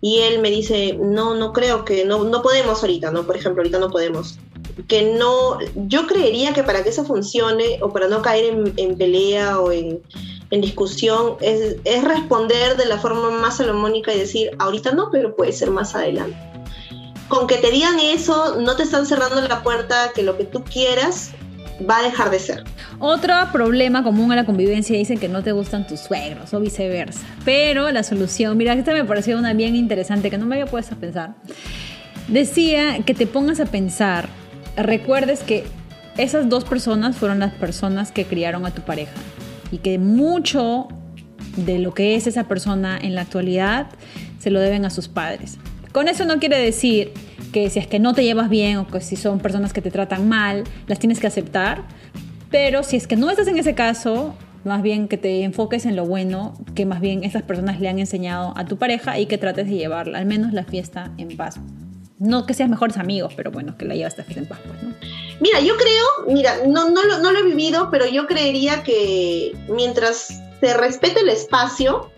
y 0.02 0.18
él 0.18 0.40
me 0.40 0.50
dice, 0.50 0.98
no, 1.00 1.34
no 1.34 1.54
creo 1.54 1.86
que, 1.86 2.04
no, 2.04 2.24
no 2.24 2.42
podemos 2.42 2.82
ahorita, 2.82 3.10
¿no? 3.10 3.24
Por 3.24 3.36
ejemplo, 3.36 3.62
ahorita 3.62 3.78
no 3.78 3.90
podemos. 3.90 4.38
Que 4.86 5.14
no, 5.14 5.58
yo 5.74 6.06
creería 6.06 6.52
que 6.52 6.62
para 6.62 6.82
que 6.82 6.90
eso 6.90 7.04
funcione 7.04 7.78
o 7.80 7.90
para 7.90 8.08
no 8.08 8.20
caer 8.20 8.72
en, 8.76 8.96
pelea 8.98 9.60
o 9.60 9.72
en, 9.72 10.02
discusión, 10.50 11.36
es 11.40 12.04
responder 12.04 12.76
de 12.76 12.84
la 12.84 12.98
forma 12.98 13.30
más 13.30 13.58
salomónica 13.58 14.12
y 14.12 14.18
decir, 14.18 14.50
ahorita 14.58 14.92
no, 14.92 15.08
pero 15.10 15.34
puede 15.36 15.52
ser 15.52 15.70
más 15.70 15.94
adelante 15.94 16.36
con 17.30 17.46
que 17.46 17.56
te 17.58 17.70
digan 17.70 17.98
eso, 18.00 18.60
no 18.60 18.74
te 18.74 18.82
están 18.82 19.06
cerrando 19.06 19.40
la 19.40 19.62
puerta 19.62 20.10
que 20.14 20.24
lo 20.24 20.36
que 20.36 20.44
tú 20.44 20.64
quieras 20.64 21.30
va 21.88 21.98
a 21.98 22.02
dejar 22.02 22.28
de 22.28 22.40
ser. 22.40 22.64
Otro 22.98 23.32
problema 23.52 24.02
común 24.02 24.32
a 24.32 24.36
la 24.36 24.44
convivencia 24.44 24.98
dicen 24.98 25.16
que 25.16 25.28
no 25.28 25.42
te 25.42 25.52
gustan 25.52 25.86
tus 25.86 26.00
suegros 26.00 26.52
o 26.52 26.60
viceversa. 26.60 27.24
Pero 27.44 27.90
la 27.92 28.02
solución, 28.02 28.58
mira, 28.58 28.74
esta 28.74 28.92
me 28.92 29.04
pareció 29.04 29.38
una 29.38 29.54
bien 29.54 29.76
interesante 29.76 30.28
que 30.28 30.38
no 30.38 30.44
me 30.44 30.56
había 30.56 30.70
puesto 30.70 30.96
a 30.96 30.98
pensar. 30.98 31.34
Decía 32.26 32.98
que 33.06 33.14
te 33.14 33.28
pongas 33.28 33.60
a 33.60 33.66
pensar, 33.66 34.28
recuerdes 34.76 35.40
que 35.40 35.64
esas 36.16 36.48
dos 36.48 36.64
personas 36.64 37.16
fueron 37.16 37.38
las 37.38 37.54
personas 37.54 38.10
que 38.10 38.24
criaron 38.24 38.66
a 38.66 38.72
tu 38.72 38.82
pareja 38.82 39.14
y 39.70 39.78
que 39.78 40.00
mucho 40.00 40.88
de 41.56 41.78
lo 41.78 41.94
que 41.94 42.16
es 42.16 42.26
esa 42.26 42.48
persona 42.48 42.98
en 43.00 43.14
la 43.14 43.20
actualidad 43.22 43.86
se 44.40 44.50
lo 44.50 44.58
deben 44.58 44.84
a 44.84 44.90
sus 44.90 45.06
padres. 45.06 45.58
Con 45.92 46.08
eso 46.08 46.24
no 46.24 46.38
quiere 46.38 46.58
decir 46.58 47.12
que 47.52 47.68
si 47.68 47.78
es 47.78 47.86
que 47.86 47.98
no 47.98 48.14
te 48.14 48.22
llevas 48.22 48.48
bien 48.48 48.76
o 48.78 48.86
que 48.86 49.00
si 49.00 49.16
son 49.16 49.40
personas 49.40 49.72
que 49.72 49.82
te 49.82 49.90
tratan 49.90 50.28
mal, 50.28 50.64
las 50.86 50.98
tienes 50.98 51.18
que 51.18 51.26
aceptar. 51.26 51.82
Pero 52.50 52.82
si 52.82 52.96
es 52.96 53.06
que 53.06 53.16
no 53.16 53.30
estás 53.30 53.48
en 53.48 53.58
ese 53.58 53.74
caso, 53.74 54.34
más 54.64 54.82
bien 54.82 55.08
que 55.08 55.16
te 55.16 55.42
enfoques 55.42 55.86
en 55.86 55.96
lo 55.96 56.04
bueno 56.04 56.54
que 56.74 56.86
más 56.86 57.00
bien 57.00 57.24
esas 57.24 57.42
personas 57.42 57.80
le 57.80 57.88
han 57.88 57.98
enseñado 57.98 58.52
a 58.56 58.64
tu 58.66 58.76
pareja 58.76 59.18
y 59.18 59.26
que 59.26 59.38
trates 59.38 59.66
de 59.68 59.76
llevarla, 59.76 60.18
al 60.18 60.26
menos 60.26 60.52
la 60.52 60.64
fiesta 60.64 61.12
en 61.18 61.36
paz. 61.36 61.56
No 62.18 62.44
que 62.44 62.52
seas 62.54 62.68
mejores 62.68 62.98
amigos, 62.98 63.32
pero 63.34 63.50
bueno, 63.50 63.78
que 63.78 63.86
la 63.86 63.94
llevas 63.94 64.12
esta 64.12 64.24
fiesta 64.24 64.42
en 64.42 64.48
paz, 64.48 64.58
pues, 64.66 64.82
¿no? 64.82 64.94
Mira, 65.40 65.60
yo 65.60 65.74
creo, 65.76 66.34
mira, 66.34 66.54
no, 66.68 66.90
no, 66.90 67.02
no 67.22 67.32
lo 67.32 67.38
he 67.38 67.44
vivido, 67.44 67.88
pero 67.90 68.06
yo 68.06 68.26
creería 68.26 68.82
que 68.82 69.56
mientras 69.68 70.42
se 70.60 70.74
respete 70.74 71.20
el 71.20 71.30
espacio, 71.30 72.10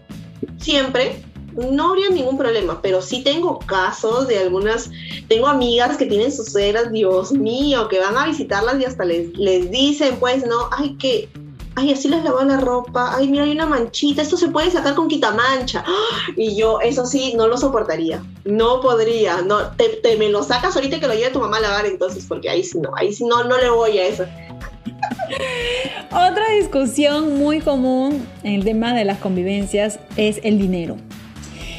siempre, 0.59 1.15
no 1.57 1.91
habría 1.91 2.11
ningún 2.11 2.39
problema, 2.39 2.81
pero 2.83 3.03
sí 3.03 3.23
tengo 3.23 3.59
casos 3.59 4.29
de 4.29 4.39
algunas, 4.39 4.91
tengo 5.29 5.47
amigas 5.47 5.97
que 5.97 6.07
tienen 6.07 6.33
sus 6.33 6.53
suegras, 6.53 6.93
Dios 6.93 7.33
mío, 7.33 7.89
que 7.89 7.99
van 7.99 8.17
a 8.17 8.27
visitarlas 8.27 8.81
y 8.81 8.85
hasta 8.85 9.05
les, 9.05 9.37
les 9.37 9.71
dicen, 9.71 10.17
pues, 10.19 10.47
no, 10.47 10.69
ay, 10.71 10.97
que, 10.99 11.29
ay, 11.75 11.93
así 11.93 12.09
les 12.09 12.25
lavó 12.25 12.43
la 12.43 12.59
ropa, 12.59 13.15
ay, 13.17 13.29
mira, 13.29 13.45
hay 13.45 13.53
una 13.53 13.67
manchita, 13.67 14.23
esto 14.23 14.37
se 14.37 14.49
puede 14.49 14.71
sacar 14.71 14.95
con 14.95 15.09
quitamancha. 15.09 15.85
Y 16.37 16.57
yo, 16.57 16.81
eso 16.81 17.05
sí, 17.05 17.35
no 17.37 17.49
lo 17.49 17.59
soportaría, 17.59 18.23
no 18.45 18.81
podría, 18.81 19.43
no, 19.43 19.71
te, 19.77 20.17
me 20.17 20.29
lo 20.29 20.43
sacas 20.43 20.77
ahorita 20.77 21.01
que 21.01 21.09
lo 21.09 21.15
lleve 21.15 21.31
tu 21.31 21.41
mamá 21.41 21.59
a 21.59 21.61
lavar 21.61 21.87
entonces, 21.87 22.25
porque 22.27 22.49
ahí 22.49 22.63
sí 22.65 22.79
no, 22.79 22.91
ahí 22.97 23.13
sí 23.13 23.25
no, 23.25 23.45
no 23.45 23.59
le 23.59 23.71
voy 23.71 23.99
a 23.99 24.07
eso. 24.07 24.25
Otra 26.11 26.51
discusión 26.59 27.39
muy 27.39 27.61
común 27.61 28.27
en 28.43 28.55
el 28.55 28.65
tema 28.65 28.95
de 28.95 29.05
las 29.05 29.19
convivencias 29.19 29.99
es 30.17 30.41
el 30.43 30.59
dinero. 30.59 30.97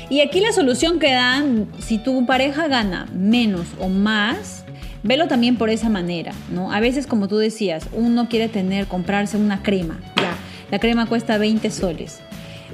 Y 0.10 0.22
aquí 0.22 0.40
la 0.40 0.52
solución 0.52 1.00
que 1.00 1.12
dan, 1.12 1.68
si 1.80 1.98
tu 1.98 2.26
pareja 2.26 2.68
gana 2.68 3.08
menos 3.14 3.68
o 3.80 3.90
más, 3.90 4.64
velo 5.02 5.28
también 5.28 5.58
por 5.58 5.70
esa 5.70 5.90
manera, 5.90 6.34
¿no? 6.52 6.72
A 6.72 6.80
veces, 6.80 7.08
como 7.08 7.28
tú 7.28 7.38
decías, 7.38 7.88
uno 7.94 8.28
quiere 8.30 8.50
tener, 8.50 8.88
comprarse 8.88 9.38
una 9.38 9.64
crema, 9.64 10.00
ya, 10.18 10.36
la 10.72 10.80
crema 10.80 11.08
cuesta 11.08 11.38
20 11.38 11.70
soles 11.72 12.20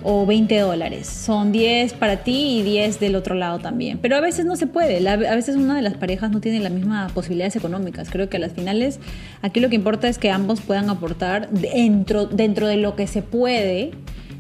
o 0.04 0.26
20 0.26 0.60
dólares. 0.60 1.08
Son 1.08 1.52
10 1.52 1.94
para 1.94 2.24
ti 2.24 2.60
y 2.60 2.64
10 2.64 3.00
del 3.00 3.16
otro 3.16 3.36
lado 3.36 3.60
también. 3.60 3.98
Pero 3.98 4.16
a 4.16 4.22
veces 4.22 4.46
no 4.46 4.56
se 4.56 4.68
puede. 4.68 5.08
a 5.08 5.18
veces 5.36 5.56
una 5.56 5.76
de 5.76 5.82
las 5.82 5.96
parejas 5.96 6.32
no 6.32 6.40
tiene 6.40 6.60
las 6.60 6.72
mismas 6.72 7.12
posibilidades 7.12 7.56
económicas. 7.56 8.10
Creo 8.10 8.30
que 8.30 8.38
a 8.38 8.40
las 8.40 8.54
finales 8.54 9.00
aquí 9.42 9.60
lo 9.60 9.70
que 9.70 9.76
importa 9.76 10.08
es 10.08 10.18
que 10.18 10.32
ambos 10.32 10.62
puedan 10.62 10.90
aportar 10.90 11.50
dentro, 11.50 12.26
dentro 12.26 12.68
de 12.68 12.78
lo 12.78 12.96
que 12.96 13.08
se 13.08 13.22
puede 13.22 13.92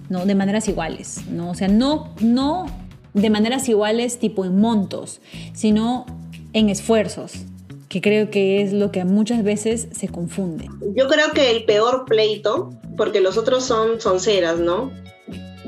¿no? 0.09 0.25
De 0.25 0.35
maneras 0.35 0.67
iguales, 0.67 1.21
¿no? 1.29 1.51
O 1.51 1.55
sea, 1.55 1.67
no, 1.67 2.13
no 2.19 2.65
de 3.13 3.29
maneras 3.29 3.69
iguales 3.69 4.19
tipo 4.19 4.45
en 4.45 4.59
montos, 4.59 5.21
sino 5.53 6.05
en 6.53 6.69
esfuerzos, 6.69 7.33
que 7.87 8.01
creo 8.01 8.29
que 8.29 8.61
es 8.61 8.73
lo 8.73 8.91
que 8.91 9.03
muchas 9.05 9.43
veces 9.43 9.87
se 9.91 10.07
confunde. 10.07 10.69
Yo 10.95 11.07
creo 11.07 11.31
que 11.33 11.51
el 11.51 11.65
peor 11.65 12.05
pleito, 12.05 12.71
porque 12.97 13.21
los 13.21 13.37
otros 13.37 13.63
son 13.63 13.99
sonceras, 14.01 14.59
¿no? 14.59 14.91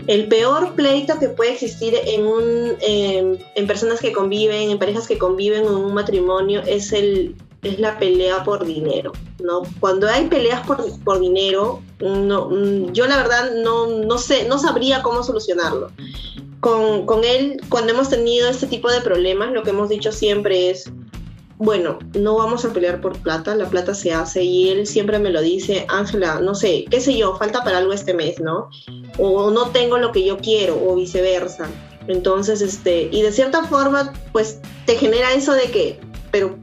El 0.08 0.28
peor 0.28 0.74
pleito 0.74 1.20
que 1.20 1.30
puede 1.30 1.54
existir 1.54 1.94
en, 2.08 2.26
un, 2.26 2.76
en 2.82 3.68
personas 3.68 4.00
que 4.00 4.12
conviven, 4.12 4.72
en 4.72 4.80
parejas 4.80 5.08
que 5.08 5.18
conviven 5.18 5.64
en 5.64 5.74
un 5.74 5.94
matrimonio, 5.94 6.62
es, 6.66 6.92
el, 6.92 7.36
es 7.64 7.80
la 7.80 8.00
pelea 8.00 8.44
por 8.44 8.66
dinero, 8.66 9.12
¿no? 9.44 9.62
Cuando 9.80 10.08
hay 10.08 10.28
peleas 10.28 10.66
por, 10.66 10.84
por 11.04 11.20
dinero, 11.20 11.82
no, 12.00 12.50
yo 12.92 13.06
la 13.08 13.18
verdad 13.18 13.52
no, 13.64 13.88
no, 13.88 14.18
sé, 14.18 14.48
no 14.48 14.58
sabría 14.58 15.04
cómo 15.04 15.24
solucionarlo. 15.24 15.92
Con, 16.60 17.06
con 17.06 17.24
él, 17.24 17.62
cuando 17.70 17.94
hemos 17.94 18.10
tenido 18.10 18.50
este 18.50 18.68
tipo 18.68 18.90
de 18.92 19.02
problemas, 19.02 19.52
lo 19.52 19.64
que 19.64 19.72
hemos 19.72 19.90
dicho 19.90 20.12
siempre 20.12 20.70
es, 20.70 20.92
bueno, 21.58 22.00
no 22.18 22.38
vamos 22.38 22.66
a 22.66 22.74
pelear 22.74 23.02
por 23.02 23.18
plata, 23.20 23.56
la 23.56 23.70
plata 23.70 23.94
se 23.94 24.12
hace 24.12 24.44
y 24.44 24.70
él 24.70 24.88
siempre 24.88 25.20
me 25.20 25.30
lo 25.30 25.42
dice, 25.42 25.86
Ángela, 25.90 26.40
no 26.40 26.56
sé, 26.56 26.86
qué 26.90 27.00
sé 27.00 27.16
yo, 27.16 27.36
falta 27.36 27.64
para 27.64 27.78
algo 27.78 27.94
este 27.94 28.16
mes, 28.16 28.40
¿no? 28.40 28.70
O 29.20 29.52
no 29.52 29.70
tengo 29.70 30.00
lo 30.00 30.12
que 30.12 30.26
yo 30.26 30.38
quiero 30.38 30.84
o 30.84 30.96
viceversa. 30.96 31.70
Entonces, 32.08 32.62
este, 32.62 33.10
y 33.12 33.22
de 33.22 33.32
cierta 33.32 33.64
forma, 33.66 34.12
pues 34.32 34.60
te 34.88 34.96
genera 34.96 35.34
eso 35.34 35.54
de 35.54 35.70
que, 35.70 36.00
pero 36.32 36.58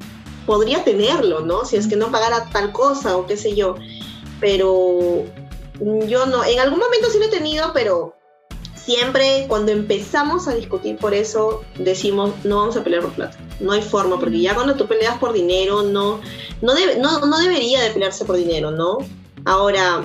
podría 0.48 0.82
tenerlo, 0.82 1.40
¿no? 1.40 1.66
Si 1.66 1.76
es 1.76 1.87
que 1.87 1.96
no 1.96 2.11
pagara 2.11 2.48
tal 2.50 2.72
cosa 2.72 3.18
o 3.18 3.26
qué 3.26 3.37
sé 3.37 3.54
yo. 3.54 3.74
Pero 4.40 5.24
yo 6.06 6.24
no, 6.24 6.42
en 6.42 6.58
algún 6.58 6.78
momento 6.78 7.11
sí 7.11 7.18
lo 7.18 7.26
he 7.26 7.28
tenido, 7.28 7.70
pero 7.74 8.16
siempre 8.74 9.44
cuando 9.46 9.72
empezamos 9.72 10.48
a 10.48 10.54
discutir 10.54 10.96
por 10.96 11.12
eso, 11.12 11.62
decimos, 11.76 12.30
no 12.44 12.56
vamos 12.56 12.78
a 12.78 12.82
pelear 12.82 13.02
por 13.02 13.12
plata. 13.12 13.37
No 13.61 13.72
hay 13.72 13.82
forma, 13.82 14.18
porque 14.18 14.40
ya 14.40 14.54
cuando 14.54 14.74
tú 14.74 14.87
peleas 14.87 15.18
por 15.18 15.34
dinero, 15.34 15.82
no, 15.82 16.18
no, 16.62 16.72
no, 16.98 17.26
no 17.26 17.38
debería 17.40 17.82
de 17.82 17.90
pelearse 17.90 18.24
por 18.24 18.37
dinero, 18.37 18.70
¿no? 18.70 18.96
Ahora, 19.44 20.02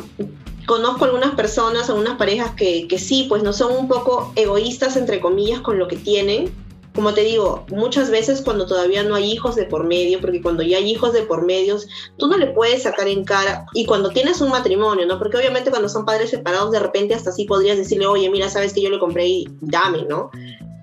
conozco 0.65 1.05
algunas 1.05 1.35
personas, 1.35 1.89
algunas 1.89 2.17
parejas 2.17 2.51
que, 2.55 2.85
que 2.89 2.99
sí, 2.99 3.27
pues 3.29 3.43
no 3.43 3.53
son 3.53 3.71
un 3.77 3.87
poco 3.87 4.33
egoístas, 4.35 4.97
entre 4.97 5.21
comillas, 5.21 5.61
con 5.61 5.79
lo 5.79 5.87
que 5.87 5.95
tienen, 5.95 6.53
como 6.93 7.13
te 7.13 7.21
digo, 7.21 7.65
muchas 7.69 8.11
veces 8.11 8.41
cuando 8.41 8.65
todavía 8.65 9.03
no 9.03 9.15
hay 9.15 9.31
hijos 9.31 9.55
de 9.55 9.65
por 9.65 9.85
medio, 9.85 10.21
porque 10.21 10.41
cuando 10.41 10.63
ya 10.63 10.77
hay 10.77 10.91
hijos 10.91 11.13
de 11.13 11.23
por 11.23 11.45
medios, 11.45 11.87
tú 12.17 12.27
no 12.27 12.37
le 12.37 12.47
puedes 12.47 12.83
sacar 12.83 13.07
en 13.07 13.25
cara, 13.25 13.65
y 13.73 13.85
cuando 13.85 14.09
tienes 14.09 14.41
un 14.41 14.49
matrimonio, 14.49 15.05
¿no? 15.05 15.17
Porque 15.17 15.37
obviamente 15.37 15.71
cuando 15.71 15.89
son 15.89 16.05
padres 16.05 16.29
separados, 16.29 16.71
de 16.71 16.79
repente 16.79 17.15
hasta 17.15 17.31
así 17.31 17.45
podrías 17.45 17.77
decirle, 17.77 18.05
oye, 18.05 18.29
mira, 18.29 18.49
sabes 18.49 18.73
que 18.73 18.81
yo 18.81 18.89
le 18.89 18.99
compré 18.99 19.27
y 19.27 19.47
dame, 19.61 20.03
¿no? 20.03 20.29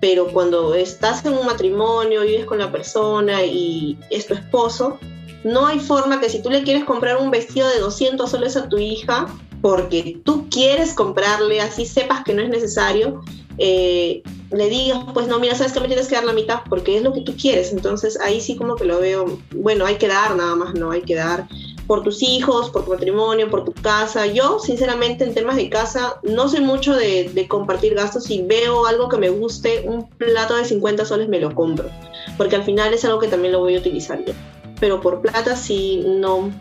Pero 0.01 0.27
cuando 0.27 0.73
estás 0.73 1.25
en 1.25 1.33
un 1.33 1.45
matrimonio, 1.45 2.21
vives 2.21 2.45
con 2.45 2.57
la 2.57 2.71
persona 2.71 3.45
y 3.45 3.97
es 4.09 4.25
tu 4.27 4.33
esposo, 4.33 4.97
no 5.43 5.67
hay 5.67 5.79
forma 5.79 6.19
que 6.19 6.29
si 6.29 6.41
tú 6.41 6.49
le 6.49 6.63
quieres 6.63 6.83
comprar 6.83 7.17
un 7.17 7.31
vestido 7.31 7.67
de 7.69 7.79
200 7.79 8.29
soles 8.29 8.57
a 8.57 8.67
tu 8.67 8.77
hija, 8.77 9.27
porque 9.61 10.19
tú 10.23 10.47
quieres 10.49 10.93
comprarle, 10.93 11.61
así 11.61 11.85
sepas 11.85 12.23
que 12.23 12.33
no 12.33 12.41
es 12.41 12.49
necesario, 12.49 13.21
eh, 13.57 14.23
le 14.51 14.69
digas, 14.69 14.99
pues 15.13 15.27
no, 15.27 15.39
mira, 15.39 15.55
sabes 15.55 15.71
que 15.71 15.79
me 15.79 15.87
tienes 15.87 16.07
que 16.07 16.15
dar 16.15 16.23
la 16.23 16.33
mitad 16.33 16.61
porque 16.67 16.97
es 16.97 17.03
lo 17.03 17.13
que 17.13 17.21
tú 17.21 17.35
quieres. 17.39 17.71
Entonces 17.71 18.19
ahí 18.19 18.41
sí 18.41 18.55
como 18.55 18.75
que 18.75 18.85
lo 18.85 18.99
veo, 18.99 19.39
bueno, 19.55 19.85
hay 19.85 19.95
que 19.95 20.07
dar 20.07 20.35
nada 20.35 20.55
más, 20.55 20.73
no, 20.73 20.91
hay 20.91 21.01
que 21.01 21.15
dar 21.15 21.47
por 21.87 22.03
tus 22.03 22.23
hijos, 22.23 22.69
por 22.69 22.85
tu 22.85 22.91
matrimonio, 22.91 23.49
por 23.49 23.63
tu 23.63 23.73
casa. 23.73 24.25
Yo, 24.25 24.59
sinceramente, 24.59 25.23
en 25.23 25.33
temas 25.33 25.57
de 25.57 25.69
casa, 25.69 26.19
no 26.23 26.49
soy 26.49 26.61
mucho 26.61 26.95
de, 26.95 27.29
de 27.33 27.47
compartir 27.47 27.95
gastos. 27.95 28.25
Si 28.25 28.41
veo 28.41 28.85
algo 28.85 29.09
que 29.09 29.17
me 29.17 29.29
guste, 29.29 29.83
un 29.85 30.09
plato 30.09 30.55
de 30.55 30.65
50 30.65 31.05
soles 31.05 31.29
me 31.29 31.39
lo 31.39 31.53
compro, 31.53 31.89
porque 32.37 32.55
al 32.55 32.63
final 32.63 32.93
es 32.93 33.05
algo 33.05 33.19
que 33.19 33.27
también 33.27 33.51
lo 33.51 33.59
voy 33.59 33.75
a 33.75 33.79
utilizar 33.79 34.23
yo. 34.25 34.33
Pero 34.79 34.99
por 35.01 35.21
plata 35.21 35.55
sí, 35.55 36.03
no, 36.05 36.51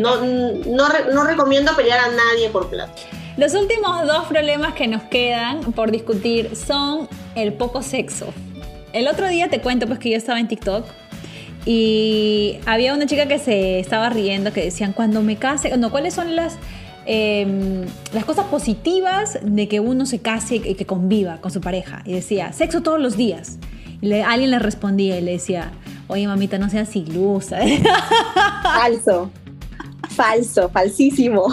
no, 0.00 0.24
no, 0.24 0.88
no 1.12 1.24
recomiendo 1.24 1.74
pelear 1.76 1.98
a 1.98 2.08
nadie 2.08 2.48
por 2.50 2.68
plata. 2.68 2.92
Los 3.36 3.54
últimos 3.54 4.06
dos 4.06 4.24
problemas 4.26 4.72
que 4.72 4.86
nos 4.86 5.02
quedan 5.02 5.60
por 5.72 5.90
discutir 5.90 6.56
son 6.56 7.06
el 7.34 7.52
poco 7.52 7.82
sexo. 7.82 8.32
El 8.94 9.08
otro 9.08 9.28
día 9.28 9.50
te 9.50 9.60
cuento 9.60 9.86
pues 9.86 9.98
que 9.98 10.10
yo 10.10 10.16
estaba 10.16 10.40
en 10.40 10.48
TikTok 10.48 10.86
y 11.66 12.58
había 12.64 12.94
una 12.94 13.06
chica 13.06 13.26
que 13.26 13.38
se 13.38 13.78
estaba 13.80 14.08
riendo 14.08 14.54
que 14.54 14.62
decían 14.62 14.94
cuando 14.94 15.20
me 15.20 15.36
case, 15.36 15.76
no, 15.76 15.90
¿cuáles 15.90 16.14
son 16.14 16.34
las 16.34 16.56
em, 17.04 17.84
las 18.14 18.24
cosas 18.24 18.46
positivas 18.46 19.38
de 19.42 19.68
que 19.68 19.80
uno 19.80 20.06
se 20.06 20.20
case 20.20 20.56
y 20.56 20.74
que 20.74 20.86
conviva 20.86 21.38
con 21.42 21.50
su 21.50 21.60
pareja? 21.60 22.02
Y 22.06 22.14
decía, 22.14 22.54
sexo 22.54 22.82
todos 22.82 23.00
los 23.00 23.18
días. 23.18 23.58
Y 24.00 24.12
alguien 24.14 24.50
le 24.50 24.58
respondía 24.60 25.18
y 25.18 25.20
le 25.20 25.32
decía, 25.32 25.72
oye 26.08 26.26
mamita, 26.26 26.56
no 26.56 26.70
seas 26.70 26.94
ilusa. 26.96 27.58
Falso, 28.62 29.30
falso, 30.16 30.68
falsísimo. 30.70 31.46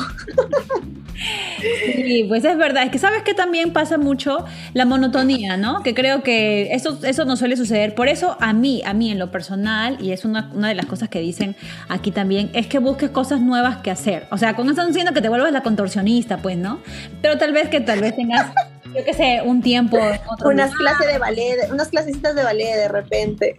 Sí, 1.86 2.26
pues 2.28 2.43
es 2.43 2.58
verdad. 2.58 2.84
Es 2.84 2.91
que 2.91 2.99
sabes 2.99 3.23
que 3.23 3.34
también 3.34 3.71
pasa 3.71 3.97
mucho 3.97 4.45
la 4.73 4.86
monotonía, 4.86 5.58
¿no? 5.58 5.82
Que 5.84 5.93
creo 5.93 6.23
que 6.23 6.73
eso, 6.73 6.99
eso 7.04 7.26
no 7.26 7.36
suele 7.36 7.56
suceder. 7.56 7.95
Por 7.95 8.08
eso 8.08 8.36
a 8.39 8.54
mí, 8.54 8.82
a 8.86 8.93
mí 8.93 9.12
en 9.12 9.19
lo 9.19 9.32
personal, 9.32 9.97
y 10.02 10.12
es 10.12 10.26
una, 10.26 10.52
una 10.54 10.69
de 10.69 10.76
las 10.76 10.86
cosas 10.86 11.10
que 11.10 11.19
dicen 11.19 11.56
aquí 11.88 12.12
también, 12.12 12.49
es 12.54 12.67
que 12.67 12.80
busques 12.80 13.10
cosas 13.12 13.41
nuevas 13.41 13.78
que 13.78 13.91
hacer. 13.91 14.28
O 14.32 14.38
sea, 14.38 14.56
con 14.56 14.65
eso 14.65 14.71
están 14.71 14.88
diciendo 14.88 15.13
que 15.13 15.21
te 15.21 15.30
vuelvas 15.30 15.52
la 15.52 15.63
contorsionista, 15.63 16.38
pues, 16.38 16.58
¿no? 16.58 16.80
Pero 17.21 17.38
tal 17.38 17.54
vez 17.54 17.69
que 17.69 17.80
tal 17.80 18.02
vez 18.02 18.15
tengas 18.15 18.52
yo 18.95 19.03
qué 19.03 19.13
sé, 19.13 19.41
un 19.43 19.62
tiempo. 19.62 19.97
unas 20.45 20.73
clases 20.75 21.08
de 21.08 21.17
ballet, 21.17 21.71
unas 21.71 21.89
clasecitas 21.89 22.36
de 22.36 22.43
ballet 22.43 22.75
de 22.75 22.88
repente. 22.88 23.56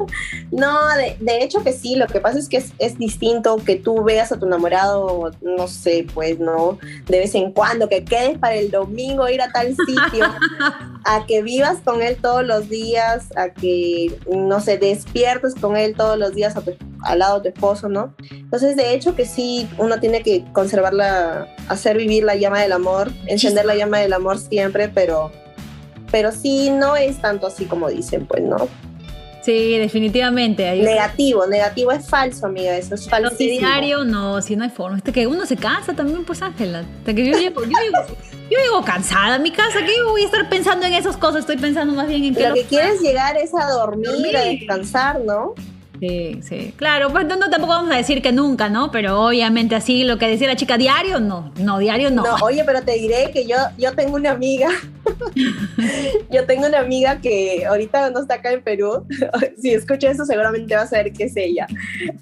no, 0.50 0.76
de, 0.96 1.42
hecho 1.42 1.62
que 1.62 1.72
sí, 1.72 1.96
lo 1.96 2.06
que 2.06 2.20
pasa 2.20 2.38
es 2.38 2.48
que 2.48 2.56
es, 2.56 2.98
distinto 2.98 3.56
que 3.64 3.76
tú 3.76 4.02
veas 4.02 4.32
a 4.32 4.38
tu 4.38 4.46
enamorado, 4.46 5.30
no 5.40 5.68
sé, 5.68 6.06
pues, 6.14 6.38
¿no? 6.38 6.78
De 7.06 7.20
vez 7.20 7.34
en 7.34 7.52
cuando, 7.52 7.88
que 7.88 8.04
quedes 8.04 8.38
para 8.38 8.54
el 8.54 8.70
domingo 8.70 9.28
ir 9.28 9.40
a 9.40 9.52
tal 9.52 9.68
sitio, 9.68 10.24
a 11.04 11.26
que 11.26 11.42
vivas 11.42 11.78
con 11.84 12.02
él 12.02 12.16
todos 12.20 12.44
los 12.44 12.68
días, 12.68 13.28
a 13.36 13.50
que, 13.50 14.18
no 14.28 14.60
sé, 14.60 14.78
despiertes 14.78 15.54
con 15.54 15.76
él 15.76 15.94
todos 15.96 16.18
los 16.18 16.34
días 16.34 16.54
al 17.02 17.18
lado 17.18 17.40
de 17.40 17.50
tu 17.50 17.56
esposo, 17.56 17.88
¿no? 17.88 18.14
Entonces, 18.30 18.76
de 18.76 18.94
hecho 18.94 19.14
que 19.14 19.24
sí, 19.24 19.68
uno 19.78 20.00
tiene 20.00 20.22
que 20.22 20.44
conservarla, 20.52 21.48
hacer 21.68 21.96
vivir 21.96 22.24
la 22.24 22.34
llama 22.34 22.60
del 22.60 22.72
amor, 22.72 23.12
encender 23.26 23.64
la 23.64 23.74
llama 23.74 23.98
del 23.98 24.12
amor 24.12 24.38
siempre 24.38 24.77
pero, 24.86 25.32
pero 26.12 26.30
sí 26.30 26.70
no 26.70 26.94
es 26.94 27.20
tanto 27.20 27.48
así 27.48 27.64
como 27.64 27.88
dicen, 27.88 28.26
pues, 28.26 28.44
¿no? 28.44 28.68
Sí, 29.48 29.78
definitivamente. 29.78 30.70
negativo, 30.76 31.46
negativo 31.46 31.90
es 31.92 32.06
falso, 32.06 32.44
amiga, 32.44 32.76
eso 32.76 32.94
es 32.94 33.08
falso. 33.08 33.34
diario, 33.34 34.04
no, 34.04 34.42
si 34.42 34.56
no 34.56 34.64
hay 34.64 34.68
forma. 34.68 34.98
Este 34.98 35.10
que 35.10 35.26
uno 35.26 35.46
se 35.46 35.56
cansa 35.56 35.94
también, 35.94 36.22
pues 36.26 36.42
Ángela. 36.42 36.84
Que 37.06 37.14
yo 37.14 37.38
llego, 37.38 37.62
yo, 37.64 38.84
cansada 38.84 39.36
a 39.36 39.38
mi 39.38 39.50
casa, 39.50 39.78
que 39.86 40.02
voy 40.02 40.22
a 40.22 40.24
estar 40.26 40.48
pensando 40.50 40.84
en 40.84 40.92
esas 40.92 41.16
cosas, 41.16 41.40
estoy 41.40 41.56
pensando 41.56 41.94
más 41.94 42.08
bien 42.08 42.24
en 42.24 42.34
que... 42.34 42.46
Lo, 42.46 42.54
que 42.54 42.64
quieres 42.64 43.00
llegar 43.00 43.38
es 43.38 43.54
a 43.54 43.70
dormir, 43.70 44.36
a 44.36 44.42
descansar, 44.42 45.20
¿no? 45.20 45.54
Sí, 46.00 46.40
sí. 46.42 46.74
Claro, 46.76 47.10
pues 47.10 47.26
no, 47.26 47.38
tampoco 47.50 47.72
vamos 47.72 47.92
a 47.92 47.96
decir 47.96 48.22
que 48.22 48.32
nunca, 48.32 48.68
¿no? 48.68 48.90
Pero 48.90 49.20
obviamente 49.20 49.74
así 49.74 50.04
lo 50.04 50.18
que 50.18 50.28
decía 50.28 50.46
la 50.46 50.56
chica, 50.56 50.78
diario 50.78 51.18
no, 51.18 51.52
no, 51.58 51.78
diario 51.78 52.10
no. 52.10 52.22
No, 52.22 52.36
oye, 52.42 52.62
pero 52.64 52.82
te 52.82 52.92
diré 52.92 53.30
que 53.32 53.46
yo, 53.46 53.56
yo 53.76 53.94
tengo 53.94 54.16
una 54.16 54.30
amiga, 54.30 54.68
yo 56.30 56.46
tengo 56.46 56.66
una 56.66 56.78
amiga 56.78 57.20
que 57.20 57.64
ahorita 57.66 58.10
no 58.10 58.20
está 58.20 58.34
acá 58.34 58.52
en 58.52 58.62
Perú, 58.62 59.06
si 59.60 59.72
escucha 59.72 60.10
eso 60.10 60.24
seguramente 60.24 60.76
va 60.76 60.82
a 60.82 60.86
saber 60.86 61.12
que 61.12 61.24
es 61.24 61.36
ella. 61.36 61.66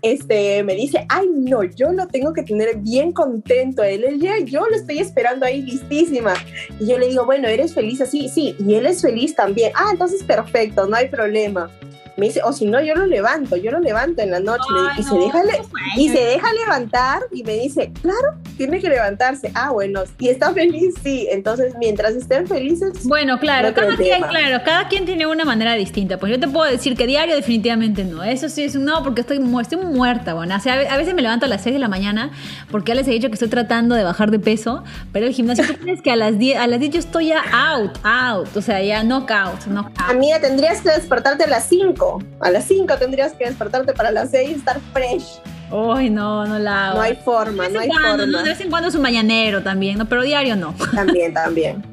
Este, 0.01 0.63
me 0.63 0.75
dice, 0.75 1.07
ay 1.09 1.27
no, 1.35 1.63
yo 1.63 1.93
lo 1.93 2.07
tengo 2.07 2.33
que 2.33 2.43
tener 2.43 2.79
bien 2.79 3.13
contento 3.13 3.83
él, 3.83 4.05
él 4.05 4.21
ya, 4.21 4.39
yo 4.45 4.67
lo 4.67 4.77
estoy 4.77 5.01
esperando 5.01 5.45
ahí 5.45 5.63
listísima. 5.63 6.33
Y 6.81 6.87
yo 6.87 6.99
le 6.99 7.09
digo, 7.09 7.27
bueno, 7.27 7.49
¿eres 7.49 7.75
feliz 7.75 8.01
así? 8.01 8.29
Sí, 8.29 8.57
y 8.59 8.75
él 8.75 8.87
es 8.87 9.03
feliz 9.03 9.35
también. 9.35 9.73
Ah, 9.75 9.91
entonces 9.93 10.23
perfecto, 10.23 10.87
no 10.87 10.97
hay 10.97 11.09
problema 11.09 11.71
me 12.17 12.27
dice, 12.27 12.41
o 12.45 12.53
si 12.53 12.65
no, 12.65 12.81
yo 12.81 12.95
lo 12.95 13.07
levanto, 13.07 13.57
yo 13.57 13.71
lo 13.71 13.81
levanto 13.81 14.23
en 14.23 14.31
la 14.31 14.41
noche 14.41 14.65
y, 14.99 15.03
se 15.03 15.15
deja 15.15 15.43
y 15.97 16.09
se 16.09 16.19
deja 16.19 16.53
levantar 16.53 17.23
y 17.31 17.45
me 17.45 17.55
dice, 17.55 17.93
claro, 18.01 18.35
tiene 18.57 18.81
que 18.81 18.89
levantarse. 18.89 19.51
Ah, 19.55 19.71
bueno, 19.71 20.03
y 20.19 20.29
está 20.29 20.53
feliz, 20.53 20.95
sí. 21.03 21.29
Entonces, 21.31 21.75
mientras 21.79 22.15
estén 22.15 22.47
felices. 22.47 23.05
Bueno, 23.05 23.39
claro, 23.39 23.75
cada 23.75 23.97
quien, 23.97 24.23
claro, 24.23 24.65
cada 24.65 24.89
quien 24.89 25.05
tiene 25.05 25.27
una 25.27 25.45
manera 25.45 25.75
distinta. 25.75 26.19
Pues 26.19 26.33
yo 26.33 26.41
te 26.41 26.49
puedo 26.49 26.71
decir 26.71 26.97
que 26.97 27.07
diario 27.07 27.35
definitivamente 27.35 28.05
no. 28.05 28.25
Eso 28.25 28.49
sí 28.49 28.65
es 28.65 28.75
un 28.75 28.87
no, 28.87 29.03
porque 29.03 29.21
estoy, 29.21 29.39
estoy 29.61 29.79
muerta, 29.79 30.33
bueno. 30.33 30.57
O 30.57 30.61
sea, 30.61 30.75
a 30.75 30.97
veces 30.97 31.15
me 31.15 31.21
levanto 31.21 31.45
a 31.45 31.49
las 31.49 31.63
6 31.63 31.75
de 31.75 31.81
la 31.81 31.89
mañana 31.89 32.31
porque 32.71 32.91
ya 32.91 32.95
les 32.95 33.09
he 33.09 33.11
dicho 33.11 33.29
que 33.29 33.35
estoy 33.35 33.49
tratando 33.49 33.95
de 33.95 34.05
bajar 34.05 34.31
de 34.31 34.39
peso, 34.39 34.85
pero 35.13 35.27
el 35.27 35.35
gimnasio, 35.35 35.67
tú 35.67 35.75
crees 35.75 36.01
que 36.01 36.11
a 36.11 36.17
las 36.17 36.39
10, 36.39 36.59
a 36.59 36.67
las 36.67 36.81
10 36.81 36.93
yo 36.93 37.01
estoy 37.01 37.27
ya 37.27 37.43
out, 37.53 37.99
out, 38.05 38.57
o 38.57 38.63
sea, 38.63 38.83
ya 38.83 39.03
knockout, 39.03 39.67
knockout. 39.67 40.11
Amiga, 40.11 40.41
tendrías 40.41 40.81
que 40.81 40.91
despertarte 40.91 41.45
a 41.45 41.49
las 41.49 41.69
5 41.69 42.06
a 42.41 42.51
las 42.51 42.65
5 42.65 42.97
tendrías 42.99 43.33
que 43.33 43.47
despertarte 43.47 43.93
para 43.93 44.11
las 44.11 44.31
6 44.31 44.51
y 44.51 44.53
estar 44.55 44.81
fresh. 44.93 45.41
Uy, 45.71 46.11
no, 46.11 46.47
no 46.47 46.59
la 46.59 46.89
hago. 46.89 46.97
No 46.99 47.03
hay 47.03 47.17
forma, 47.17 47.69
no 47.69 47.81
hay 47.81 47.89
cuando, 47.89 48.09
forma. 48.09 48.27
¿no? 48.27 48.43
De 48.43 48.51
vez 48.51 48.61
en 48.61 48.71
cuando 48.71 48.89
es 48.89 48.95
un 48.95 49.03
mañanero 49.03 49.63
también, 49.63 49.99
¿no? 49.99 50.07
Pero 50.09 50.23
diario 50.23 50.57
no. 50.57 50.75
También, 50.95 51.35
también. 51.35 51.85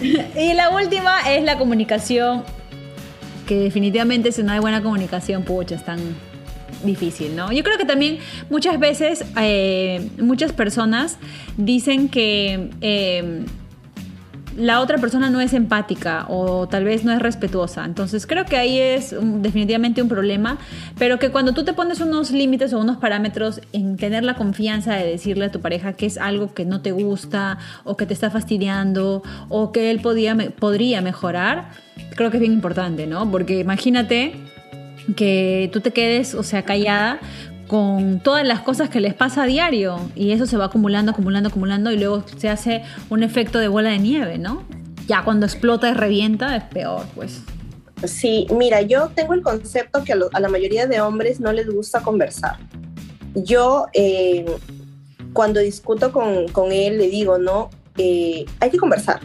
y 0.00 0.52
la 0.54 0.70
última 0.70 1.30
es 1.32 1.44
la 1.44 1.58
comunicación, 1.58 2.42
que 3.46 3.60
definitivamente 3.60 4.32
si 4.32 4.42
no 4.42 4.52
hay 4.52 4.58
buena 4.58 4.82
comunicación, 4.82 5.44
pucha, 5.44 5.76
es 5.76 5.84
tan 5.84 5.98
difícil, 6.82 7.34
¿no? 7.34 7.52
Yo 7.52 7.62
creo 7.62 7.78
que 7.78 7.84
también 7.84 8.18
muchas 8.50 8.78
veces 8.78 9.24
eh, 9.40 10.08
muchas 10.18 10.52
personas 10.52 11.18
dicen 11.56 12.08
que 12.08 12.70
eh, 12.80 13.44
la 14.58 14.80
otra 14.80 14.98
persona 14.98 15.30
no 15.30 15.40
es 15.40 15.52
empática 15.54 16.26
o 16.28 16.66
tal 16.68 16.84
vez 16.84 17.04
no 17.04 17.12
es 17.12 17.20
respetuosa. 17.20 17.84
Entonces 17.84 18.26
creo 18.26 18.44
que 18.44 18.56
ahí 18.56 18.78
es 18.78 19.12
un- 19.12 19.40
definitivamente 19.40 20.02
un 20.02 20.08
problema, 20.08 20.58
pero 20.98 21.18
que 21.18 21.30
cuando 21.30 21.54
tú 21.54 21.64
te 21.64 21.72
pones 21.72 22.00
unos 22.00 22.30
límites 22.32 22.72
o 22.72 22.78
unos 22.80 22.96
parámetros 22.96 23.60
en 23.72 23.96
tener 23.96 24.24
la 24.24 24.34
confianza 24.34 24.94
de 24.96 25.06
decirle 25.06 25.46
a 25.46 25.50
tu 25.52 25.60
pareja 25.60 25.92
que 25.92 26.06
es 26.06 26.18
algo 26.18 26.52
que 26.54 26.64
no 26.64 26.80
te 26.80 26.90
gusta 26.92 27.58
o 27.84 27.96
que 27.96 28.04
te 28.06 28.14
está 28.14 28.30
fastidiando 28.30 29.22
o 29.48 29.70
que 29.72 29.90
él 29.90 30.00
podía, 30.00 30.36
podría 30.58 31.00
mejorar, 31.02 31.70
creo 32.16 32.30
que 32.30 32.38
es 32.38 32.40
bien 32.40 32.52
importante, 32.52 33.06
¿no? 33.06 33.30
Porque 33.30 33.60
imagínate 33.60 34.34
que 35.16 35.70
tú 35.72 35.80
te 35.80 35.92
quedes, 35.92 36.34
o 36.34 36.42
sea, 36.42 36.62
callada 36.64 37.18
con 37.68 38.20
todas 38.20 38.44
las 38.46 38.60
cosas 38.60 38.88
que 38.88 39.00
les 39.00 39.14
pasa 39.14 39.44
a 39.44 39.46
diario 39.46 40.00
y 40.16 40.32
eso 40.32 40.46
se 40.46 40.56
va 40.56 40.64
acumulando, 40.64 41.12
acumulando, 41.12 41.50
acumulando 41.50 41.92
y 41.92 41.98
luego 41.98 42.24
se 42.36 42.48
hace 42.48 42.82
un 43.10 43.22
efecto 43.22 43.58
de 43.60 43.68
bola 43.68 43.90
de 43.90 43.98
nieve, 43.98 44.38
¿no? 44.38 44.64
Ya 45.06 45.22
cuando 45.22 45.46
explota 45.46 45.88
y 45.88 45.94
revienta 45.94 46.56
es 46.56 46.64
peor, 46.64 47.04
pues. 47.14 47.42
Sí, 48.04 48.46
mira, 48.50 48.82
yo 48.82 49.10
tengo 49.14 49.34
el 49.34 49.42
concepto 49.42 50.02
que 50.02 50.12
a, 50.14 50.40
la 50.40 50.48
mayoría 50.48 50.86
de 50.86 51.00
hombres 51.00 51.38
no 51.38 51.52
les 51.52 51.68
gusta 51.68 52.00
conversar. 52.00 52.56
Yo, 53.34 53.86
eh, 53.92 54.44
cuando 55.32 55.60
discuto 55.60 56.10
con, 56.12 56.48
con 56.48 56.72
él, 56.72 56.98
le 56.98 57.08
digo, 57.08 57.38
no, 57.38 57.70
Eh, 58.00 58.46
hay 58.60 58.70
que 58.70 58.78
conversar, 58.78 59.18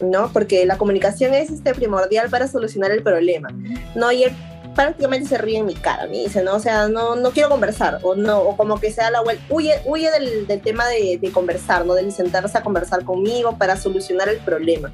¿no? 0.00 0.32
Porque 0.32 0.66
la 0.66 0.76
comunicación 0.76 1.32
es 1.32 1.48
este, 1.48 1.72
primordial 1.74 2.28
para 2.28 2.48
solucionar 2.48 2.90
el 2.90 3.04
problema, 3.04 3.50
¿no? 3.94 4.10
Y 4.10 4.24
él 4.24 4.32
prácticamente 4.76 5.28
se 5.28 5.38
ríe 5.38 5.58
en 5.58 5.66
mi 5.66 5.74
cara, 5.74 6.06
me 6.06 6.18
dice, 6.18 6.44
¿no? 6.44 6.54
O 6.54 6.60
sea, 6.60 6.86
no, 6.86 7.16
no 7.16 7.30
quiero 7.30 7.48
conversar, 7.48 7.98
o 8.02 8.14
no, 8.14 8.40
o 8.40 8.56
como 8.56 8.78
que 8.78 8.92
se 8.92 9.00
da 9.00 9.10
la 9.10 9.22
vuelta, 9.22 9.42
huye, 9.48 9.80
huye 9.86 10.10
del, 10.12 10.46
del 10.46 10.60
tema 10.60 10.86
de, 10.86 11.18
de 11.20 11.32
conversar, 11.32 11.84
¿no? 11.86 11.94
De 11.94 12.08
sentarse 12.10 12.56
a 12.58 12.62
conversar 12.62 13.04
conmigo 13.04 13.56
para 13.58 13.76
solucionar 13.76 14.28
el 14.28 14.38
problema. 14.38 14.92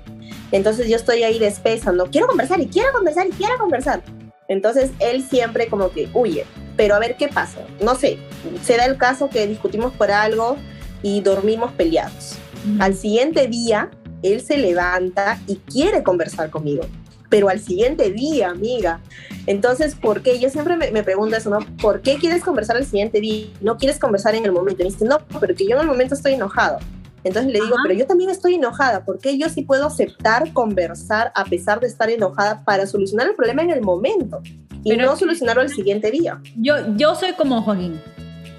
Entonces 0.53 0.89
yo 0.89 0.97
estoy 0.97 1.25
ahí 1.25 1.39
de 1.39 1.49
espesa, 1.49 1.93
no 1.93 2.07
quiero 2.07 2.29
conversar 2.29 2.61
y 2.61 2.69
quiero 2.69 2.93
conversar 2.93 3.27
y 3.27 3.31
quiero 3.31 3.59
conversar. 3.59 4.03
Entonces 4.49 4.91
él 5.01 5.27
siempre 5.29 5.67
como 5.67 5.91
que 5.91 6.09
huye, 6.15 6.47
pero 6.77 6.95
a 6.95 6.99
ver 6.99 7.17
qué 7.17 7.29
pasa. 7.29 7.61
No 7.81 7.95
sé, 7.95 8.19
se 8.63 8.77
da 8.77 8.85
el 8.85 8.97
caso 8.97 9.29
que 9.29 9.47
discutimos 9.47 9.93
por 9.95 10.11
algo 10.11 10.57
y 11.03 11.21
dormimos 11.21 11.73
peleados. 11.73 12.37
Al 12.79 12.95
siguiente 12.95 13.49
día, 13.49 13.91
él 14.23 14.41
se 14.41 14.57
levanta 14.57 15.41
y 15.49 15.57
quiere 15.57 16.03
conversar 16.03 16.51
conmigo, 16.51 16.85
pero 17.33 17.49
al 17.49 17.61
siguiente 17.61 18.11
día, 18.13 18.51
amiga. 18.51 19.01
Entonces, 19.47 19.95
¿por 19.95 20.21
qué? 20.23 20.39
Yo 20.39 20.51
siempre 20.51 20.77
me, 20.77 20.91
me 20.91 21.03
pregunto 21.03 21.35
eso, 21.35 21.49
¿no? 21.49 21.61
¿Por 21.81 22.03
qué 22.03 22.17
quieres 22.17 22.43
conversar 22.45 22.77
al 22.77 22.85
siguiente 22.85 23.21
día? 23.23 23.47
No 23.63 23.79
quieres 23.79 23.99
conversar 23.99 24.35
en 24.35 24.45
el 24.45 24.53
momento. 24.53 24.83
Y 24.83 24.85
me 24.85 24.91
dice, 24.91 25.07
no, 25.07 25.19
pero 25.41 25.55
que 25.55 25.65
yo 25.67 25.77
en 25.77 25.81
el 25.81 25.87
momento 25.87 26.15
estoy 26.15 26.35
enojado. 26.35 26.77
Entonces 27.25 27.51
le 27.51 27.61
digo, 27.61 27.75
Ajá. 27.75 27.85
pero 27.85 27.99
yo 27.99 28.07
también 28.07 28.29
estoy 28.29 28.57
enojada. 28.57 29.07
¿Por 29.07 29.19
qué 29.19 29.39
yo 29.39 29.49
sí 29.49 29.63
puedo 29.63 29.87
aceptar 29.87 30.53
conversar 30.53 31.33
a 31.35 31.47
pesar 31.47 31.81
de 31.81 31.87
estar 31.87 32.11
enojada 32.11 32.63
para 32.67 32.87
solucionar 32.87 33.29
el 33.29 33.35
problema 33.35 33.63
en 33.63 33.71
el 33.71 33.81
momento 33.81 34.43
y 34.85 34.91
Pero- 34.91 35.07
no 35.07 35.17
solucionarlo 35.17 35.63
al 35.63 35.71
siguiente 35.71 36.11
día? 36.11 36.39
Yo, 36.57 36.75
yo 36.97 37.15
soy 37.15 37.33
como 37.33 37.63
Joaquín 37.63 37.99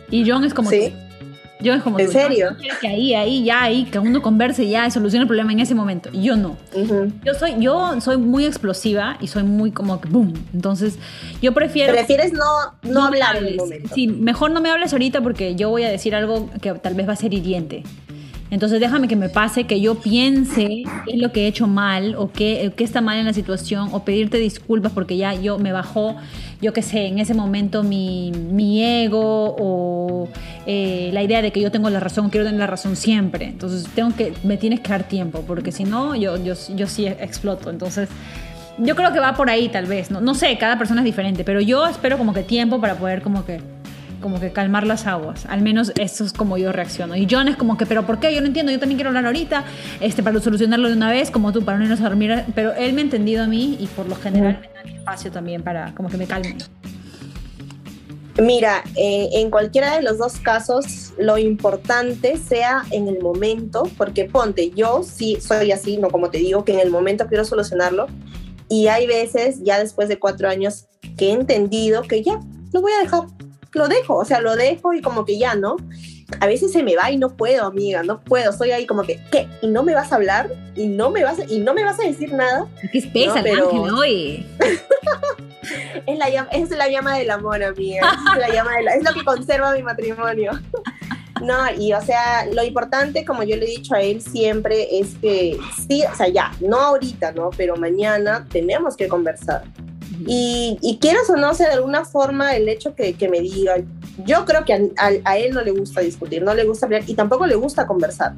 y 0.09 0.27
John 0.27 0.43
es 0.45 0.53
como 0.55 0.71
¿Sí? 0.71 0.89
tú. 0.89 1.12
John 1.63 1.77
es 1.77 1.83
como 1.83 1.99
¿En 1.99 2.05
tú. 2.07 2.11
serio? 2.11 2.55
Que 2.81 2.87
ahí, 2.87 3.13
ahí, 3.13 3.43
ya, 3.43 3.63
ahí, 3.63 3.85
que 3.85 3.99
uno 3.99 4.21
converse 4.21 4.67
ya 4.67 4.87
y 4.87 4.91
solucione 4.91 5.23
el 5.23 5.27
problema 5.27 5.51
en 5.51 5.59
ese 5.59 5.75
momento. 5.75 6.09
Yo 6.11 6.35
no. 6.35 6.57
Yo 7.23 7.33
soy, 7.33 7.55
yo 7.59 7.99
soy 8.01 8.17
muy 8.17 8.45
explosiva 8.45 9.17
y 9.19 9.27
soy 9.27 9.43
muy 9.43 9.71
como 9.71 9.99
que 10.01 10.09
boom. 10.09 10.33
Entonces, 10.53 10.97
yo 11.41 11.53
prefiero. 11.53 11.93
Prefieres 11.93 12.33
no, 12.33 12.43
no, 12.83 13.05
hablar 13.05 13.37
en 13.37 13.47
el 13.47 13.57
momento. 13.57 13.93
Sí, 13.93 14.07
mejor 14.07 14.51
no 14.51 14.61
me 14.61 14.69
hables 14.69 14.93
ahorita 14.93 15.21
porque 15.21 15.55
yo 15.55 15.69
voy 15.69 15.83
a 15.83 15.89
decir 15.89 16.15
algo 16.15 16.49
que 16.61 16.73
tal 16.73 16.95
vez 16.95 17.07
va 17.07 17.13
a 17.13 17.17
ser 17.17 17.33
hiriente. 17.33 17.83
Entonces 18.53 18.79
déjame 18.79 19.07
que 19.07 19.15
me 19.15 19.29
pase, 19.29 19.63
que 19.63 19.81
yo 19.81 19.95
piense 19.95 20.83
qué 21.05 21.13
es 21.13 21.17
lo 21.17 21.31
que 21.31 21.45
he 21.45 21.47
hecho 21.47 21.65
mal 21.65 22.13
o 22.15 22.31
qué, 22.31 22.71
qué 22.77 22.83
está 22.83 23.01
mal 23.01 23.17
en 23.17 23.25
la 23.25 23.33
situación 23.33 23.89
o 23.93 24.05
pedirte 24.05 24.37
disculpas 24.37 24.91
porque 24.91 25.17
ya 25.17 25.33
yo 25.33 25.57
me 25.57 25.71
bajó, 25.71 26.17
yo 26.61 26.71
qué 26.71 26.83
sé, 26.83 27.07
en 27.07 27.17
ese 27.17 27.33
momento 27.33 27.81
mi, 27.81 28.31
mi 28.31 28.83
ego 28.83 29.55
o 29.57 30.29
eh, 30.67 31.09
la 31.13 31.23
idea 31.23 31.41
de 31.41 31.51
que 31.51 31.61
yo 31.61 31.71
tengo 31.71 31.89
la 31.89 31.99
razón, 31.99 32.29
quiero 32.29 32.45
tener 32.45 32.59
la 32.59 32.67
razón 32.67 32.95
siempre. 32.95 33.47
Entonces 33.47 33.87
tengo 33.95 34.15
que, 34.15 34.33
me 34.43 34.57
tienes 34.57 34.81
que 34.81 34.89
dar 34.89 35.01
tiempo 35.01 35.43
porque 35.47 35.71
si 35.71 35.83
no, 35.83 36.13
yo, 36.13 36.37
yo, 36.37 36.53
yo 36.75 36.85
sí 36.85 37.07
exploto. 37.07 37.71
Entonces... 37.71 38.07
Yo 38.79 38.95
creo 38.95 39.13
que 39.13 39.19
va 39.19 39.35
por 39.35 39.51
ahí 39.51 39.69
tal 39.69 39.85
vez, 39.85 40.09
no, 40.09 40.19
no 40.19 40.33
sé, 40.33 40.57
cada 40.57 40.79
persona 40.79 41.01
es 41.01 41.05
diferente, 41.05 41.43
pero 41.43 41.61
yo 41.61 41.85
espero 41.85 42.17
como 42.17 42.33
que 42.33 42.41
tiempo 42.41 42.81
para 42.81 42.95
poder 42.95 43.21
como 43.21 43.45
que 43.45 43.61
como 44.23 44.39
que 44.39 44.51
calmar 44.51 44.87
las 44.87 45.05
aguas. 45.05 45.45
Al 45.45 45.61
menos 45.61 45.91
eso 45.99 46.23
es 46.23 46.33
como 46.33 46.57
yo 46.57 46.71
reacciono. 46.71 47.15
Y 47.15 47.27
John 47.29 47.47
es 47.47 47.55
como 47.55 47.77
que, 47.77 47.85
pero 47.85 48.07
¿por 48.07 48.19
qué? 48.19 48.33
Yo 48.33 48.41
no 48.41 48.47
entiendo, 48.47 48.71
yo 48.71 48.79
también 48.79 48.97
quiero 48.97 49.09
hablar 49.09 49.27
ahorita, 49.27 49.65
este, 49.99 50.23
para 50.23 50.39
solucionarlo 50.39 50.89
de 50.89 50.95
una 50.95 51.11
vez, 51.11 51.29
como 51.29 51.51
tú, 51.51 51.63
para 51.63 51.77
no 51.77 51.83
irnos 51.83 52.01
a 52.01 52.05
dormir. 52.05 52.43
Pero 52.55 52.73
él 52.73 52.93
me 52.93 53.01
ha 53.01 53.03
entendido 53.03 53.43
a 53.43 53.47
mí 53.47 53.77
y 53.79 53.85
por 53.85 54.07
lo 54.07 54.15
general 54.15 54.57
me 54.61 54.67
da 54.69 54.83
mi 54.83 54.97
espacio 54.97 55.31
también 55.31 55.61
para 55.61 55.93
como 55.93 56.09
que 56.09 56.17
me 56.17 56.25
calme. 56.25 56.57
Mira, 58.41 58.83
eh, 58.95 59.29
en 59.33 59.51
cualquiera 59.51 59.95
de 59.95 60.01
los 60.01 60.17
dos 60.17 60.39
casos, 60.39 61.13
lo 61.19 61.37
importante 61.37 62.37
sea 62.37 62.83
en 62.89 63.07
el 63.07 63.21
momento, 63.21 63.83
porque 63.95 64.25
ponte, 64.25 64.71
yo 64.71 65.03
sí 65.03 65.37
soy 65.39 65.71
así, 65.71 65.97
no 65.97 66.09
como 66.09 66.31
te 66.31 66.39
digo, 66.39 66.65
que 66.65 66.73
en 66.73 66.79
el 66.79 66.89
momento 66.89 67.27
quiero 67.27 67.45
solucionarlo, 67.45 68.07
y 68.69 68.87
hay 68.87 69.05
veces, 69.05 69.59
ya 69.61 69.77
después 69.77 70.09
de 70.09 70.17
cuatro 70.17 70.49
años, 70.49 70.87
que 71.15 71.27
he 71.27 71.31
entendido 71.31 72.01
que 72.01 72.23
ya, 72.23 72.39
lo 72.71 72.81
voy 72.81 72.91
a 72.93 73.03
dejar, 73.03 73.27
lo 73.73 73.87
dejo, 73.87 74.15
o 74.15 74.25
sea, 74.25 74.39
lo 74.41 74.55
dejo 74.55 74.93
y 74.93 75.01
como 75.01 75.25
que 75.25 75.37
ya, 75.37 75.55
¿no? 75.55 75.77
A 76.39 76.47
veces 76.47 76.71
se 76.71 76.83
me 76.83 76.95
va 76.95 77.11
y 77.11 77.17
no 77.17 77.35
puedo, 77.35 77.65
amiga, 77.65 78.01
no 78.03 78.21
puedo, 78.21 78.51
estoy 78.51 78.71
ahí 78.71 78.85
como 78.85 79.03
que, 79.03 79.19
¿qué? 79.31 79.47
¿Y 79.61 79.67
no 79.67 79.83
me 79.83 79.93
vas 79.93 80.11
a 80.11 80.15
hablar? 80.15 80.49
¿Y 80.75 80.87
no 80.87 81.09
me 81.11 81.23
vas 81.23 81.39
a, 81.39 81.43
y 81.45 81.59
no 81.59 81.73
me 81.73 81.83
vas 81.83 81.99
a 81.99 82.03
decir 82.03 82.33
nada? 82.33 82.65
¿Qué 82.91 82.99
espesa 82.99 83.37
No, 83.37 83.43
pero- 83.43 83.69
ángel 83.69 83.93
hoy? 83.93 84.45
Es 86.05 86.17
la, 86.17 86.29
llama, 86.29 86.49
es 86.51 86.69
la 86.71 86.89
llama 86.89 87.17
del 87.17 87.31
amor, 87.31 87.63
amiga. 87.63 88.01
Es, 88.33 88.37
la 88.39 88.49
llama 88.53 88.75
de 88.75 88.83
la- 88.83 88.95
es 88.95 89.03
lo 89.03 89.13
que 89.13 89.23
conserva 89.23 89.73
mi 89.73 89.83
matrimonio. 89.83 90.51
No, 91.41 91.57
y 91.77 91.91
o 91.91 91.99
sea, 91.99 92.45
lo 92.45 92.63
importante, 92.63 93.25
como 93.25 93.43
yo 93.43 93.57
le 93.57 93.65
he 93.65 93.69
dicho 93.69 93.95
a 93.95 94.01
él 94.01 94.21
siempre, 94.21 94.99
es 94.99 95.15
que 95.15 95.57
sí, 95.89 96.01
o 96.09 96.15
sea, 96.15 96.29
ya, 96.29 96.51
no 96.61 96.77
ahorita, 96.79 97.33
¿no? 97.33 97.49
Pero 97.57 97.75
mañana 97.75 98.47
tenemos 98.49 98.95
que 98.95 99.09
conversar. 99.09 99.63
Y, 100.27 100.77
y 100.81 100.97
quieras 100.99 101.29
o 101.29 101.35
no, 101.35 101.51
o 101.51 101.53
sea, 101.53 101.67
de 101.67 101.73
alguna 101.73 102.05
forma, 102.05 102.55
el 102.55 102.69
hecho 102.69 102.95
que, 102.95 103.13
que 103.13 103.27
me 103.29 103.41
diga, 103.41 103.75
yo 104.25 104.45
creo 104.45 104.63
que 104.65 104.73
a, 104.73 104.79
a- 104.97 105.11
a 105.31 105.37
él 105.37 105.53
no 105.53 105.61
le 105.61 105.71
gusta 105.71 106.01
discutir, 106.01 106.43
no 106.43 106.53
le 106.53 106.65
gusta 106.65 106.85
hablar 106.85 107.03
y 107.07 107.13
tampoco 107.15 107.45
le 107.47 107.55
gusta 107.55 107.87
conversar. 107.87 108.33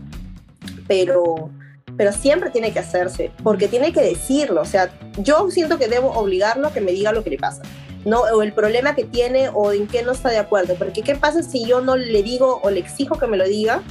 Pero, 0.88 1.50
pero 1.98 2.12
siempre 2.12 2.50
tiene 2.50 2.72
que 2.72 2.80
hacerse, 2.80 3.32
porque 3.44 3.68
tiene 3.68 3.92
que 3.92 4.02
decirlo. 4.02 4.62
O 4.62 4.66
sea, 4.66 4.92
yo 5.18 5.50
siento 5.52 5.78
que 5.78 5.88
debo 5.88 6.12
obligarlo 6.12 6.68
a 6.68 6.74
que 6.74 6.82
me 6.82 6.92
diga 6.92 7.12
lo 7.12 7.24
que 7.24 7.32
le 7.32 7.38
pasa, 7.38 7.64
¿no? 8.06 8.22
O 8.22 8.42
el 8.42 8.54
problema 8.54 8.96
que 8.96 9.04
tiene 9.04 9.50
o 9.54 9.72
en 9.72 9.88
qué 9.88 10.04
no 10.04 10.12
está 10.12 10.30
de 10.30 10.38
acuerdo. 10.38 10.76
Porque 10.76 11.02
¿qué 11.02 11.16
pasa 11.16 11.44
si 11.44 11.66
yo 11.66 11.82
no 11.82 11.96
le 11.98 12.24
digo 12.24 12.60
o 12.64 12.70
le 12.70 12.80
exijo 12.80 13.18
que 13.18 13.28
me 13.28 13.38
lo 13.38 13.46
diga? 13.48 13.82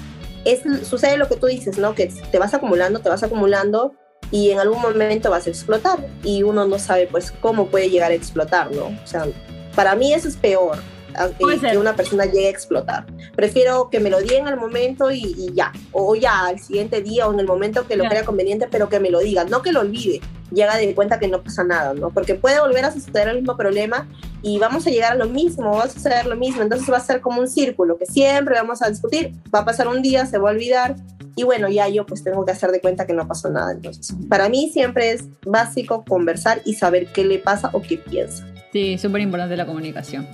Es, 0.45 0.61
sucede 0.87 1.17
lo 1.17 1.29
que 1.29 1.37
tú 1.37 1.47
dices, 1.47 1.79
¿no? 1.79 1.95
Que 1.95 2.07
te 2.31 2.39
vas 2.39 2.55
acumulando, 2.55 3.01
te 3.01 3.09
vas 3.09 3.23
acumulando 3.23 3.95
y 4.35 4.51
en 4.51 4.59
algún 4.59 4.83
momento 4.83 5.31
vas 5.31 5.47
a 5.47 5.51
explotar 5.51 6.05
y 6.25 6.43
uno 6.43 6.67
no 6.67 6.77
sabe 6.81 7.07
pues 7.07 7.31
cómo 7.31 7.69
puede 7.69 7.89
llegar 7.89 8.11
a 8.11 8.15
explotar, 8.15 8.69
¿no? 8.73 8.87
O 8.87 9.07
sea, 9.07 9.29
para 9.77 9.95
mí 9.95 10.13
eso 10.13 10.27
es 10.27 10.37
peor, 10.37 10.79
a- 11.17 11.29
Puede 11.29 11.59
ser. 11.61 11.73
que 11.73 11.79
una 11.79 11.95
persona 11.97 12.25
llegue 12.27 12.47
a 12.47 12.51
explotar. 12.51 13.07
Prefiero 13.37 13.89
que 13.91 14.01
me 14.01 14.11
lo 14.11 14.21
digan 14.21 14.47
al 14.49 14.57
momento 14.57 15.11
y, 15.11 15.35
y 15.39 15.53
ya, 15.55 15.73
o 15.93 16.15
ya 16.17 16.47
al 16.47 16.59
siguiente 16.61 17.03
día 17.03 17.27
o 17.29 17.33
en 17.33 17.41
el 17.41 17.47
momento 17.47 17.87
que 17.87 17.97
lo 17.97 18.03
Claro. 18.05 18.11
crea 18.17 18.25
conveniente, 18.25 18.69
pero 18.71 18.89
que 18.89 19.01
me 19.01 19.11
lo 19.11 19.21
diga, 19.21 19.45
no 19.45 19.63
que 19.63 19.73
lo 19.73 19.81
olvide, 19.81 20.21
llega 20.53 20.77
de 20.77 20.95
cuenta 20.95 21.19
que 21.19 21.29
no 21.29 21.43
pasa 21.43 21.65
nada, 21.65 21.95
¿no? 21.95 22.11
Porque 22.11 22.35
puede 22.35 22.61
volver 22.61 22.85
a 22.85 22.93
suceder 22.93 23.29
el 23.29 23.37
mismo 23.37 23.57
problema 23.57 24.07
y 24.43 24.59
vamos 24.59 24.87
a 24.87 24.91
llegar 24.91 25.13
a 25.13 25.17
lo 25.17 25.27
mismo, 25.27 25.73
va 25.77 25.85
a 25.85 25.89
suceder 25.89 26.27
lo 26.27 26.37
mismo, 26.37 26.63
entonces 26.63 26.91
va 26.93 26.99
a 26.99 27.01
ser 27.01 27.21
como 27.21 27.41
un 27.41 27.49
círculo 27.49 27.97
que 27.99 28.07
siempre 28.07 28.55
vamos 28.55 28.83
a 28.83 28.91
discutir, 28.91 29.33
va 29.55 29.61
a 29.61 29.65
pasar 29.65 29.89
un 29.89 30.03
día, 30.03 30.27
se 30.27 30.39
va 30.39 30.51
a 30.51 30.53
olvidar 30.53 30.97
y 31.37 31.43
bueno, 31.43 31.69
ya 31.69 31.89
yo 31.89 32.07
pues 32.07 32.23
tengo 32.23 32.45
que 32.45 32.53
hacer 32.53 32.71
de 32.71 32.81
cuenta 32.81 33.07
que 33.07 33.13
no 33.13 33.27
pasó 33.27 33.49
nada. 33.51 33.73
Entonces, 33.73 34.15
para 34.29 34.49
mí 34.49 34.71
siempre 34.73 35.11
es 35.13 35.25
básico 35.45 36.05
conversar 36.07 36.61
y 36.65 36.75
saber 36.75 37.09
qué 37.09 37.25
le 37.25 37.39
pasa 37.39 37.71
o 37.73 37.83
qué 37.83 37.97
piensa. 37.99 38.47
Sí, 38.73 38.99
súper 38.99 39.21
importante 39.23 39.57
la 39.57 39.67
comunicación. 39.67 40.29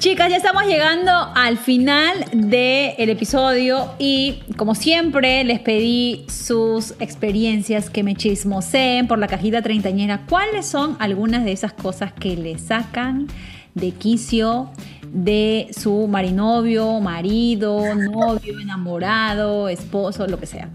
Chicas, 0.00 0.30
ya 0.30 0.38
estamos 0.38 0.64
llegando 0.64 1.12
al 1.34 1.58
final 1.58 2.24
del 2.32 3.10
episodio 3.10 3.92
y 3.98 4.40
como 4.56 4.74
siempre 4.74 5.44
les 5.44 5.60
pedí 5.60 6.24
sus 6.26 6.92
experiencias 7.00 7.90
que 7.90 8.02
me 8.02 8.14
chismoseen 8.14 9.06
por 9.06 9.18
la 9.18 9.26
cajita 9.26 9.60
treintañera. 9.60 10.22
¿Cuáles 10.26 10.64
son 10.64 10.96
algunas 11.00 11.44
de 11.44 11.52
esas 11.52 11.74
cosas 11.74 12.14
que 12.14 12.34
le 12.34 12.58
sacan 12.58 13.26
de 13.74 13.90
quicio 13.90 14.70
de 15.12 15.68
su 15.78 16.08
marinovio, 16.08 16.98
marido, 17.00 17.94
novio, 17.94 18.58
enamorado, 18.58 19.68
esposo, 19.68 20.26
lo 20.26 20.40
que 20.40 20.46
sea. 20.46 20.70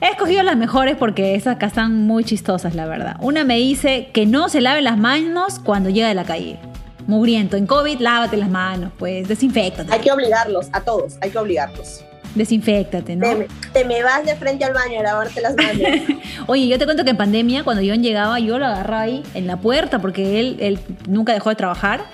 He 0.00 0.10
escogido 0.10 0.44
las 0.44 0.56
mejores 0.56 0.94
porque 0.96 1.34
esas 1.34 1.56
acá 1.56 1.66
están 1.66 2.06
muy 2.06 2.22
chistosas, 2.22 2.76
la 2.76 2.86
verdad. 2.86 3.16
Una 3.22 3.42
me 3.42 3.56
dice 3.56 4.10
que 4.12 4.24
no 4.24 4.48
se 4.48 4.60
lave 4.60 4.82
las 4.82 4.98
manos 4.98 5.58
cuando 5.58 5.90
llega 5.90 6.06
de 6.06 6.14
la 6.14 6.24
calle. 6.24 6.60
Mugriento. 7.06 7.56
En 7.56 7.66
COVID, 7.66 8.00
lávate 8.00 8.36
las 8.36 8.48
manos, 8.50 8.90
pues, 8.98 9.28
desinfectate. 9.28 9.92
Hay 9.92 10.00
que 10.00 10.10
obligarlos, 10.12 10.68
a 10.72 10.80
todos, 10.80 11.14
hay 11.20 11.30
que 11.30 11.38
obligarlos. 11.38 12.02
Desinfectate, 12.34 13.16
¿no? 13.16 13.26
Te, 13.28 13.34
me- 13.34 13.46
te 13.72 13.84
me 13.84 14.02
vas 14.02 14.24
de 14.26 14.36
frente 14.36 14.64
al 14.64 14.74
baño 14.74 15.00
a 15.00 15.02
lavarte 15.02 15.40
las 15.40 15.54
manos. 15.56 15.80
Oye, 16.46 16.68
yo 16.68 16.78
te 16.78 16.84
cuento 16.84 17.02
que 17.04 17.10
en 17.10 17.16
pandemia, 17.16 17.64
cuando 17.64 17.82
John 17.86 18.02
llegaba, 18.02 18.38
yo 18.40 18.58
lo 18.58 18.66
agarraba 18.66 19.02
ahí 19.02 19.22
en 19.34 19.46
la 19.46 19.56
puerta 19.56 20.00
porque 20.00 20.38
él, 20.40 20.56
él 20.60 20.78
nunca 21.08 21.32
dejó 21.32 21.48
de 21.48 21.56
trabajar. 21.56 22.04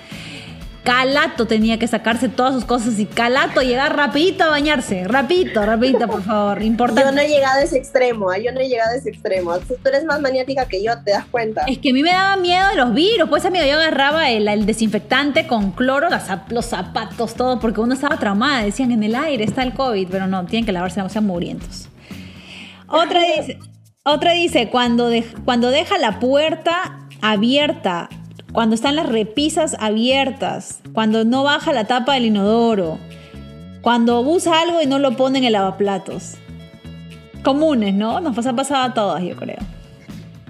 Calato 0.83 1.45
tenía 1.47 1.79
que 1.79 1.87
sacarse 1.87 2.27
todas 2.27 2.53
sus 2.53 2.65
cosas 2.65 2.99
y 2.99 3.05
Calato 3.05 3.61
llegar 3.61 3.95
rapidito 3.95 4.43
a 4.43 4.49
bañarse. 4.49 5.05
Rapidito, 5.07 5.65
rapidito, 5.65 6.07
por 6.07 6.21
favor. 6.23 6.59
Yo 6.59 6.65
Importante. 6.65 7.11
no 7.13 7.21
he 7.21 7.29
llegado 7.29 7.59
a 7.59 7.63
ese 7.63 7.77
extremo, 7.77 8.29
¿ah? 8.29 8.37
yo 8.37 8.51
no 8.51 8.59
he 8.59 8.67
llegado 8.67 8.91
a 8.91 8.95
ese 8.95 9.09
extremo. 9.09 9.57
Tú 9.59 9.75
tú 9.81 9.89
eres 9.89 10.03
más 10.03 10.19
maniática 10.19 10.65
que 10.65 10.83
yo, 10.83 10.91
¿te 11.03 11.11
das 11.11 11.25
cuenta? 11.31 11.63
Es 11.67 11.77
que 11.77 11.91
a 11.91 11.93
mí 11.93 12.03
me 12.03 12.11
daba 12.11 12.35
miedo 12.35 12.67
de 12.69 12.75
los 12.75 12.93
virus. 12.93 13.29
Pues, 13.29 13.45
amigo, 13.45 13.63
yo 13.65 13.75
agarraba 13.75 14.29
el, 14.29 14.47
el 14.47 14.65
desinfectante 14.65 15.47
con 15.47 15.71
cloro, 15.71 16.09
las 16.09 16.27
los 16.49 16.65
zapatos, 16.65 17.33
todo, 17.35 17.59
porque 17.61 17.79
uno 17.79 17.93
estaba 17.93 18.17
traumada. 18.17 18.63
Decían, 18.63 18.91
en 18.91 19.03
el 19.03 19.15
aire 19.15 19.45
está 19.45 19.63
el 19.63 19.73
COVID, 19.73 20.07
pero 20.11 20.27
no, 20.27 20.45
tienen 20.45 20.65
que 20.65 20.73
lavarse, 20.73 20.99
no 20.99 21.07
sean 21.07 21.25
mugrientos. 21.25 21.87
Otra 22.87 23.21
dice, 23.21 23.57
otra 24.03 24.33
dice 24.33 24.69
cuando, 24.69 25.07
de- 25.07 25.25
cuando 25.45 25.69
deja 25.71 25.97
la 25.97 26.19
puerta 26.19 26.99
abierta, 27.21 28.09
cuando 28.53 28.75
están 28.75 28.95
las 28.95 29.07
repisas 29.07 29.75
abiertas, 29.79 30.79
cuando 30.93 31.25
no 31.25 31.43
baja 31.43 31.73
la 31.73 31.85
tapa 31.85 32.13
del 32.13 32.25
inodoro, 32.25 32.99
cuando 33.81 34.21
usa 34.21 34.61
algo 34.61 34.81
y 34.81 34.85
no 34.85 34.99
lo 34.99 35.17
pone 35.17 35.39
en 35.39 35.43
el 35.45 35.53
lavaplatos. 35.53 36.35
Comunes, 37.43 37.93
¿no? 37.95 38.21
Nos 38.21 38.45
ha 38.45 38.53
pasado 38.53 38.83
a 38.83 38.93
todas, 38.93 39.23
yo 39.23 39.35
creo. 39.35 39.57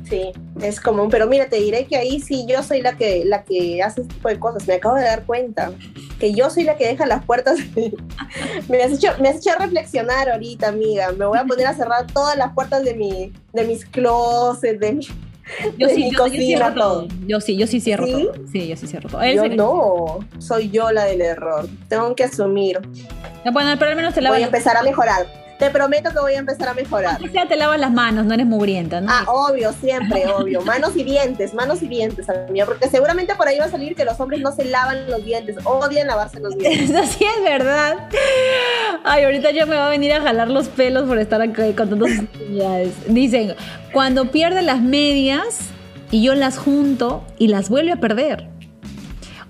Sí, 0.08 0.34
es 0.62 0.82
común, 0.82 1.08
pero 1.10 1.28
mira, 1.28 1.48
te 1.48 1.56
diré 1.56 1.86
que 1.86 1.96
ahí 1.96 2.20
sí 2.20 2.46
yo 2.48 2.62
soy 2.62 2.82
la 2.82 2.98
que, 2.98 3.24
la 3.26 3.46
que 3.46 3.82
hace 3.82 4.02
este 4.02 4.14
tipo 4.14 4.28
de 4.28 4.38
cosas. 4.38 4.68
Me 4.68 4.76
acabo 4.76 4.96
de 4.96 5.04
dar 5.04 5.24
cuenta 5.24 5.72
que 6.20 6.34
yo 6.34 6.50
soy 6.50 6.66
la 6.66 6.76
que 6.76 6.86
deja 6.86 7.06
las 7.06 7.24
puertas. 7.26 7.58
me, 8.70 8.84
has 8.84 8.92
hecho, 8.92 9.08
me 9.22 9.32
hecho 9.32 9.50
reflexionar 9.58 10.30
ahorita, 10.30 10.68
amiga. 10.68 11.14
Me 11.14 11.26
voy 11.26 11.40
a 11.40 11.46
poner 11.46 11.68
a 11.68 11.74
cerrar 11.74 12.06
todas 12.08 12.38
las 12.38 12.54
puertas 12.54 12.84
de, 12.84 12.94
mi, 12.96 13.32
de 13.54 13.64
mis 13.64 13.86
closets, 13.86 14.80
de 14.80 14.92
mi, 14.92 15.08
Yo 15.78 15.90
sí, 15.90 16.10
yo, 16.12 16.28
yo 16.28 16.34
cierro 16.34 16.74
todo. 16.74 17.08
todo. 17.08 17.08
Yo 17.28 17.42
sí, 17.42 17.58
yo 17.58 17.68
sí 17.68 17.80
cierro 17.80 18.06
¿Sí? 18.06 18.12
todo. 18.12 18.34
Sí, 18.52 18.68
yo 18.68 18.78
sí 18.78 18.88
cierro 18.88 19.10
todo. 19.10 19.22
Él 19.22 19.36
Yo 19.36 19.48
no, 19.50 20.20
soy 20.40 20.70
yo 20.70 20.92
la 20.92 21.06
del 21.06 21.22
error. 21.22 21.68
Tengo 21.90 22.16
que 22.16 22.24
asumir. 22.24 22.80
Bueno, 23.52 23.76
pero 23.78 23.92
al 23.92 23.96
menos 23.98 24.14
te 24.14 24.22
lavas 24.22 24.38
Voy 24.38 24.44
a 24.44 24.48
empezar 24.48 24.78
a 24.78 24.84
mejorar. 24.84 25.43
Te 25.64 25.70
prometo 25.70 26.12
que 26.12 26.20
voy 26.20 26.34
a 26.34 26.40
empezar 26.40 26.68
a 26.68 26.74
mejorar. 26.74 27.20
Sea, 27.32 27.48
te 27.48 27.56
lavas 27.56 27.80
las 27.80 27.90
manos, 27.90 28.26
no 28.26 28.34
eres 28.34 28.46
mugrienta, 28.46 29.00
¿no? 29.00 29.10
Ah, 29.10 29.24
obvio, 29.28 29.72
siempre, 29.72 30.28
obvio. 30.38 30.62
Manos 30.62 30.94
y 30.98 31.06
dientes, 31.06 31.54
manos 31.54 31.82
y 31.82 31.88
dientes, 31.88 32.28
amiga, 32.30 32.66
porque 32.66 32.90
seguramente 32.90 33.34
por 33.36 33.48
ahí 33.48 33.58
va 33.60 33.64
a 33.64 33.72
salir 33.72 33.96
que 33.96 34.04
los 34.04 34.20
hombres 34.20 34.42
no 34.42 34.52
se 34.52 34.66
lavan 34.66 35.10
los 35.10 35.24
dientes, 35.24 35.56
odian 35.64 36.08
lavarse 36.08 36.42
los 36.42 36.58
dientes. 36.58 36.90
Eso 36.90 37.18
sí 37.18 37.24
es 37.24 37.44
verdad. 37.46 38.10
Ay, 39.06 39.24
ahorita 39.24 39.52
yo 39.52 39.66
me 39.66 39.78
va 39.78 39.88
a 39.88 39.90
venir 39.90 40.12
a 40.12 40.20
jalar 40.20 40.50
los 40.50 40.68
pelos 40.68 41.08
por 41.08 41.18
estar 41.18 41.42
acá 41.42 41.64
contando 41.78 42.08
sus 42.10 42.20
actividades. 42.20 42.92
Dicen, 43.08 43.56
cuando 43.94 44.32
pierde 44.32 44.64
las 44.64 44.82
medias 44.82 45.60
y 46.12 46.24
yo 46.24 46.36
las 46.36 46.58
junto 46.58 47.24
y 47.38 47.48
las 47.48 47.70
vuelve 47.70 47.94
a 47.94 48.02
perder. 48.02 48.53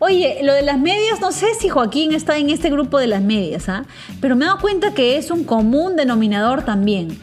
Oye, 0.06 0.40
lo 0.44 0.54
de 0.54 0.64
las 0.64 0.78
medias, 0.78 1.22
no 1.22 1.32
sé 1.32 1.56
si 1.58 1.70
Joaquín 1.70 2.12
está 2.12 2.38
en 2.38 2.50
este 2.50 2.70
grupo 2.70 3.00
de 3.00 3.08
las 3.08 3.22
medias, 3.22 3.70
¿ah? 3.70 3.86
Pero 4.20 4.36
me 4.36 4.44
he 4.44 4.48
dado 4.50 4.60
cuenta 4.60 4.94
que 4.94 5.16
es 5.16 5.32
un 5.32 5.46
común 5.46 5.96
denominador 5.96 6.66
también. 6.66 7.18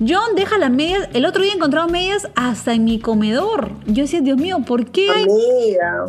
John 0.00 0.34
deja 0.34 0.56
las 0.56 0.70
medias, 0.70 1.10
el 1.12 1.26
otro 1.26 1.42
día 1.42 1.52
he 1.52 1.56
encontrado 1.56 1.88
medias 1.88 2.30
hasta 2.34 2.72
en 2.72 2.84
mi 2.84 3.00
comedor. 3.00 3.72
Yo 3.84 4.04
decía, 4.04 4.22
Dios 4.22 4.38
mío, 4.38 4.60
¿por 4.66 4.90
qué 4.90 5.10
hay, 5.10 5.24
Amiga, 5.24 6.06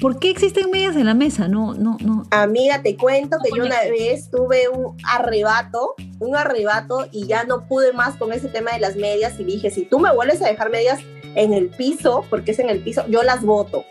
¿por 0.00 0.20
qué 0.20 0.30
existen 0.30 0.70
medias 0.70 0.94
en 0.94 1.06
la 1.06 1.14
mesa? 1.14 1.48
No, 1.48 1.74
no, 1.74 1.96
no. 2.04 2.22
amiga, 2.30 2.80
te 2.80 2.96
cuento 2.96 3.38
que 3.42 3.50
yo 3.58 3.64
una 3.64 3.80
vez 3.80 4.30
tuve 4.30 4.68
un 4.68 4.96
arrebato, 5.02 5.96
un 6.20 6.36
arrebato 6.36 7.08
y 7.10 7.26
ya 7.26 7.42
no 7.42 7.66
pude 7.66 7.92
más 7.92 8.14
con 8.14 8.32
ese 8.32 8.46
tema 8.46 8.70
de 8.74 8.78
las 8.78 8.94
medias 8.94 9.40
y 9.40 9.44
dije, 9.44 9.70
si 9.70 9.82
tú 9.82 9.98
me 9.98 10.14
vuelves 10.14 10.40
a 10.40 10.46
dejar 10.46 10.70
medias 10.70 11.00
en 11.34 11.52
el 11.52 11.68
piso, 11.68 12.24
porque 12.30 12.52
es 12.52 12.60
en 12.60 12.70
el 12.70 12.78
piso, 12.78 13.02
yo 13.08 13.24
las 13.24 13.42
voto. 13.42 13.84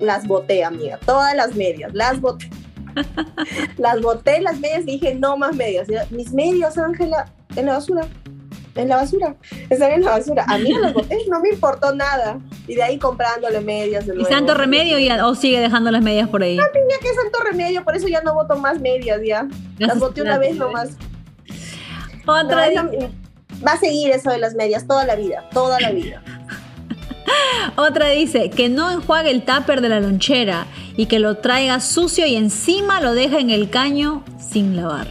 Las 0.00 0.26
boté, 0.26 0.64
amiga, 0.64 0.98
todas 1.04 1.34
las 1.34 1.54
medias, 1.54 1.92
las 1.94 2.20
boté. 2.20 2.48
las 3.78 4.00
boté 4.00 4.40
las 4.40 4.58
medias 4.60 4.82
y 4.82 4.92
dije, 4.92 5.14
no 5.14 5.36
más 5.36 5.54
medias. 5.54 5.88
Mis 6.10 6.32
medias, 6.32 6.76
Ángela, 6.78 7.26
en 7.56 7.66
la 7.66 7.74
basura. 7.74 8.06
En 8.74 8.88
la 8.88 8.96
basura. 8.96 9.34
Están 9.70 9.90
en 9.92 10.02
la 10.04 10.12
basura. 10.12 10.44
A 10.46 10.56
mí 10.58 10.72
las 10.72 10.92
boté, 10.92 11.16
no 11.28 11.40
me 11.40 11.48
importó 11.50 11.94
nada. 11.94 12.38
Y 12.68 12.74
de 12.76 12.82
ahí 12.82 12.98
comprándole 12.98 13.60
medias 13.60 14.06
de 14.06 14.12
¿Y 14.14 14.18
nuevo. 14.18 14.30
santo 14.30 14.54
remedio 14.54 14.98
ya, 15.00 15.26
o 15.26 15.34
sigue 15.34 15.58
dejando 15.60 15.90
las 15.90 16.02
medias 16.02 16.28
por 16.28 16.42
ahí? 16.42 16.56
Ya 16.56 16.62
que 17.00 17.14
santo 17.14 17.40
remedio, 17.44 17.82
por 17.82 17.96
eso 17.96 18.06
ya 18.08 18.20
no 18.22 18.34
voto 18.34 18.56
más 18.56 18.80
medias, 18.80 19.20
ya. 19.24 19.48
Las 19.78 19.98
boté 19.98 20.22
una 20.22 20.38
vez 20.38 20.56
nomás. 20.56 20.90
No, 22.26 22.40
Otra 22.40 22.70
lo- 22.70 22.90
va 23.66 23.72
a 23.72 23.78
seguir 23.78 24.10
eso 24.10 24.30
de 24.30 24.38
las 24.38 24.54
medias 24.54 24.86
toda 24.86 25.04
la 25.04 25.16
vida, 25.16 25.48
toda 25.52 25.80
la 25.80 25.90
vida. 25.90 26.22
Otra 27.76 28.08
dice 28.08 28.50
que 28.50 28.68
no 28.68 28.90
enjuague 28.90 29.30
el 29.30 29.42
tupper 29.42 29.80
de 29.80 29.88
la 29.88 30.00
lonchera 30.00 30.66
y 30.96 31.06
que 31.06 31.18
lo 31.18 31.36
traiga 31.36 31.80
sucio 31.80 32.26
y 32.26 32.36
encima 32.36 33.00
lo 33.00 33.14
deja 33.14 33.38
en 33.38 33.50
el 33.50 33.70
caño 33.70 34.24
sin 34.38 34.76
lavar. 34.76 35.08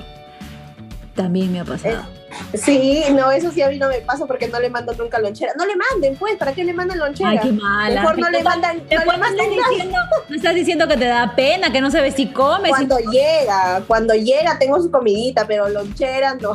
También 1.15 1.51
me 1.51 1.59
ha 1.59 1.65
pasado. 1.65 2.17
Sí, 2.53 3.03
no, 3.11 3.31
eso 3.31 3.51
sí 3.51 3.61
a 3.61 3.69
mí 3.69 3.77
no 3.77 3.87
me 3.87 3.99
pasa 3.99 4.25
porque 4.25 4.47
no 4.47 4.59
le 4.59 4.69
mando 4.69 4.93
nunca 4.93 5.19
lonchera. 5.19 5.53
No 5.57 5.65
le 5.65 5.75
manden, 5.75 6.15
pues, 6.17 6.35
¿para 6.37 6.53
qué 6.53 6.63
le 6.63 6.73
mandan 6.73 6.99
lonchera? 6.99 7.29
Ay, 7.31 7.39
qué 7.41 7.51
mala. 7.51 8.01
Mejor 8.01 8.19
no 8.19 8.29
le 8.29 8.43
mandan, 8.43 8.77
no 8.77 9.11
le 9.11 9.17
mandan 9.17 9.49
estás 9.51 9.69
diciendo, 9.69 9.97
me 10.29 10.35
estás 10.35 10.55
diciendo 10.55 10.87
que 10.87 10.97
te 10.97 11.05
da 11.05 11.35
pena, 11.35 11.71
que 11.71 11.81
no 11.81 11.91
sabes 11.91 12.15
si 12.15 12.27
comes. 12.27 12.69
Cuando 12.69 12.97
llega, 12.99 13.81
cuando 13.87 14.13
llega 14.13 14.57
tengo 14.59 14.81
su 14.81 14.91
comidita, 14.91 15.47
pero 15.47 15.67
lonchera 15.69 16.35
no. 16.35 16.53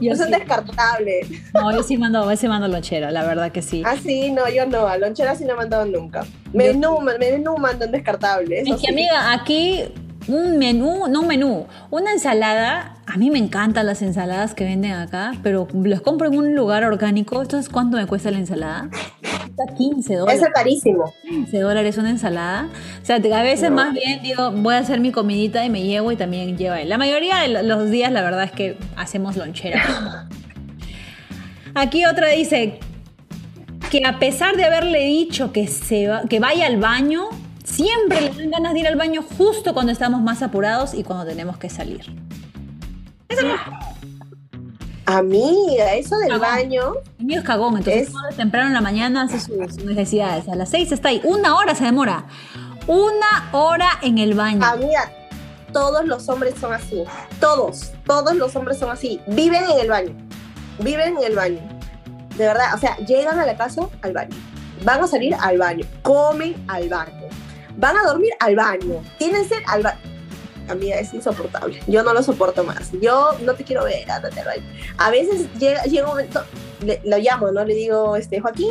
Yo 0.00 0.12
Eso 0.12 0.24
sí. 0.24 0.32
es 0.32 0.38
descartable. 0.38 1.20
No, 1.54 1.72
yo 1.72 1.82
sí 1.82 1.96
mando, 1.96 2.22
a 2.22 2.26
veces 2.26 2.48
mando 2.48 2.68
lonchera, 2.68 3.10
la 3.10 3.24
verdad 3.24 3.50
que 3.52 3.62
sí. 3.62 3.82
Ah, 3.84 3.96
sí, 4.02 4.30
no, 4.30 4.48
yo 4.48 4.66
no, 4.66 4.86
a 4.86 4.96
lonchera 4.98 5.34
sí 5.34 5.44
no 5.44 5.52
he 5.54 5.56
mandado 5.56 5.84
nunca. 5.86 6.24
Menú, 6.52 6.98
menú 7.00 7.56
mandan 7.58 7.90
descartable. 7.92 8.60
Eso 8.60 8.74
Es 8.74 8.80
que 8.80 8.86
sí. 8.88 8.92
amiga, 8.92 9.32
aquí 9.32 9.84
un 10.28 10.58
menú, 10.58 11.08
no 11.08 11.20
un 11.22 11.26
menú, 11.26 11.66
una 11.90 12.12
ensalada. 12.12 12.94
A 13.06 13.16
mí 13.16 13.30
me 13.30 13.38
encantan 13.38 13.86
las 13.86 14.02
ensaladas 14.02 14.54
que 14.54 14.64
venden 14.64 14.92
acá, 14.92 15.32
pero 15.42 15.66
las 15.72 16.02
compro 16.02 16.28
en 16.28 16.36
un 16.36 16.54
lugar 16.54 16.84
orgánico. 16.84 17.40
¿Entonces 17.40 17.70
cuánto 17.70 17.96
me 17.96 18.06
cuesta 18.06 18.30
la 18.30 18.38
ensalada? 18.38 18.90
Cuesta 19.58 19.74
15 19.76 20.14
dólares. 20.16 20.40
Eso 20.40 20.48
es 20.48 20.54
carísimo. 20.54 21.12
15 21.28 21.58
dólares 21.60 21.98
una 21.98 22.10
ensalada. 22.10 22.68
O 23.02 23.04
sea, 23.04 23.16
a 23.16 23.42
veces 23.42 23.70
No. 23.70 23.76
más 23.76 23.92
bien 23.92 24.22
digo, 24.22 24.50
voy 24.52 24.74
a 24.74 24.78
hacer 24.78 25.00
mi 25.00 25.10
comidita 25.12 25.64
y 25.64 25.70
me 25.70 25.82
llevo 25.82 26.12
y 26.12 26.16
también 26.16 26.56
lleva 26.56 26.80
él. 26.80 26.88
La 26.88 26.98
mayoría 26.98 27.38
de 27.38 27.48
lo- 27.48 27.62
los 27.62 27.90
días, 27.90 28.12
la 28.12 28.22
verdad 28.22 28.44
es 28.44 28.52
que 28.52 28.76
hacemos 28.96 29.36
lonchera. 29.36 30.28
Aquí 31.74 32.04
otra 32.06 32.28
dice 32.28 32.80
que 33.90 34.02
a 34.04 34.18
pesar 34.18 34.56
de 34.56 34.64
haberle 34.64 35.04
dicho 35.04 35.52
que, 35.52 35.66
se 35.66 36.08
va- 36.08 36.22
que 36.28 36.40
vaya 36.40 36.66
al 36.66 36.78
baño, 36.78 37.24
siempre 37.64 38.20
le 38.20 38.30
dan 38.30 38.50
ganas 38.50 38.74
de 38.74 38.80
ir 38.80 38.86
al 38.88 38.96
baño 38.96 39.22
justo 39.36 39.74
cuando 39.74 39.92
estamos 39.92 40.20
más 40.22 40.42
apurados 40.42 40.94
y 40.94 41.02
cuando 41.04 41.24
tenemos 41.26 41.58
que 41.58 41.68
salir. 41.70 42.02
Amiga, 45.16 45.94
eso 45.94 46.18
del 46.18 46.28
Cagón. 46.28 46.40
baño, 46.48 46.92
El 47.18 47.24
mío 47.24 47.38
es 47.38 47.44
cagón, 47.46 47.78
entonces 47.78 48.08
Es- 48.30 48.36
temprano 48.36 48.66
en 48.68 48.74
la 48.74 48.82
mañana 48.82 49.22
hace 49.22 49.40
sus, 49.40 49.56
sus 49.74 49.84
necesidades. 49.84 50.46
A 50.48 50.54
las 50.54 50.68
6 50.68 50.92
está 50.92 51.08
ahí. 51.08 51.22
Una 51.24 51.56
hora 51.56 51.74
se 51.74 51.84
demora. 51.84 52.24
Una 52.86 53.48
hora 53.52 53.88
en 54.02 54.18
el 54.18 54.34
baño. 54.34 54.64
amiga, 54.64 55.10
todos 55.72 56.04
los 56.06 56.28
hombres 56.28 56.54
son 56.60 56.74
así. 56.74 57.04
Todos, 57.40 57.92
todos 58.06 58.34
los 58.36 58.54
hombres 58.54 58.78
son 58.78 58.90
así. 58.90 59.18
Viven 59.28 59.64
en 59.64 59.78
el 59.80 59.88
baño. 59.88 60.14
Viven 60.80 61.16
en 61.16 61.24
el 61.24 61.34
baño. 61.34 61.60
De 62.36 62.46
verdad, 62.46 62.74
o 62.74 62.78
sea, 62.78 62.96
llegan 62.98 63.38
a 63.38 63.46
la 63.46 63.56
casa 63.56 63.88
al 64.02 64.12
baño. 64.12 64.36
Van 64.84 65.02
a 65.02 65.06
salir 65.06 65.34
al 65.40 65.56
baño. 65.56 65.86
Comen 66.02 66.54
al 66.68 66.88
baño. 66.90 67.28
Van 67.78 67.96
a 67.96 68.02
dormir 68.02 68.30
al 68.40 68.56
baño. 68.56 69.02
Tienen 69.18 69.48
sed 69.48 69.56
al 69.66 69.82
baño. 69.82 69.98
Amiga, 70.68 70.98
es 70.98 71.12
insoportable. 71.14 71.80
Yo 71.86 72.02
no 72.02 72.12
lo 72.12 72.22
soporto 72.22 72.64
más. 72.64 72.92
Yo 73.00 73.32
no 73.44 73.54
te 73.54 73.64
quiero 73.64 73.84
ver, 73.84 74.10
ándate. 74.10 74.42
A 74.96 75.10
veces 75.10 75.48
llega, 75.58 75.82
llega 75.84 76.04
un 76.04 76.10
momento, 76.10 76.42
le, 76.84 77.00
lo 77.04 77.18
llamo, 77.18 77.50
¿no? 77.50 77.64
Le 77.64 77.74
digo, 77.74 78.16
este, 78.16 78.40
Joaquín, 78.40 78.70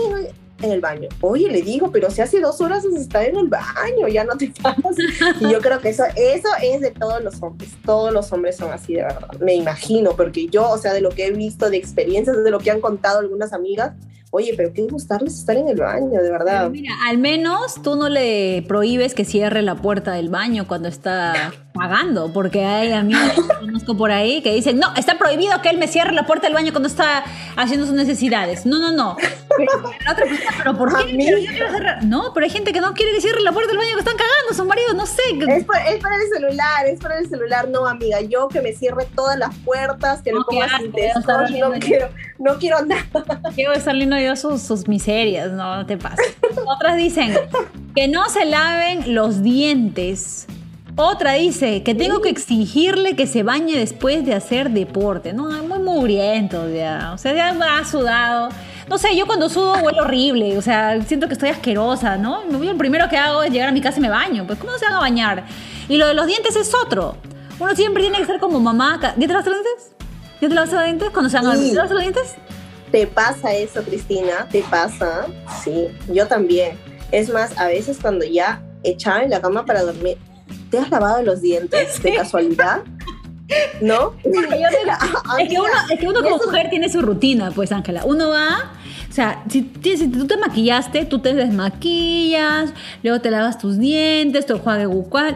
en 0.62 0.72
el 0.72 0.82
baño. 0.82 1.10
Oye, 1.22 1.50
le 1.50 1.62
digo, 1.62 1.91
pero 1.91 2.10
si 2.10 2.22
hace 2.22 2.39
dos 2.39 2.62
horas 2.62 2.84
está 2.86 3.24
en 3.26 3.38
el 3.38 3.48
baño, 3.48 4.08
ya 4.08 4.24
no 4.24 4.38
te 4.38 4.52
pasas. 4.64 4.95
Y 5.39 5.52
yo 5.52 5.60
creo 5.60 5.80
que 5.80 5.89
eso, 5.89 6.04
eso 6.16 6.50
es 6.62 6.82
de 6.82 6.91
todos 6.91 7.24
los 7.24 7.41
hombres. 7.41 7.72
Todos 7.86 8.14
los 8.14 8.32
hombres 8.32 8.58
son 8.58 8.72
así, 8.72 8.95
de 8.95 9.04
verdad. 9.04 9.30
Me 9.39 9.56
imagino, 9.56 10.12
porque 10.16 10.48
yo, 10.48 10.70
o 10.70 10.78
sea, 10.78 10.93
de 10.93 11.02
lo 11.02 11.10
que 11.10 11.28
he 11.28 11.32
visto, 11.32 11.70
de 11.70 11.78
experiencias, 11.78 12.43
de 12.43 12.52
lo 12.52 12.60
que 12.60 12.72
han 12.72 12.82
contado 12.82 13.20
algunas 13.20 13.54
amigas, 13.54 13.93
Oye, 14.32 14.53
pero 14.57 14.73
qué 14.73 14.84
gustarles 14.84 15.39
estar 15.39 15.55
en 15.55 15.69
el 15.69 15.78
baño, 15.78 16.21
de 16.21 16.30
verdad. 16.30 16.69
Mira, 16.69 16.93
al 17.07 17.17
menos 17.17 17.82
tú 17.82 17.95
no 17.95 18.09
le 18.09 18.63
prohíbes 18.67 19.13
que 19.13 19.23
cierre 19.23 19.61
la 19.61 19.75
puerta 19.75 20.11
del 20.13 20.30
baño 20.30 20.67
cuando 20.67 20.89
está 20.89 21.53
pagando, 21.73 22.34
porque 22.34 22.65
hay 22.65 22.91
amigos 22.91 23.32
que 23.36 23.55
conozco 23.59 23.95
por 23.95 24.11
ahí 24.11 24.41
que 24.41 24.53
dicen, 24.53 24.80
no, 24.80 24.93
está 24.95 25.17
prohibido 25.17 25.61
que 25.61 25.69
él 25.69 25.78
me 25.78 25.88
cierre 25.88 26.11
la 26.13 26.25
puerta 26.25 26.47
del 26.47 26.55
baño 26.55 26.71
cuando 26.71 26.89
está 26.89 27.23
haciendo 27.55 27.86
sus 27.86 27.95
necesidades. 27.95 28.65
No, 28.65 28.80
no, 28.80 28.91
no. 28.91 29.15
La 30.05 30.12
otra 30.12 30.26
persona, 30.26 30.51
¿pero 30.58 30.78
por 30.78 30.89
qué? 31.05 31.16
Pero 31.18 31.38
yo 31.38 31.47
quiero 31.49 31.72
cerrar. 31.72 32.03
No, 32.03 32.34
pero 32.34 32.45
hay 32.45 32.49
gente 32.49 32.72
que 32.74 32.82
no 32.82 32.93
quiere 32.93 33.12
que 33.14 33.22
cierre 33.22 33.41
la 33.41 33.51
puerta 33.51 33.70
del 33.70 33.78
baño 33.78 33.93
que 33.93 33.99
están 33.99 34.16
cagando, 34.18 34.53
son 34.53 34.68
maridos, 34.68 34.95
no 34.95 35.05
sé. 35.05 35.22
Es, 35.49 35.64
por- 35.66 35.76
es 35.78 36.01
para 36.01 36.16
el 36.16 36.30
celular, 36.34 36.86
es 36.88 36.99
para 36.99 37.20
el 37.20 37.30
celular, 37.30 37.68
no, 37.70 37.86
amiga. 37.88 38.22
Yo 38.22 38.47
que 38.47 38.62
me 38.62 38.74
cierre 38.74 39.08
todas 39.16 39.38
las 39.38 39.55
puertas, 39.60 40.22
que 40.22 40.32
No, 40.32 40.39
le 40.39 40.45
ponga 40.45 40.68
qué 40.68 41.12
sin 41.47 41.60
no 41.60 41.72
quiero, 41.80 42.10
no 42.39 42.58
quiero 42.58 42.86
nada. 42.86 43.41
Quiero 43.55 43.74
estar 43.74 43.95
lindo 43.95 44.18
yo 44.20 44.36
sus, 44.36 44.62
sus 44.62 44.88
miserias, 44.88 45.51
no, 45.51 45.76
no 45.78 45.86
te 45.86 45.97
pases. 45.97 46.36
Otras 46.66 46.97
dicen 46.97 47.34
que 47.95 48.08
no 48.08 48.30
se 48.30 48.45
laven 48.45 49.14
los 49.16 49.41
dientes. 49.41 50.47
Otra 50.99 51.34
dice 51.34 51.84
que 51.84 51.93
tengo 51.93 52.22
que 52.22 52.30
exigirle 52.30 53.16
que 53.16 53.28
se 53.28 53.43
bañe 53.43 53.78
después 53.78 54.26
de 54.26 54.34
hacer 54.34 54.72
deporte. 54.72 55.32
No, 55.32 55.43
muy 55.64 55.78
mugriento 55.78 56.68
ya. 56.70 57.12
O 57.14 57.20
sea, 57.20 57.34
ya 57.34 57.49
ha 57.78 57.86
sudado. 57.86 58.49
No 58.90 58.98
sé, 58.98 59.16
yo 59.18 59.26
cuando 59.26 59.50
sudo 59.50 59.74
huele 59.84 60.00
horrible. 60.02 60.58
O 60.58 60.62
sea, 60.62 61.02
siento 61.04 61.28
que 61.28 61.34
estoy 61.34 61.50
asquerosa, 61.50 62.18
¿no? 62.18 62.44
Lo 62.46 62.78
primero 62.78 63.10
que 63.10 63.18
hago 63.18 63.44
es 63.44 63.52
llegar 63.52 63.70
a 63.70 63.72
mi 63.72 63.82
casa 63.82 63.98
y 64.00 64.02
me 64.02 64.10
baño. 64.10 64.46
Pues, 64.48 64.60
¿cómo 64.60 64.78
se 64.78 64.86
van 64.86 64.94
a 64.96 65.00
bañar? 65.00 65.46
Y 65.90 65.98
lo 65.98 66.08
de 66.08 66.14
los 66.14 66.26
dientes 66.28 66.56
es 66.56 66.74
otro. 66.74 67.18
Uno 67.60 67.76
siempre 67.76 68.02
tiene 68.04 68.18
que 68.18 68.26
ser 68.26 68.40
como 68.40 68.60
mamá. 68.60 69.00
¿Ya 69.02 69.14
te 69.16 69.28
lavaste 69.28 69.50
los 69.50 69.60
dientes? 69.64 69.92
¿Ya 70.42 70.48
te 70.48 70.54
lavaste 70.56 70.76
los 70.76 70.86
dientes? 70.86 71.10
Cuando 71.10 71.30
se 71.30 71.38
van 71.38 71.48
a 71.48 71.56
Sí. 71.56 71.70
¿Te 71.72 71.76
los 71.94 72.00
dientes? 72.02 72.36
¿Te 72.92 73.08
pasa 73.08 73.54
eso, 73.54 73.82
Cristina? 73.84 74.48
¿Te 74.50 74.62
pasa? 74.62 75.26
Sí, 75.64 75.88
yo 76.14 76.26
también. 76.28 76.78
Es 77.12 77.30
más, 77.30 77.58
a 77.58 77.68
veces 77.68 77.98
cuando 78.02 78.24
ya 78.26 78.62
echaba 78.84 79.24
en 79.24 79.32
la 79.32 79.42
cama 79.42 79.66
para 79.66 79.82
dormir, 79.84 80.18
¿te 80.72 80.78
has 80.80 80.90
lavado 80.90 81.22
los 81.24 81.42
dientes 81.42 82.02
de 82.02 82.14
casualidad? 82.16 82.84
¿No? 83.82 84.14
Yo 84.24 84.32
te- 84.50 85.44
Es 85.44 85.50
que 85.50 85.60
uno, 85.60 85.70
es 85.92 86.00
que 86.00 86.08
uno 86.08 86.22
como 86.22 86.38
mujer 86.38 86.70
tiene 86.70 86.90
su 86.90 87.02
rutina, 87.02 87.52
pues, 87.52 87.72
Ángela. 87.72 88.04
Uno 88.06 88.30
va, 88.30 88.72
sea, 89.18 89.43
si, 89.49 89.63
tú 89.63 90.28
te 90.28 90.38
maquillaste, 90.38 91.05
tú 91.05 91.20
te 91.20 91.34
desmaquillas, 91.34 92.72
luego 93.01 93.20
te 93.20 93.32
lavas 93.32 93.57
tus 93.57 93.80
dientes, 93.80 94.45
tu 94.45 94.53
enjuague 94.53 94.86
bucal. 94.86 95.36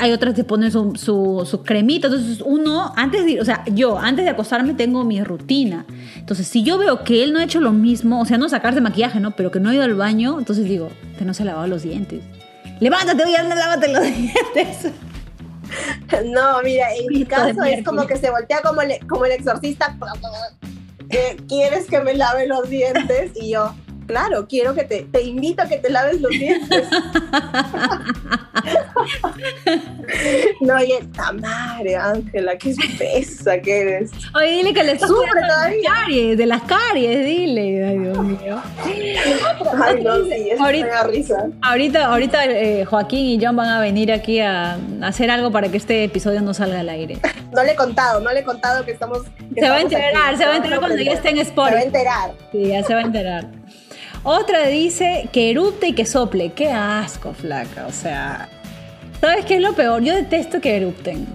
Hay 0.00 0.12
otras 0.12 0.34
que 0.34 0.44
ponen 0.44 0.72
su, 0.72 0.94
su, 0.96 1.46
su 1.48 1.62
cremita. 1.62 2.06
Entonces, 2.06 2.42
uno, 2.44 2.92
antes 2.96 3.24
de 3.26 3.32
ir, 3.32 3.40
o 3.40 3.44
sea, 3.44 3.64
yo, 3.66 3.98
antes 3.98 4.24
de 4.24 4.30
acostarme, 4.30 4.72
tengo 4.72 5.04
mi 5.04 5.22
rutina. 5.22 5.84
Entonces, 6.16 6.48
si 6.48 6.62
yo 6.62 6.78
veo 6.78 7.04
que 7.04 7.22
él 7.22 7.34
no 7.34 7.38
ha 7.38 7.44
hecho 7.44 7.60
lo 7.60 7.72
mismo, 7.72 8.20
o 8.20 8.24
sea, 8.24 8.38
no 8.38 8.48
sacarse 8.48 8.80
maquillaje, 8.80 9.20
¿no? 9.20 9.36
Pero 9.36 9.50
que 9.50 9.60
no 9.60 9.68
ha 9.68 9.74
ido 9.74 9.84
al 9.84 9.94
baño, 9.94 10.38
entonces 10.38 10.64
digo, 10.64 10.88
que 11.18 11.24
no 11.24 11.34
se 11.34 11.42
ha 11.42 11.46
lavado 11.46 11.66
los 11.66 11.82
dientes. 11.82 12.22
Levántate, 12.80 13.22
oye, 13.24 13.36
anda, 13.36 13.54
lávate 13.54 13.92
los 13.92 14.02
dientes. 14.16 14.90
No, 16.24 16.62
mira, 16.62 16.86
en 16.94 17.06
mi 17.08 17.26
caso 17.26 17.62
es 17.64 17.84
como 17.84 18.06
que 18.06 18.16
se 18.16 18.30
voltea 18.30 18.62
como 18.62 18.80
el, 18.80 19.06
como 19.06 19.26
el 19.26 19.32
exorcista. 19.32 19.96
¿Quieres 21.48 21.86
que 21.86 22.00
me 22.00 22.14
lave 22.14 22.46
los 22.46 22.68
dientes? 22.68 23.32
Y 23.34 23.50
yo, 23.50 23.74
claro, 24.08 24.48
quiero 24.48 24.74
que 24.74 24.82
te, 24.82 25.02
te 25.04 25.22
invito 25.22 25.62
a 25.62 25.68
que 25.68 25.78
te 25.78 25.90
laves 25.90 26.20
los 26.20 26.32
dientes. 26.32 26.88
no, 30.60 30.82
y 30.82 30.92
esta 30.92 31.32
madre, 31.32 31.96
Ángela, 31.96 32.56
qué 32.58 32.70
espesa 32.70 33.58
que 33.60 33.80
eres. 33.80 34.10
Oye, 34.34 34.50
dile 34.50 34.74
que 34.74 34.84
le 34.84 34.92
estás 34.92 35.08
Sufre 35.08 35.30
cuidando 35.30 35.40
de 35.40 35.46
las 35.48 35.56
todavía. 35.56 35.90
caries, 35.94 36.38
de 36.38 36.46
las 36.46 36.62
caries, 36.62 37.26
dile. 37.26 37.84
Ay, 37.86 37.98
Dios 37.98 38.18
mío. 38.24 38.62
Ay, 38.84 40.02
no, 40.02 40.24
sí, 40.24 40.50
eso 40.50 40.64
Ahorita- 40.64 40.86
me 40.86 40.92
da 40.92 41.02
risa. 41.04 41.46
Ahorita, 41.62 42.06
ahorita 42.06 42.44
eh, 42.46 42.84
Joaquín 42.84 43.40
y 43.40 43.44
John 43.44 43.56
van 43.56 43.68
a 43.68 43.80
venir 43.80 44.12
aquí 44.12 44.40
a 44.40 44.78
hacer 45.02 45.30
algo 45.30 45.50
para 45.52 45.68
que 45.68 45.76
este 45.76 46.04
episodio 46.04 46.40
no 46.40 46.54
salga 46.54 46.80
al 46.80 46.88
aire. 46.88 47.18
No 47.54 47.62
le 47.62 47.72
he 47.72 47.76
contado, 47.76 48.20
no 48.20 48.32
le 48.32 48.40
he 48.40 48.44
contado 48.44 48.84
que 48.84 48.92
estamos. 48.92 49.22
que 49.54 49.60
Se 49.60 49.68
va 49.68 49.76
a 49.76 49.80
enterar, 49.80 50.12
aquí. 50.28 50.36
se 50.38 50.46
va 50.46 50.52
a 50.52 50.56
enterar 50.56 50.78
cuando 50.80 51.00
ya 51.00 51.12
esté 51.12 51.30
en 51.30 51.36
Se 51.36 51.44
va 51.54 51.66
a 51.66 51.68
Spotify. 51.70 51.86
enterar. 51.86 52.30
Sí, 52.52 52.66
ya 52.66 52.82
se 52.82 52.94
va 52.94 53.00
a 53.00 53.04
enterar. 53.04 53.46
Otra 54.30 54.66
dice 54.66 55.30
que 55.32 55.50
erupte 55.50 55.88
y 55.88 55.92
que 55.94 56.04
sople. 56.04 56.52
Qué 56.52 56.70
asco, 56.70 57.32
flaca. 57.32 57.86
O 57.86 57.92
sea, 57.92 58.50
¿sabes 59.22 59.46
qué 59.46 59.54
es 59.54 59.62
lo 59.62 59.72
peor? 59.72 60.02
Yo 60.02 60.14
detesto 60.14 60.60
que 60.60 60.76
erupten. 60.76 61.26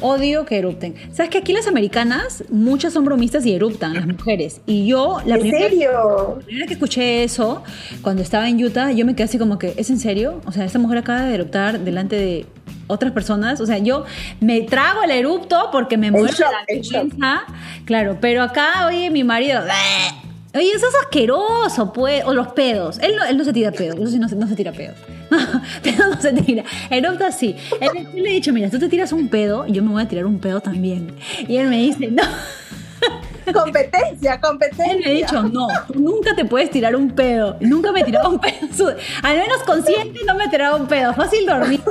Odio 0.00 0.46
que 0.46 0.56
erupten. 0.56 0.94
¿Sabes 1.12 1.28
que 1.28 1.36
aquí 1.36 1.52
las 1.52 1.66
americanas, 1.66 2.42
muchas 2.48 2.94
son 2.94 3.04
bromistas 3.04 3.44
y 3.44 3.52
eruptan, 3.52 3.92
las 3.92 4.06
mujeres? 4.06 4.62
Y 4.64 4.86
yo, 4.86 5.20
la 5.26 5.34
¿En 5.34 5.40
primera 5.42 5.68
serio? 5.68 6.36
La 6.38 6.46
primera 6.46 6.66
que 6.66 6.72
escuché 6.72 7.22
eso, 7.22 7.62
cuando 8.00 8.22
estaba 8.22 8.48
en 8.48 8.64
Utah, 8.64 8.92
yo 8.92 9.04
me 9.04 9.14
quedé 9.14 9.24
así 9.24 9.36
como 9.36 9.58
que, 9.58 9.74
¿es 9.76 9.90
en 9.90 9.98
serio? 9.98 10.40
O 10.46 10.52
sea, 10.52 10.64
esta 10.64 10.78
mujer 10.78 10.96
acaba 10.96 11.26
de 11.26 11.34
eruptar 11.34 11.80
delante 11.80 12.16
de 12.16 12.46
otras 12.86 13.12
personas. 13.12 13.60
O 13.60 13.66
sea, 13.66 13.76
yo 13.76 14.06
me 14.40 14.62
trago 14.62 15.02
el 15.02 15.10
erupto 15.10 15.68
porque 15.70 15.98
me 15.98 16.10
muero 16.10 16.32
de 16.32 16.40
la 16.40 16.64
vergüenza. 16.66 17.42
Claro, 17.84 18.16
pero 18.22 18.42
acá, 18.42 18.86
oye, 18.86 19.10
mi 19.10 19.22
marido... 19.22 19.60
"Bleh". 19.60 20.31
Oye, 20.54 20.70
eso 20.74 20.86
es 20.86 20.94
asqueroso, 21.02 21.92
pues. 21.92 22.24
O 22.24 22.34
los 22.34 22.48
pedos. 22.48 22.98
Él 22.98 23.14
no, 23.16 23.24
él 23.24 23.36
no 23.38 23.44
se 23.44 23.52
tira 23.52 23.72
pedos. 23.72 23.96
Eso 23.98 24.08
sí, 24.08 24.18
no 24.18 24.28
se, 24.28 24.36
no 24.36 24.46
se 24.46 24.54
tira 24.54 24.72
pedos. 24.72 24.96
pedos 25.82 26.16
no 26.16 26.20
se 26.20 26.32
tira. 26.32 26.64
Erupta 26.90 27.32
sí. 27.32 27.56
Él, 27.80 28.06
yo 28.14 28.22
le 28.22 28.30
he 28.30 28.32
dicho, 28.34 28.52
mira, 28.52 28.68
tú 28.68 28.78
te 28.78 28.88
tiras 28.88 29.12
un 29.12 29.28
pedo, 29.28 29.66
yo 29.66 29.82
me 29.82 29.90
voy 29.90 30.02
a 30.02 30.08
tirar 30.08 30.26
un 30.26 30.38
pedo 30.38 30.60
también. 30.60 31.14
Y 31.48 31.56
él 31.56 31.68
me 31.68 31.78
dice, 31.78 32.08
no. 32.08 32.22
Competencia, 33.52 34.40
competencia. 34.40 34.92
Él 34.92 35.00
me 35.00 35.06
ha 35.06 35.10
dicho, 35.10 35.42
no, 35.42 35.66
tú 35.86 35.98
nunca 35.98 36.34
te 36.34 36.44
puedes 36.44 36.70
tirar 36.70 36.94
un 36.94 37.10
pedo. 37.10 37.56
Nunca 37.60 37.90
me 37.92 38.00
he 38.00 38.04
tirado 38.04 38.30
un 38.30 38.38
pedo. 38.38 38.94
Al 39.22 39.36
menos 39.36 39.58
consciente 39.64 40.20
no 40.26 40.34
me 40.34 40.44
he 40.44 40.48
tirado 40.48 40.76
un 40.76 40.86
pedo. 40.86 41.12
Fácil 41.14 41.46
dormir. 41.46 41.82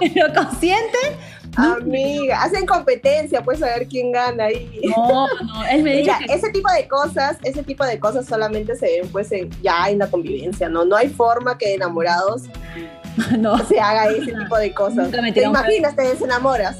Pero 0.00 0.32
consciente, 0.32 0.98
Amiga, 1.56 2.42
hacen 2.42 2.66
competencia, 2.66 3.42
pues 3.42 3.62
a 3.62 3.66
ver 3.66 3.86
quién 3.88 4.12
gana 4.12 4.44
ahí. 4.44 4.68
no, 4.96 5.26
no. 5.26 5.64
Él 5.70 5.82
me 5.82 5.96
Mira, 5.96 6.18
que 6.18 6.32
ese 6.32 6.50
tipo 6.50 6.70
de 6.72 6.86
cosas, 6.88 7.36
ese 7.42 7.62
tipo 7.62 7.84
de 7.84 7.98
cosas 7.98 8.26
solamente 8.26 8.74
se 8.76 8.86
ven 8.86 9.08
pues 9.12 9.30
en- 9.32 9.50
ya 9.62 9.88
en 9.88 9.98
la 9.98 10.08
convivencia, 10.08 10.68
¿no? 10.68 10.84
No 10.84 10.96
hay 10.96 11.08
forma 11.08 11.56
que 11.58 11.74
enamorados 11.74 12.42
no, 13.38 13.58
se 13.66 13.78
haga 13.80 14.06
ese 14.08 14.32
tipo 14.32 14.56
de 14.56 14.72
cosas. 14.74 15.10
Me 15.10 15.32
¿Te 15.32 15.40
pedo. 15.40 15.50
imaginas? 15.50 15.94
Te 15.96 16.02
desenamoras. 16.02 16.78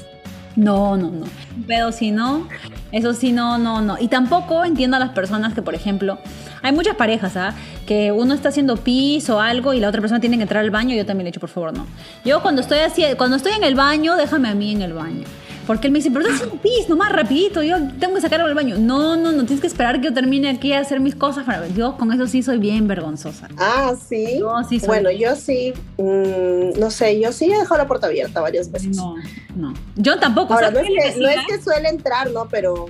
no, 0.55 0.97
no, 0.97 1.09
no. 1.09 1.25
Un 1.55 1.63
pedo 1.65 1.91
sí 1.91 2.11
no. 2.11 2.47
Eso 2.91 3.13
sí, 3.13 3.31
no, 3.31 3.57
no, 3.57 3.81
no. 3.81 3.97
Y 3.99 4.07
tampoco 4.09 4.63
entiendo 4.65 4.97
a 4.97 4.99
las 4.99 5.09
personas 5.11 5.53
que, 5.53 5.61
por 5.61 5.75
ejemplo, 5.75 6.17
hay 6.65 6.71
muchas 6.71 6.95
parejas, 6.95 7.37
¿ah? 7.37 7.53
Que 7.85 8.11
uno 8.11 8.33
está 8.33 8.49
haciendo 8.49 8.77
pis 8.77 9.29
o 9.29 9.39
algo 9.39 9.73
y 9.73 9.79
la 9.79 9.89
otra 9.89 10.01
persona 10.01 10.19
tiene 10.19 10.37
que 10.37 10.43
entrar 10.43 10.63
al 10.63 10.71
baño 10.71 10.95
yo 10.95 11.05
también 11.05 11.25
le 11.25 11.29
he 11.29 11.31
dicho, 11.31 11.39
por 11.39 11.49
favor, 11.49 11.77
no. 11.77 11.85
Yo 12.23 12.41
cuando 12.41 12.61
estoy 12.61 12.79
así, 12.79 13.03
cuando 13.17 13.37
estoy 13.37 13.53
en 13.53 13.63
el 13.63 13.75
baño, 13.75 14.15
déjame 14.15 14.49
a 14.49 14.55
mí 14.55 14.71
en 14.71 14.81
el 14.81 14.93
baño. 14.93 15.25
Porque 15.67 15.87
él 15.87 15.93
me 15.93 15.99
dice, 15.99 16.11
pero 16.11 16.21
estás 16.21 16.41
haciendo 16.41 16.61
pis, 16.61 16.89
nomás 16.89 17.11
rapidito, 17.11 17.63
yo 17.63 17.77
tengo 17.99 18.15
que 18.15 18.21
sacarlo 18.21 18.45
del 18.45 18.55
baño. 18.55 18.77
No, 18.77 19.15
no, 19.15 19.31
no, 19.31 19.45
tienes 19.45 19.61
que 19.61 19.67
esperar 19.67 19.99
que 19.99 20.07
yo 20.07 20.13
termine 20.13 20.49
aquí 20.49 20.73
a 20.73 20.79
hacer 20.79 20.99
mis 20.99 21.15
cosas. 21.15 21.45
Para... 21.45 21.67
Yo 21.67 21.97
con 21.97 22.11
eso 22.11 22.27
sí 22.27 22.43
soy 22.43 22.57
bien 22.57 22.87
vergonzosa. 22.87 23.47
Ah, 23.57 23.93
sí. 24.07 24.39
Yo 24.39 24.51
sí 24.67 24.79
soy... 24.79 24.87
Bueno, 24.87 25.11
yo 25.11 25.35
sí, 25.35 25.73
mm, 25.97 26.79
no 26.79 26.91
sé, 26.91 27.19
yo 27.19 27.31
sí 27.31 27.45
he 27.45 27.57
dejado 27.57 27.77
la 27.77 27.87
puerta 27.87 28.07
abierta 28.07 28.41
varias 28.41 28.71
veces. 28.71 28.95
No, 28.95 29.15
no. 29.55 29.73
Yo 29.95 30.19
tampoco. 30.19 30.53
Ahora, 30.53 30.69
no 30.69 30.77
¿sabes 30.77 30.91
es, 30.97 31.03
qué 31.03 31.13
que, 31.13 31.21
no 31.21 31.29
es 31.29 31.47
que 31.47 31.61
suele 31.61 31.89
entrar, 31.89 32.29
¿no? 32.31 32.47
Pero 32.47 32.89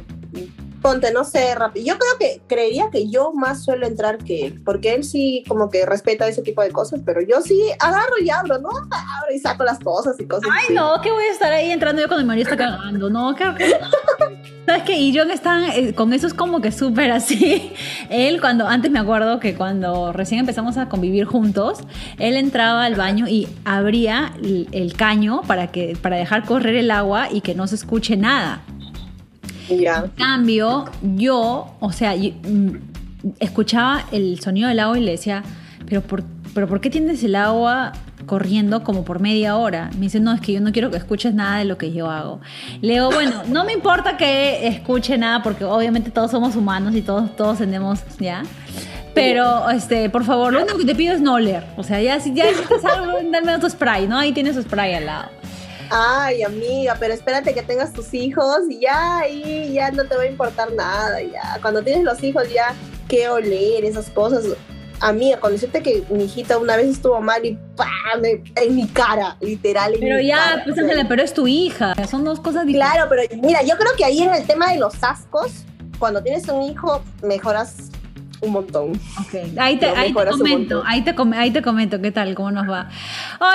ponte, 0.86 1.12
no 1.12 1.24
sé, 1.24 1.56
rápido. 1.56 1.84
Yo 1.84 1.98
creo 1.98 2.12
que 2.20 2.42
creería 2.48 2.92
que 2.92 3.10
yo 3.10 3.34
más 3.34 3.64
suelo 3.64 3.88
entrar 3.88 4.20
que 4.20 4.46
él, 4.46 4.62
porque 4.64 4.94
él 4.94 5.04
sí 5.04 5.44
como 5.48 5.72
que 5.72 5.84
respeta 5.84 6.28
ese 6.28 6.44
tipo 6.44 6.62
de 6.62 6.70
cosas, 6.70 7.02
pero 7.04 7.22
yo 7.22 7.42
sí 7.42 7.60
agarro 7.80 8.14
y 8.22 8.30
abro, 8.30 8.60
¿no? 8.60 8.70
Abro 8.70 9.34
y 9.34 9.40
saco 9.40 9.64
las 9.64 9.80
cosas 9.80 10.16
y 10.20 10.28
cosas 10.28 10.48
Ay, 10.54 10.66
así. 10.66 10.74
no, 10.76 11.02
que 11.02 11.12
voy 11.12 11.24
a 11.24 11.32
estar 11.32 11.52
ahí 11.52 11.72
entrando 11.72 12.04
yo 12.04 12.08
cuando 12.08 12.24
mi 12.24 12.28
marido 12.28 12.52
está 12.52 12.64
cagando. 12.64 13.10
No, 13.10 13.34
que. 13.34 13.46
¿Sabes 14.68 14.84
qué? 14.84 14.98
Y 14.98 15.16
John 15.16 15.32
está 15.32 15.76
eh, 15.76 15.94
con 15.94 16.14
eso 16.14 16.28
es 16.28 16.34
como 16.36 16.62
que 16.62 16.72
súper 16.72 17.12
así. 17.12 17.74
Él, 18.12 18.40
cuando. 18.40 18.68
Antes 18.68 18.92
me 18.92 19.00
acuerdo 19.00 19.40
que 19.40 19.56
cuando 19.56 20.14
recién 20.14 20.42
empezamos 20.42 20.78
a 20.78 20.88
convivir 20.88 21.26
juntos, 21.26 21.80
él 22.20 22.36
entraba 22.36 22.86
al 22.86 22.96
baño 22.96 23.28
y 23.28 23.48
abría 23.64 24.34
el, 24.42 24.68
el 24.72 24.94
caño 24.94 25.42
para, 25.48 25.72
que, 25.72 25.98
para 26.00 26.18
dejar 26.18 26.46
correr 26.46 26.76
el 26.76 26.92
agua 26.92 27.28
y 27.32 27.42
que 27.42 27.56
no 27.56 27.66
se 27.66 27.76
escuche 27.76 28.18
nada. 28.18 28.62
En 29.70 30.10
cambio, 30.12 30.86
yo, 31.16 31.76
o 31.80 31.92
sea, 31.92 32.16
mm, 32.16 33.34
escuchaba 33.40 34.06
el 34.12 34.40
sonido 34.40 34.70
del 34.70 34.80
agua 34.80 34.98
y 34.98 35.04
le 35.04 35.12
decía, 35.12 35.44
pero 35.88 36.02
por, 36.02 36.24
pero 36.54 36.68
¿por 36.68 36.82
qué 36.82 36.90
tienes 36.90 37.24
el 37.24 37.36
agua 37.36 37.92
corriendo 38.26 38.84
como 38.84 39.04
por 39.04 39.20
media 39.20 39.56
hora? 39.58 39.90
Me 39.96 40.02
dice, 40.02 40.20
no, 40.20 40.34
es 40.34 40.42
que 40.42 40.54
yo 40.54 40.62
no 40.62 40.72
quiero 40.72 40.92
que 40.92 40.98
escuches 40.98 41.34
nada 41.34 41.60
de 41.60 41.66
lo 41.66 41.78
que 41.78 41.92
yo 41.92 42.10
hago. 42.10 42.40
Le 42.82 42.94
digo, 42.94 43.12
bueno, 43.12 43.44
no 43.48 43.66
me 43.66 43.74
importa 43.74 44.18
que 44.18 44.68
escuche 44.68 45.18
nada 45.18 45.44
porque 45.44 45.66
obviamente 45.66 46.12
todos 46.12 46.32
somos 46.32 46.56
humanos 46.56 46.96
y 46.96 47.02
todos, 47.02 47.36
todos 47.36 47.58
tenemos, 47.58 48.00
¿ya? 48.20 48.44
Pero, 49.14 49.70
este, 49.70 50.10
por 50.10 50.26
favor, 50.26 50.52
lo 50.52 50.62
único 50.62 50.78
que 50.78 50.86
te 50.86 50.94
pido 50.94 51.14
es 51.14 51.22
no 51.22 51.36
oler. 51.36 51.64
O 51.78 51.84
sea, 51.84 52.02
ya 52.02 52.20
si 52.20 52.34
ya 52.34 52.50
hiciste 52.50 52.76
algo, 52.88 53.14
dame 53.32 53.58
tu 53.60 53.70
spray, 53.70 54.08
¿no? 54.08 54.18
Ahí 54.20 54.34
tienes 54.34 54.56
su 54.56 54.62
spray 54.62 54.94
al 54.94 55.06
lado. 55.06 55.30
Ay, 55.92 56.44
amiga, 56.44 56.96
pero 57.00 57.14
espérate 57.14 57.54
que 57.54 57.62
tengas 57.62 57.94
tus 57.94 58.14
hijos 58.14 58.60
y 58.70 58.82
ya 58.82 59.20
ahí 59.20 59.74
ya 59.74 59.92
no 59.92 60.06
te 60.06 60.16
va 60.16 60.24
a 60.24 60.28
importar 60.28 60.72
nada, 60.74 61.22
ya. 61.22 61.58
Cuando 61.62 61.82
tienes 61.84 62.04
los 62.04 62.22
hijos 62.24 62.52
ya 62.54 62.74
qué 63.08 63.30
oler, 63.30 63.86
esas 63.86 64.10
cosas. 64.10 64.44
A 65.02 65.12
mí, 65.12 65.34
con 65.42 65.52
decirte 65.52 65.82
que 65.84 66.04
mi 66.10 66.24
hijita 66.24 66.58
una 66.58 66.78
vez 66.78 66.88
estuvo 66.88 67.20
mal 67.20 67.46
y 67.46 67.58
¡pam! 67.76 68.24
en 68.24 68.76
mi 68.76 68.88
cara, 68.88 69.36
literal. 69.42 69.94
En 69.94 70.00
Pero 70.00 70.18
mi 70.18 70.28
ya, 70.28 70.38
cara. 70.38 70.64
pues 70.64 70.78
Ángela, 70.80 71.06
pero 71.08 71.22
es 71.22 71.34
tu 71.34 71.48
hija. 71.48 71.94
Son 72.10 72.24
dos 72.24 72.40
cosas 72.40 72.66
diferentes. 72.66 72.94
Claro, 72.96 73.10
pero 73.10 73.42
mira, 73.42 73.62
yo 73.64 73.76
creo 73.78 73.92
que 73.98 74.06
ahí 74.06 74.22
en 74.22 74.34
el 74.34 74.46
tema 74.48 74.72
de 74.72 74.80
los 74.80 75.04
ascos, 75.04 75.52
cuando 76.00 76.24
tienes 76.24 76.48
un 76.48 76.62
hijo, 76.64 77.02
mejoras 77.22 77.90
un 78.42 78.52
montón. 78.52 78.92
Ok, 79.20 79.36
Ahí 79.58 79.78
te, 79.78 79.88
Lo 79.88 79.96
ahí 79.96 80.14
te 80.14 80.30
comento, 80.30 80.84
ahí 80.86 81.02
te, 81.04 81.16
ahí 81.36 81.52
te 81.52 81.62
comento 81.62 82.02
qué 82.02 82.12
tal, 82.12 82.36
cómo 82.36 82.52
nos 82.52 82.70
va. 82.70 82.90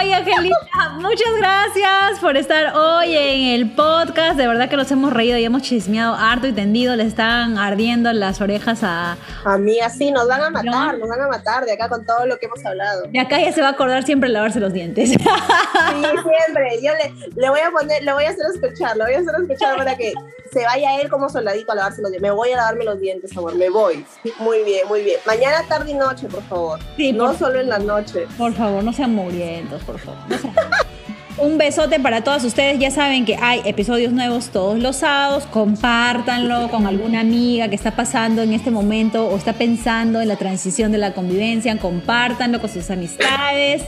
Oye, 0.00 0.14
Angelita, 0.14 0.56
muchas 1.00 1.34
gracias 1.38 2.18
por 2.20 2.36
estar 2.36 2.74
hoy 2.76 3.14
en 3.16 3.42
el 3.60 3.70
podcast. 3.72 4.36
De 4.36 4.46
verdad 4.46 4.68
que 4.68 4.76
nos 4.76 4.90
hemos 4.90 5.12
reído 5.12 5.38
y 5.38 5.44
hemos 5.44 5.62
chismeado 5.62 6.14
harto 6.14 6.46
y 6.46 6.52
tendido. 6.52 6.96
Le 6.96 7.04
están 7.04 7.58
ardiendo 7.58 8.12
las 8.12 8.40
orejas 8.40 8.82
a... 8.82 9.16
A 9.44 9.58
mí 9.58 9.78
así 9.80 10.10
nos 10.10 10.26
van 10.28 10.42
a 10.42 10.50
matar, 10.50 10.64
No. 10.72 10.92
nos 10.98 11.08
van 11.08 11.20
a 11.20 11.28
matar 11.28 11.64
de 11.64 11.72
acá 11.72 11.88
con 11.88 12.04
todo 12.04 12.26
lo 12.26 12.38
que 12.38 12.46
hemos 12.46 12.64
hablado. 12.64 13.02
De 13.12 13.20
acá 13.20 13.38
ya 13.40 13.52
se 13.52 13.60
va 13.60 13.68
a 13.68 13.72
acordar 13.72 14.02
siempre 14.04 14.28
lavarse 14.28 14.60
los 14.60 14.72
dientes. 14.72 15.10
Sí, 15.10 15.16
siempre. 15.16 16.78
Yo 16.82 16.92
le, 16.94 17.30
le 17.40 17.50
voy 17.50 17.60
a 17.60 17.70
poner, 17.70 18.02
le 18.02 18.12
voy 18.12 18.24
a 18.24 18.30
hacer 18.30 18.46
escuchar, 18.54 18.96
le 18.96 19.04
voy 19.04 19.14
a 19.14 19.18
hacer 19.18 19.34
escuchar 19.42 19.76
para 19.76 19.96
que 19.96 20.12
se 20.52 20.64
vaya 20.64 21.00
él 21.00 21.08
como 21.08 21.28
soldadito 21.28 21.72
a 21.72 21.74
lavarse 21.76 22.02
los 22.02 22.10
dientes. 22.10 22.28
Me 22.30 22.34
voy 22.34 22.50
a 22.52 22.56
lavarme 22.56 22.84
los 22.84 23.00
dientes, 23.00 23.36
amor, 23.36 23.54
me 23.54 23.68
voy. 23.70 24.04
Muy 24.38 24.62
bien, 24.70 24.88
muy 24.88 25.02
bien. 25.02 25.18
Mañana, 25.26 25.64
tarde 25.68 25.90
y 25.92 25.94
noche, 25.94 26.26
por 26.28 26.42
favor. 26.44 26.78
Sí, 26.96 27.12
no 27.12 27.26
por- 27.28 27.38
solo 27.38 27.60
en 27.60 27.68
la 27.68 27.78
noche. 27.78 28.26
Por 28.38 28.52
favor, 28.54 28.82
no 28.84 28.92
sean 28.92 29.14
mugrientos, 29.14 29.82
por 29.82 29.98
favor. 29.98 30.18
no 30.28 30.38
sean- 30.38 30.54
Un 31.40 31.56
besote 31.56 31.98
para 32.00 32.22
todas 32.22 32.44
ustedes. 32.44 32.78
Ya 32.78 32.90
saben 32.90 33.24
que 33.24 33.36
hay 33.36 33.62
episodios 33.64 34.12
nuevos 34.12 34.50
todos 34.50 34.78
los 34.78 34.96
sábados. 34.96 35.44
Compártanlo 35.46 36.70
con 36.70 36.86
alguna 36.86 37.20
amiga 37.20 37.68
que 37.68 37.74
está 37.74 37.96
pasando 37.96 38.42
en 38.42 38.52
este 38.52 38.70
momento 38.70 39.26
o 39.26 39.36
está 39.36 39.54
pensando 39.54 40.20
en 40.20 40.28
la 40.28 40.36
transición 40.36 40.92
de 40.92 40.98
la 40.98 41.12
convivencia. 41.12 41.76
Compártanlo 41.78 42.60
con 42.60 42.68
sus 42.68 42.90
amistades. 42.90 43.82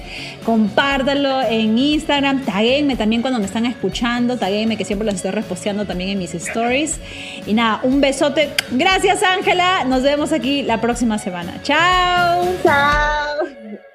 Compártanlo 0.44 1.42
en 1.42 1.76
Instagram. 1.76 2.44
Taguenme 2.44 2.96
también 2.96 3.20
cuando 3.20 3.38
me 3.38 3.46
están 3.46 3.66
escuchando. 3.66 4.38
Taguenme 4.38 4.78
que 4.78 4.84
siempre 4.84 5.04
los 5.04 5.16
estoy 5.16 5.32
reposteando 5.32 5.84
también 5.84 6.10
en 6.10 6.18
mis 6.18 6.34
stories. 6.34 6.98
Y 7.46 7.52
nada, 7.52 7.80
un 7.82 8.00
besote. 8.00 8.50
Gracias, 8.70 9.22
Ángela. 9.22 9.84
Nos 9.84 10.02
vemos 10.02 10.32
aquí 10.32 10.62
la 10.62 10.80
próxima 10.80 11.18
semana. 11.18 11.60
Chao. 11.62 12.46
Chao. 12.62 13.91